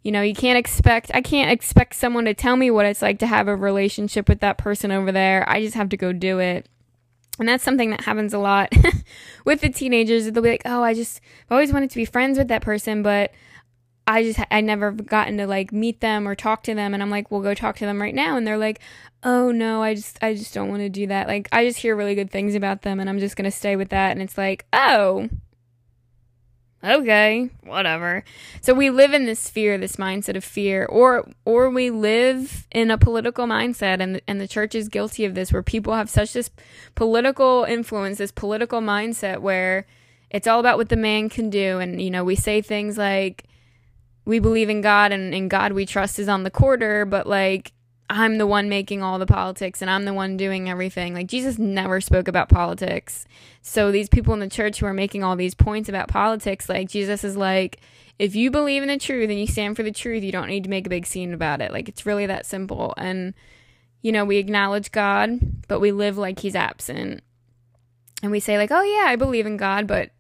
You 0.04 0.12
know, 0.12 0.22
you 0.22 0.34
can't 0.34 0.58
expect, 0.58 1.12
I 1.14 1.22
can't 1.22 1.52
expect 1.52 1.96
someone 1.96 2.26
to 2.26 2.34
tell 2.34 2.56
me 2.56 2.72
what 2.72 2.86
it's 2.86 3.02
like 3.02 3.20
to 3.20 3.28
have 3.28 3.48
a 3.48 3.56
relationship 3.56 4.30
with 4.30 4.40
that 4.40 4.58
person 4.58 4.92
over 4.92 5.12
there. 5.12 5.48
I 5.48 5.62
just 5.62 5.76
have 5.76 5.90
to 5.90 5.98
go 5.98 6.14
do 6.14 6.40
it. 6.40 6.70
And 7.38 7.48
that's 7.48 7.64
something 7.64 7.90
that 7.92 8.02
happens 8.02 8.34
a 8.34 8.40
lot 8.40 8.74
with 9.46 9.62
the 9.62 9.70
teenagers. 9.70 10.30
They'll 10.30 10.44
be 10.44 10.50
like, 10.50 10.64
oh, 10.66 10.84
I 10.84 10.94
just 10.94 11.22
I've 11.46 11.54
always 11.54 11.72
wanted 11.72 11.90
to 11.92 11.96
be 11.96 12.06
friends 12.06 12.38
with 12.38 12.50
that 12.50 12.62
person, 12.62 13.02
but 13.02 13.32
I 14.10 14.24
just 14.24 14.40
I 14.50 14.62
never 14.62 14.92
gotten 14.92 15.38
to 15.38 15.46
like 15.46 15.72
meet 15.72 16.02
them 16.02 16.28
or 16.28 16.34
talk 16.34 16.64
to 16.64 16.74
them 16.74 16.96
and 16.96 17.04
I'm 17.04 17.12
like, 17.12 17.30
"We'll 17.30 17.42
go 17.42 17.54
talk 17.54 17.76
to 17.78 17.86
them 17.86 18.02
right 18.02 18.16
now." 18.16 18.38
And 18.38 18.48
they're 18.48 18.58
like, 18.58 18.80
"Oh 19.22 19.52
no, 19.52 19.84
I 19.84 19.94
just 19.94 20.18
I 20.24 20.34
just 20.34 20.52
don't 20.52 20.68
want 20.68 20.82
to 20.82 20.90
do 20.90 21.06
that." 21.08 21.28
Like 21.28 21.48
I 21.52 21.64
just 21.64 21.78
hear 21.78 21.96
really 21.96 22.16
good 22.16 22.32
things 22.32 22.56
about 22.56 22.82
them 22.82 23.00
and 23.00 23.08
I'm 23.08 23.20
just 23.20 23.36
going 23.36 23.50
to 23.50 23.56
stay 23.56 23.76
with 23.76 23.90
that 23.90 24.12
and 24.12 24.20
it's 24.20 24.36
like, 24.36 24.66
"Oh, 24.74 25.30
okay, 26.84 27.50
whatever." 27.64 28.24
So 28.62 28.74
we 28.74 28.90
live 28.90 29.14
in 29.14 29.26
this 29.26 29.50
fear, 29.50 29.78
this 29.78 29.96
mindset 29.96 30.36
of 30.36 30.44
fear, 30.44 30.86
or 30.86 31.30
or 31.46 31.70
we 31.70 31.90
live 31.90 32.68
in 32.72 32.92
a 32.92 32.98
political 32.98 33.46
mindset, 33.46 34.00
and 34.02 34.22
and 34.28 34.40
the 34.40 34.48
church 34.48 34.76
is 34.76 34.88
guilty 34.88 35.26
of 35.26 35.36
this, 35.36 35.52
where 35.52 35.64
people 35.64 35.94
have 35.94 36.10
such 36.10 36.34
this 36.34 36.50
political 36.96 37.64
influence, 37.64 38.18
this 38.18 38.32
political 38.32 38.82
mindset, 38.82 39.40
where 39.40 39.86
it's 40.30 40.48
all 40.48 40.60
about 40.60 40.78
what 40.78 40.90
the 40.90 40.96
man 40.96 41.30
can 41.30 41.50
do, 41.50 41.80
and 41.80 42.02
you 42.02 42.12
know 42.12 42.24
we 42.24 42.36
say 42.36 42.62
things 42.62 42.98
like, 42.98 43.46
we 44.26 44.40
believe 44.40 44.70
in 44.70 44.82
God 44.82 45.12
and 45.12 45.34
in 45.34 45.48
God 45.48 45.72
we 45.74 45.86
trust 45.86 46.20
is 46.20 46.30
on 46.30 46.44
the 46.44 46.52
quarter, 46.52 47.04
but 47.06 47.26
like 47.26 47.72
I'm 48.10 48.40
the 48.40 48.48
one 48.48 48.70
making 48.70 49.04
all 49.04 49.20
the 49.20 49.28
politics 49.28 49.82
and 49.82 49.90
I'm 49.90 50.06
the 50.06 50.14
one 50.14 50.36
doing 50.36 50.68
everything. 50.68 51.14
Like 51.14 51.28
Jesus 51.28 51.60
never 51.60 52.02
spoke 52.02 52.28
about 52.28 52.50
politics. 52.50 53.26
So 53.62 53.92
these 53.92 54.10
people 54.10 54.34
in 54.34 54.40
the 54.40 54.50
church 54.50 54.80
who 54.80 54.88
are 54.88 54.94
making 54.94 55.24
all 55.24 55.36
these 55.36 55.54
points 55.54 55.90
about 55.90 56.08
politics, 56.08 56.68
like 56.68 56.90
Jesus 56.90 57.24
is 57.24 57.38
like, 57.38 57.82
if 58.18 58.36
you 58.36 58.50
believe 58.50 58.82
in 58.82 58.90
the 58.90 58.98
truth 58.98 59.30
and 59.30 59.40
you 59.40 59.46
stand 59.46 59.76
for 59.76 59.84
the 59.84 59.92
truth, 59.92 60.24
you 60.24 60.32
don't 60.32 60.48
need 60.48 60.64
to 60.64 60.70
make 60.70 60.88
a 60.88 60.90
big 60.90 61.06
scene 61.06 61.34
about 61.34 61.62
it. 61.62 61.72
Like 61.72 61.88
it's 61.88 62.06
really 62.06 62.26
that 62.26 62.48
simple. 62.48 62.96
And 62.98 63.36
you 64.02 64.12
know, 64.12 64.26
we 64.26 64.38
acknowledge 64.38 64.92
God, 64.92 65.40
but 65.68 65.80
we 65.80 65.92
live 65.92 66.18
like 66.18 66.40
he's 66.40 66.56
absent. 66.56 67.22
And 68.24 68.32
we 68.32 68.40
say 68.40 68.58
like, 68.58 68.72
"Oh 68.72 68.82
yeah, 68.82 69.06
I 69.08 69.16
believe 69.18 69.46
in 69.46 69.58
God, 69.58 69.88
but 69.88 70.12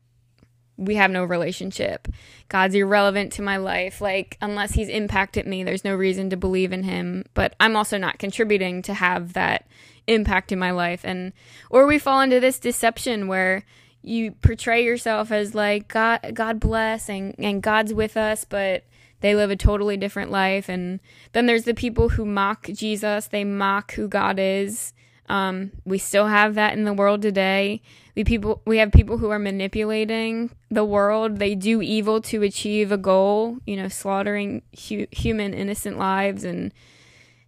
we 0.80 0.96
have 0.96 1.12
no 1.12 1.26
relationship. 1.26 2.08
God's 2.48 2.74
irrelevant 2.74 3.34
to 3.34 3.42
my 3.42 3.58
life. 3.58 4.00
Like, 4.00 4.38
unless 4.42 4.74
he's 4.74 4.88
impacted 4.88 5.46
me, 5.46 5.64
there's 5.64 5.84
no 5.84 5.94
reason 5.96 6.30
to 6.30 6.38
believe 6.38 6.72
in 6.72 6.84
him. 6.84 7.26
But 7.34 7.54
I'm 7.60 7.76
also 7.76 7.98
not 7.98 8.18
contributing 8.18 8.82
to 8.84 8.94
have 8.94 9.34
that 9.34 9.68
impact 10.08 10.52
in 10.52 10.58
my 10.58 10.72
life. 10.72 11.02
And, 11.04 11.34
or 11.70 11.86
we 11.86 12.00
fall 12.00 12.22
into 12.22 12.40
this 12.40 12.60
deception 12.60 13.28
where 13.28 13.66
you 14.02 14.32
portray 14.32 14.84
yourself 14.84 15.32
as 15.32 15.54
like, 15.54 15.90
God, 15.90 16.32
God 16.34 16.60
bless 16.60 17.10
and, 17.10 17.36
and 17.38 17.62
God's 17.62 17.94
with 17.94 18.16
us, 18.16 18.46
but 18.46 18.86
they 19.20 19.36
live 19.36 19.52
a 19.52 19.58
totally 19.58 19.98
different 19.98 20.32
life. 20.32 20.70
And 20.70 21.02
then 21.34 21.46
there's 21.46 21.66
the 21.66 21.74
people 21.74 22.10
who 22.10 22.24
mock 22.24 22.68
Jesus, 22.68 23.28
they 23.28 23.44
mock 23.44 23.94
who 23.94 24.08
God 24.08 24.40
is. 24.40 24.94
Um, 25.30 25.72
we 25.86 25.98
still 25.98 26.28
have 26.28 26.56
that 26.56 26.74
in 26.74 26.84
the 26.84 26.94
world 26.94 27.22
today. 27.22 27.82
We 28.16 28.24
people 28.24 28.62
we 28.66 28.80
have 28.80 28.92
people 28.92 29.20
who 29.20 29.30
are 29.30 29.40
manipulating 29.40 30.50
the 30.70 30.84
world. 30.84 31.38
They 31.38 31.56
do 31.56 31.82
evil 31.82 32.20
to 32.22 32.44
achieve 32.44 32.92
a 32.92 32.98
goal, 32.98 33.60
you 33.66 33.76
know, 33.76 33.88
slaughtering 33.88 34.64
hu- 34.88 35.08
human 35.12 35.54
innocent 35.54 35.98
lives 35.98 36.44
and 36.44 36.74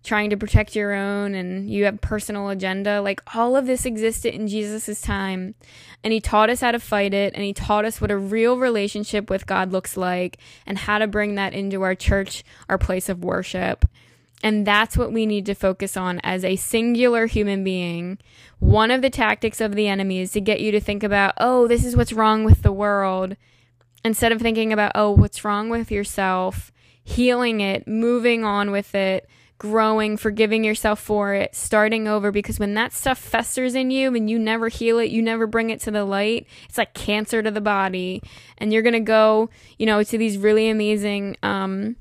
trying 0.03 0.31
to 0.31 0.37
protect 0.37 0.75
your 0.75 0.93
own 0.93 1.35
and 1.35 1.69
you 1.69 1.85
have 1.85 2.01
personal 2.01 2.49
agenda. 2.49 3.01
Like 3.01 3.21
all 3.35 3.55
of 3.55 3.67
this 3.67 3.85
existed 3.85 4.33
in 4.33 4.47
Jesus' 4.47 5.01
time. 5.01 5.55
And 6.03 6.11
he 6.11 6.19
taught 6.19 6.49
us 6.49 6.61
how 6.61 6.71
to 6.71 6.79
fight 6.79 7.13
it 7.13 7.33
and 7.35 7.43
he 7.43 7.53
taught 7.53 7.85
us 7.85 8.01
what 8.01 8.09
a 8.09 8.17
real 8.17 8.57
relationship 8.57 9.29
with 9.29 9.45
God 9.45 9.71
looks 9.71 9.95
like 9.95 10.37
and 10.65 10.77
how 10.77 10.97
to 10.97 11.07
bring 11.07 11.35
that 11.35 11.53
into 11.53 11.83
our 11.83 11.95
church, 11.95 12.43
our 12.67 12.77
place 12.77 13.09
of 13.09 13.23
worship. 13.23 13.85
And 14.43 14.65
that's 14.65 14.97
what 14.97 15.11
we 15.11 15.25
need 15.25 15.45
to 15.45 15.53
focus 15.53 15.95
on 15.95 16.19
as 16.23 16.43
a 16.43 16.55
singular 16.55 17.27
human 17.27 17.63
being. 17.63 18.17
One 18.59 18.89
of 18.89 19.01
the 19.01 19.09
tactics 19.11 19.61
of 19.61 19.75
the 19.75 19.87
enemy 19.87 20.19
is 20.19 20.31
to 20.31 20.41
get 20.41 20.61
you 20.61 20.71
to 20.71 20.79
think 20.79 21.03
about, 21.03 21.35
oh, 21.37 21.67
this 21.67 21.85
is 21.85 21.95
what's 21.95 22.13
wrong 22.13 22.43
with 22.43 22.63
the 22.63 22.71
world. 22.71 23.35
Instead 24.03 24.31
of 24.31 24.41
thinking 24.41 24.73
about, 24.73 24.93
oh, 24.95 25.11
what's 25.11 25.45
wrong 25.45 25.69
with 25.69 25.91
yourself. 25.91 26.71
healing 27.03 27.61
it, 27.61 27.87
moving 27.87 28.43
on 28.43 28.71
with 28.71 28.93
it, 28.95 29.27
growing, 29.57 30.17
forgiving 30.17 30.63
yourself 30.63 30.99
for 30.99 31.33
it, 31.33 31.55
starting 31.55 32.07
over. 32.07 32.31
Because 32.31 32.59
when 32.59 32.73
that 32.75 32.93
stuff 32.93 33.17
festers 33.17 33.75
in 33.75 33.91
you 33.91 34.15
and 34.15 34.29
you 34.29 34.39
never 34.39 34.69
heal 34.69 34.99
it, 34.99 35.11
you 35.11 35.21
never 35.21 35.47
bring 35.47 35.69
it 35.69 35.81
to 35.81 35.91
the 35.91 36.05
light, 36.05 36.47
it's 36.67 36.77
like 36.77 36.93
cancer 36.93 37.43
to 37.43 37.51
the 37.51 37.61
body. 37.61 38.21
And 38.57 38.71
you're 38.71 38.81
going 38.81 38.93
to 38.93 38.99
go, 38.99 39.49
you 39.77 39.85
know, 39.85 40.03
to 40.03 40.17
these 40.17 40.37
really 40.37 40.69
amazing, 40.69 41.37
um, 41.43 41.95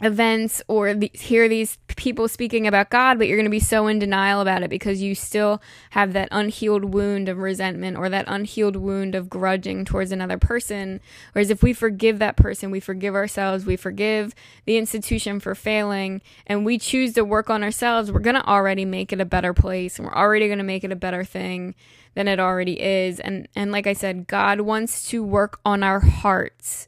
events 0.00 0.62
or 0.68 0.94
the, 0.94 1.10
hear 1.12 1.48
these 1.48 1.78
people 1.96 2.28
speaking 2.28 2.66
about 2.66 2.90
God, 2.90 3.18
but 3.18 3.26
you're 3.26 3.36
going 3.36 3.44
to 3.44 3.50
be 3.50 3.58
so 3.58 3.86
in 3.88 3.98
denial 3.98 4.40
about 4.40 4.62
it 4.62 4.70
because 4.70 5.02
you 5.02 5.14
still 5.14 5.60
have 5.90 6.12
that 6.12 6.28
unhealed 6.30 6.94
wound 6.94 7.28
of 7.28 7.38
resentment 7.38 7.96
or 7.96 8.08
that 8.08 8.24
unhealed 8.28 8.76
wound 8.76 9.14
of 9.14 9.28
grudging 9.28 9.84
towards 9.84 10.12
another 10.12 10.38
person. 10.38 11.00
Whereas 11.32 11.50
if 11.50 11.62
we 11.62 11.72
forgive 11.72 12.20
that 12.20 12.36
person, 12.36 12.70
we 12.70 12.80
forgive 12.80 13.14
ourselves, 13.14 13.66
we 13.66 13.76
forgive 13.76 14.34
the 14.66 14.76
institution 14.76 15.40
for 15.40 15.54
failing, 15.54 16.22
and 16.46 16.64
we 16.64 16.78
choose 16.78 17.14
to 17.14 17.24
work 17.24 17.50
on 17.50 17.64
ourselves, 17.64 18.12
we're 18.12 18.20
going 18.20 18.36
to 18.36 18.46
already 18.46 18.84
make 18.84 19.12
it 19.12 19.20
a 19.20 19.24
better 19.24 19.52
place 19.52 19.98
and 19.98 20.06
we're 20.06 20.14
already 20.14 20.46
going 20.46 20.58
to 20.58 20.64
make 20.64 20.84
it 20.84 20.92
a 20.92 20.96
better 20.96 21.24
thing 21.24 21.74
than 22.14 22.28
it 22.28 22.40
already 22.40 22.80
is. 22.80 23.20
And 23.20 23.48
and 23.54 23.72
like 23.72 23.86
I 23.86 23.92
said, 23.92 24.26
God 24.26 24.60
wants 24.60 25.08
to 25.10 25.22
work 25.22 25.60
on 25.64 25.82
our 25.82 26.00
hearts 26.00 26.87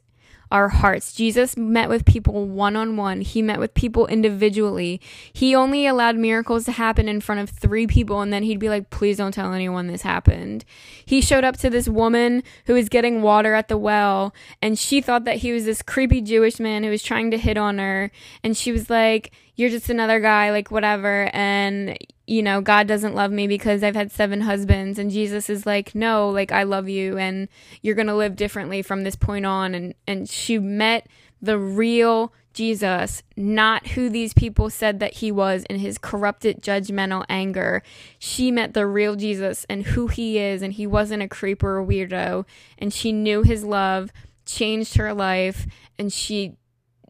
our 0.51 0.69
hearts. 0.69 1.13
Jesus 1.13 1.55
met 1.55 1.89
with 1.89 2.05
people 2.05 2.45
one 2.45 2.75
on 2.75 2.97
one. 2.97 3.21
He 3.21 3.41
met 3.41 3.59
with 3.59 3.73
people 3.73 4.07
individually. 4.07 4.99
He 5.31 5.55
only 5.55 5.87
allowed 5.87 6.17
miracles 6.17 6.65
to 6.65 6.73
happen 6.73 7.07
in 7.07 7.21
front 7.21 7.41
of 7.41 7.49
three 7.49 7.87
people 7.87 8.21
and 8.21 8.31
then 8.31 8.43
he'd 8.43 8.59
be 8.59 8.69
like, 8.69 8.89
please 8.89 9.17
don't 9.17 9.33
tell 9.33 9.53
anyone 9.53 9.87
this 9.87 10.01
happened. 10.01 10.65
He 11.05 11.21
showed 11.21 11.43
up 11.43 11.57
to 11.57 11.69
this 11.69 11.87
woman 11.87 12.43
who 12.65 12.73
was 12.73 12.89
getting 12.89 13.21
water 13.21 13.53
at 13.53 13.69
the 13.69 13.77
well 13.77 14.33
and 14.61 14.77
she 14.77 15.01
thought 15.01 15.23
that 15.23 15.37
he 15.37 15.51
was 15.51 15.65
this 15.65 15.81
creepy 15.81 16.21
Jewish 16.21 16.59
man 16.59 16.83
who 16.83 16.89
was 16.89 17.03
trying 17.03 17.31
to 17.31 17.37
hit 17.37 17.57
on 17.57 17.77
her. 17.77 18.11
And 18.43 18.55
she 18.55 18.71
was 18.71 18.89
like, 18.89 19.31
you're 19.55 19.69
just 19.69 19.89
another 19.89 20.19
guy, 20.19 20.51
like 20.51 20.71
whatever. 20.71 21.29
And, 21.33 21.97
you 22.31 22.41
know, 22.41 22.61
God 22.61 22.87
doesn't 22.87 23.13
love 23.13 23.29
me 23.29 23.45
because 23.45 23.83
I've 23.83 23.95
had 23.95 24.09
seven 24.09 24.39
husbands. 24.39 24.97
And 24.97 25.11
Jesus 25.11 25.49
is 25.49 25.65
like, 25.65 25.93
no, 25.93 26.29
like 26.29 26.53
I 26.53 26.63
love 26.63 26.87
you 26.87 27.17
and 27.17 27.49
you're 27.81 27.93
going 27.93 28.07
to 28.07 28.15
live 28.15 28.37
differently 28.37 28.81
from 28.81 29.03
this 29.03 29.17
point 29.17 29.45
on. 29.45 29.75
And, 29.75 29.93
and 30.07 30.29
she 30.29 30.57
met 30.57 31.07
the 31.41 31.59
real 31.59 32.31
Jesus, 32.53 33.21
not 33.35 33.87
who 33.87 34.09
these 34.09 34.33
people 34.33 34.69
said 34.69 35.01
that 35.01 35.15
he 35.15 35.29
was 35.29 35.65
in 35.69 35.79
his 35.79 35.97
corrupted, 35.97 36.61
judgmental 36.61 37.25
anger. 37.27 37.83
She 38.17 38.49
met 38.49 38.73
the 38.73 38.87
real 38.87 39.17
Jesus 39.17 39.65
and 39.69 39.83
who 39.83 40.07
he 40.07 40.37
is, 40.37 40.61
and 40.61 40.71
he 40.71 40.87
wasn't 40.87 41.23
a 41.23 41.27
creeper 41.27 41.79
or 41.79 41.85
weirdo. 41.85 42.45
And 42.77 42.93
she 42.93 43.11
knew 43.11 43.41
his 43.41 43.65
love, 43.65 44.09
changed 44.45 44.95
her 44.95 45.13
life, 45.13 45.67
and 45.99 46.13
she 46.13 46.55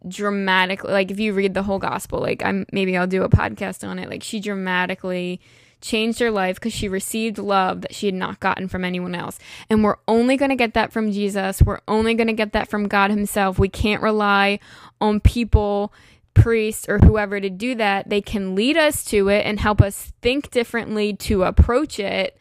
dramatically 0.08 0.92
like 0.92 1.12
if 1.12 1.20
you 1.20 1.32
read 1.32 1.54
the 1.54 1.64
whole 1.64 1.78
gospel 1.78 2.20
like 2.20 2.44
i'm 2.44 2.66
maybe 2.72 2.98
i'll 2.98 3.06
do 3.06 3.24
a 3.24 3.30
podcast 3.30 3.88
on 3.88 4.00
it 4.00 4.10
like 4.10 4.24
she 4.24 4.40
dramatically 4.40 5.40
changed 5.82 6.20
her 6.20 6.32
life 6.32 6.56
because 6.56 6.74
she 6.74 6.88
received 6.88 7.38
love 7.38 7.82
that 7.82 7.94
she 7.94 8.06
had 8.06 8.16
not 8.16 8.40
gotten 8.40 8.68
from 8.68 8.86
anyone 8.86 9.16
else. 9.16 9.40
And 9.70 9.84
we're 9.84 9.98
only 10.08 10.38
going 10.38 10.50
to 10.50 10.56
get 10.56 10.74
that 10.76 10.94
from 10.94 11.12
jesus. 11.12 11.62
We're 11.62 11.82
only 11.88 12.14
going 12.14 12.28
to 12.28 12.34
get 12.34 12.54
that 12.54 12.70
from 12.70 12.88
god 12.88 13.12
himself. 13.12 13.60
We 13.60 13.70
can't 13.70 14.02
rely 14.02 14.60
on 15.02 15.20
people 15.20 15.94
priests 16.34 16.88
or 16.88 17.00
whoever 17.00 17.42
to 17.42 17.50
do 17.50 17.76
that. 17.76 18.10
They 18.10 18.22
can 18.22 18.56
lead 18.56 18.78
us 18.78 19.04
to 19.06 19.28
it 19.28 19.46
and 19.46 19.60
help 19.60 19.82
us 19.82 20.14
think 20.22 20.52
differently 20.52 21.14
to 21.14 21.44
approach 21.44 22.00
it 22.00 22.38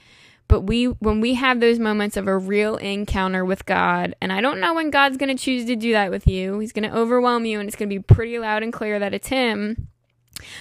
but 0.50 0.62
we, 0.62 0.86
when 0.86 1.20
we 1.20 1.34
have 1.34 1.60
those 1.60 1.78
moments 1.78 2.16
of 2.16 2.26
a 2.26 2.36
real 2.36 2.76
encounter 2.76 3.44
with 3.44 3.64
God, 3.66 4.16
and 4.20 4.32
I 4.32 4.40
don't 4.40 4.58
know 4.58 4.74
when 4.74 4.90
God's 4.90 5.16
going 5.16 5.34
to 5.34 5.40
choose 5.40 5.64
to 5.66 5.76
do 5.76 5.92
that 5.92 6.10
with 6.10 6.26
you, 6.26 6.58
He's 6.58 6.72
going 6.72 6.90
to 6.90 6.96
overwhelm 6.96 7.46
you, 7.46 7.60
and 7.60 7.68
it's 7.68 7.76
going 7.76 7.88
to 7.88 7.94
be 7.94 8.02
pretty 8.02 8.36
loud 8.36 8.64
and 8.64 8.72
clear 8.72 8.98
that 8.98 9.14
it's 9.14 9.28
Him. 9.28 9.86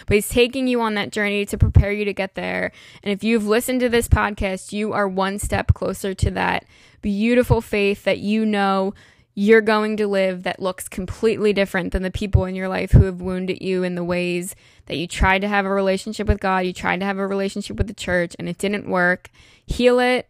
But 0.06 0.16
he's 0.16 0.30
taking 0.30 0.68
you 0.68 0.82
on 0.82 0.94
that 0.96 1.12
journey 1.12 1.46
to 1.46 1.58
prepare 1.58 1.92
you 1.92 2.06
to 2.06 2.14
get 2.14 2.36
there. 2.36 2.72
And 3.02 3.12
if 3.12 3.24
you've 3.24 3.48
listened 3.48 3.80
to 3.80 3.90
this 3.90 4.10
podcast, 4.10 4.74
you 4.74 4.94
are 4.94 5.08
one 5.08 5.40
step 5.40 5.74
closer 5.74 6.14
to 6.14 6.32
that 6.32 6.66
beautiful 7.02 7.62
faith 7.62 8.04
that 8.04 8.20
you 8.20 8.46
know 8.46 8.94
you're 9.40 9.62
going 9.62 9.96
to 9.96 10.06
live 10.06 10.44
that 10.44 10.62
looks 10.62 10.90
completely 10.90 11.54
different 11.54 11.94
than 11.94 12.04
the 12.04 12.12
people 12.12 12.44
in 12.44 12.56
your 12.56 12.68
life 12.68 12.92
who 12.92 13.06
have 13.06 13.22
wounded 13.22 13.62
you 13.62 13.84
in 13.84 13.96
the 13.96 14.04
ways 14.04 14.54
that 14.88 14.98
you 14.98 15.08
tried 15.08 15.40
to 15.40 15.48
have 15.48 15.66
a 15.66 15.70
relationship 15.70 16.28
with 16.28 16.42
God, 16.42 16.66
you 16.66 16.74
tried 16.74 17.00
to 17.00 17.06
have 17.06 17.18
a 17.18 17.26
relationship 17.26 17.78
with 17.78 17.88
the 17.88 17.94
church 17.94 18.36
and 18.38 18.50
it 18.50 18.58
didn't 18.58 18.90
work. 18.90 19.30
Heal 19.66 19.98
it. 20.02 20.28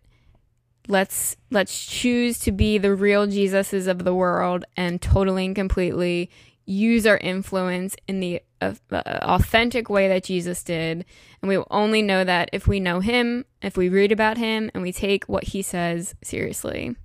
Let's 0.87 1.37
let's 1.49 1.87
choose 1.87 2.37
to 2.41 2.51
be 2.51 2.77
the 2.77 2.93
real 2.93 3.25
Jesuses 3.25 3.87
of 3.87 4.03
the 4.03 4.13
world 4.13 4.63
and 4.77 5.01
totally 5.01 5.43
and 5.43 5.55
completely 5.55 6.29
use 6.67 7.07
our 7.07 7.17
influence 7.17 7.95
in 8.07 8.19
the 8.19 8.43
uh, 8.61 8.75
uh, 8.91 9.01
authentic 9.23 9.89
way 9.89 10.07
that 10.07 10.25
Jesus 10.25 10.63
did. 10.63 11.03
And 11.41 11.49
we 11.49 11.57
will 11.57 11.67
only 11.71 12.03
know 12.03 12.23
that 12.23 12.51
if 12.53 12.67
we 12.67 12.79
know 12.79 12.99
him, 12.99 13.45
if 13.63 13.75
we 13.75 13.89
read 13.89 14.11
about 14.11 14.37
him, 14.37 14.69
and 14.75 14.83
we 14.83 14.91
take 14.91 15.25
what 15.25 15.45
he 15.45 15.63
says 15.63 16.13
seriously. 16.21 16.95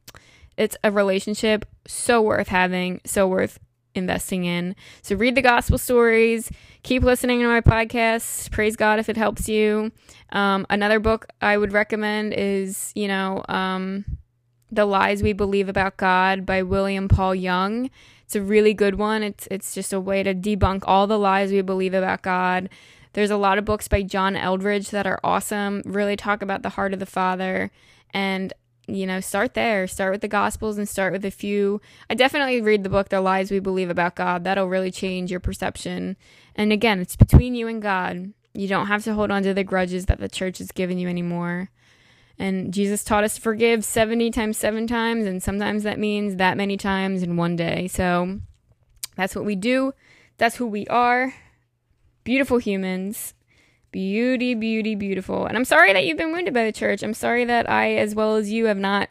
It's 0.57 0.77
a 0.85 0.91
relationship 0.91 1.67
so 1.87 2.23
worth 2.23 2.49
having, 2.49 3.01
so 3.05 3.27
worth 3.29 3.59
investing 3.95 4.45
in. 4.45 4.75
So 5.03 5.17
read 5.17 5.35
the 5.35 5.43
gospel 5.43 5.79
stories, 5.79 6.51
keep 6.83 7.03
listening 7.03 7.41
to 7.41 7.47
my 7.47 7.61
podcast. 7.61 8.51
Praise 8.51 8.77
God 8.77 8.99
if 8.99 9.09
it 9.09 9.17
helps 9.17 9.49
you. 9.49 9.93
Um, 10.31 10.67
another 10.71 10.99
book 10.99 11.27
I 11.41 11.57
would 11.57 11.73
recommend 11.73 12.35
is, 12.35 12.93
you 12.95 13.09
know, 13.09 13.45
um, 13.49 14.05
The 14.71 14.85
Lies 14.85 15.23
We 15.23 15.33
Believe 15.33 15.69
About 15.69 15.97
God 15.97 16.45
by 16.45 16.63
William 16.63 17.09
Paul 17.09 17.35
Young. 17.35 17.91
It's 18.25 18.35
a 18.35 18.43
really 18.43 18.75
good 18.75 18.97
one. 18.97 19.23
It's 19.23 19.47
it's 19.51 19.75
just 19.75 19.93
a 19.93 20.01
way 20.01 20.23
to 20.23 20.35
debunk 20.35 20.85
all 20.87 21.07
the 21.07 21.19
lies 21.19 21.53
we 21.53 21.61
believe 21.61 21.95
about 21.95 22.23
God. 22.23 22.69
There's 23.13 23.31
a 23.31 23.37
lot 23.37 23.59
of 23.59 23.65
books 23.65 23.87
by 23.87 24.03
John 24.03 24.35
Eldredge 24.35 24.91
that 24.91 25.07
are 25.07 25.21
awesome. 25.23 25.83
Really 25.85 26.17
talk 26.17 26.43
about 26.43 26.63
the 26.63 26.71
heart 26.71 26.93
of 26.93 26.99
the 26.99 27.07
Father 27.07 27.71
and 28.13 28.53
you 28.87 29.07
know, 29.07 29.21
start 29.21 29.55
there. 29.55 29.87
Start 29.87 30.13
with 30.13 30.21
the 30.21 30.29
Gospels 30.29 30.79
and 30.79 30.89
start 30.89 31.13
with 31.13 31.25
a 31.25 31.31
few. 31.31 31.81
I 32.11 32.15
definitely 32.15 32.61
read 32.61 32.83
the 32.83 32.91
book, 32.91 33.09
The 33.09 33.21
Lies 33.21 33.51
We 33.51 33.59
Believe 33.59 33.91
About 33.91 34.17
God. 34.17 34.45
That'll 34.45 34.69
really 34.69 34.91
change 34.91 35.31
your 35.31 35.41
perception. 35.41 36.17
And 36.55 36.73
again, 36.73 37.01
it's 37.01 37.17
between 37.17 37.55
you 37.55 37.67
and 37.67 37.81
God. 37.81 38.33
You 38.53 38.69
don't 38.69 38.87
have 38.87 39.05
to 39.05 39.15
hold 39.15 39.31
on 39.31 39.43
to 39.43 39.55
the 39.55 39.65
grudges 39.65 40.07
that 40.07 40.21
the 40.21 40.29
church 40.29 40.59
has 40.59 40.71
given 40.71 40.99
you 40.99 41.09
anymore. 41.09 41.71
And 42.39 42.73
Jesus 42.73 43.05
taught 43.05 43.25
us 43.25 43.37
to 43.37 43.41
forgive 43.41 43.85
70 43.85 44.31
times, 44.31 44.57
seven 44.57 44.87
times. 44.87 45.27
And 45.27 45.43
sometimes 45.43 45.83
that 45.85 45.99
means 45.99 46.37
that 46.37 46.57
many 46.57 46.77
times 46.77 47.23
in 47.23 47.37
one 47.37 47.57
day. 47.57 47.89
So 47.89 48.41
that's 49.17 49.35
what 49.35 49.45
we 49.45 49.57
do. 49.57 49.93
That's 50.37 50.57
who 50.57 50.67
we 50.67 50.87
are. 50.89 51.35
Beautiful 52.25 52.59
humans. 52.59 53.35
Beauty, 53.95 54.55
beauty, 54.55 54.97
beautiful. 54.97 55.47
And 55.47 55.57
I'm 55.57 55.65
sorry 55.65 55.93
that 55.93 56.05
you've 56.05 56.19
been 56.19 56.33
wounded 56.33 56.53
by 56.53 56.65
the 56.65 56.73
church. 56.73 57.05
I'm 57.05 57.15
sorry 57.15 57.45
that 57.45 57.71
I, 57.71 57.95
as 57.95 58.13
well 58.13 58.35
as 58.35 58.51
you, 58.51 58.65
have 58.65 58.77
not 58.77 59.09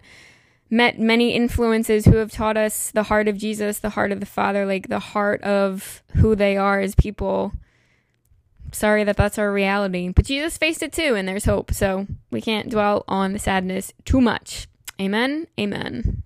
met 0.70 1.00
many 1.00 1.34
influences 1.34 2.04
who 2.04 2.18
have 2.18 2.34
taught 2.34 2.58
us 2.58 2.92
the 2.92 3.04
heart 3.04 3.30
of 3.30 3.38
Jesus, 3.38 3.80
the 3.80 3.92
heart 3.92 4.12
of 4.12 4.20
the 4.20 4.26
Father, 4.26 4.66
like 4.66 4.90
the 4.90 5.00
heart 5.00 5.42
of 5.42 6.04
who 6.16 6.36
they 6.36 6.58
are 6.58 6.82
as 6.82 6.96
people. 6.96 7.54
Sorry 8.74 9.06
that 9.06 9.16
that's 9.16 9.40
our 9.40 9.54
reality. 9.54 10.10
But 10.10 10.26
Jesus 10.26 10.58
faced 10.58 10.84
it 10.84 10.92
too, 10.92 11.16
and 11.16 11.30
there's 11.30 11.46
hope. 11.46 11.74
So 11.74 12.06
we 12.30 12.42
can't 12.42 12.70
dwell 12.70 13.06
on 13.08 13.32
the 13.32 13.40
sadness 13.40 13.94
too 14.04 14.20
much. 14.20 14.68
Amen. 15.00 15.48
Amen. 15.58 16.22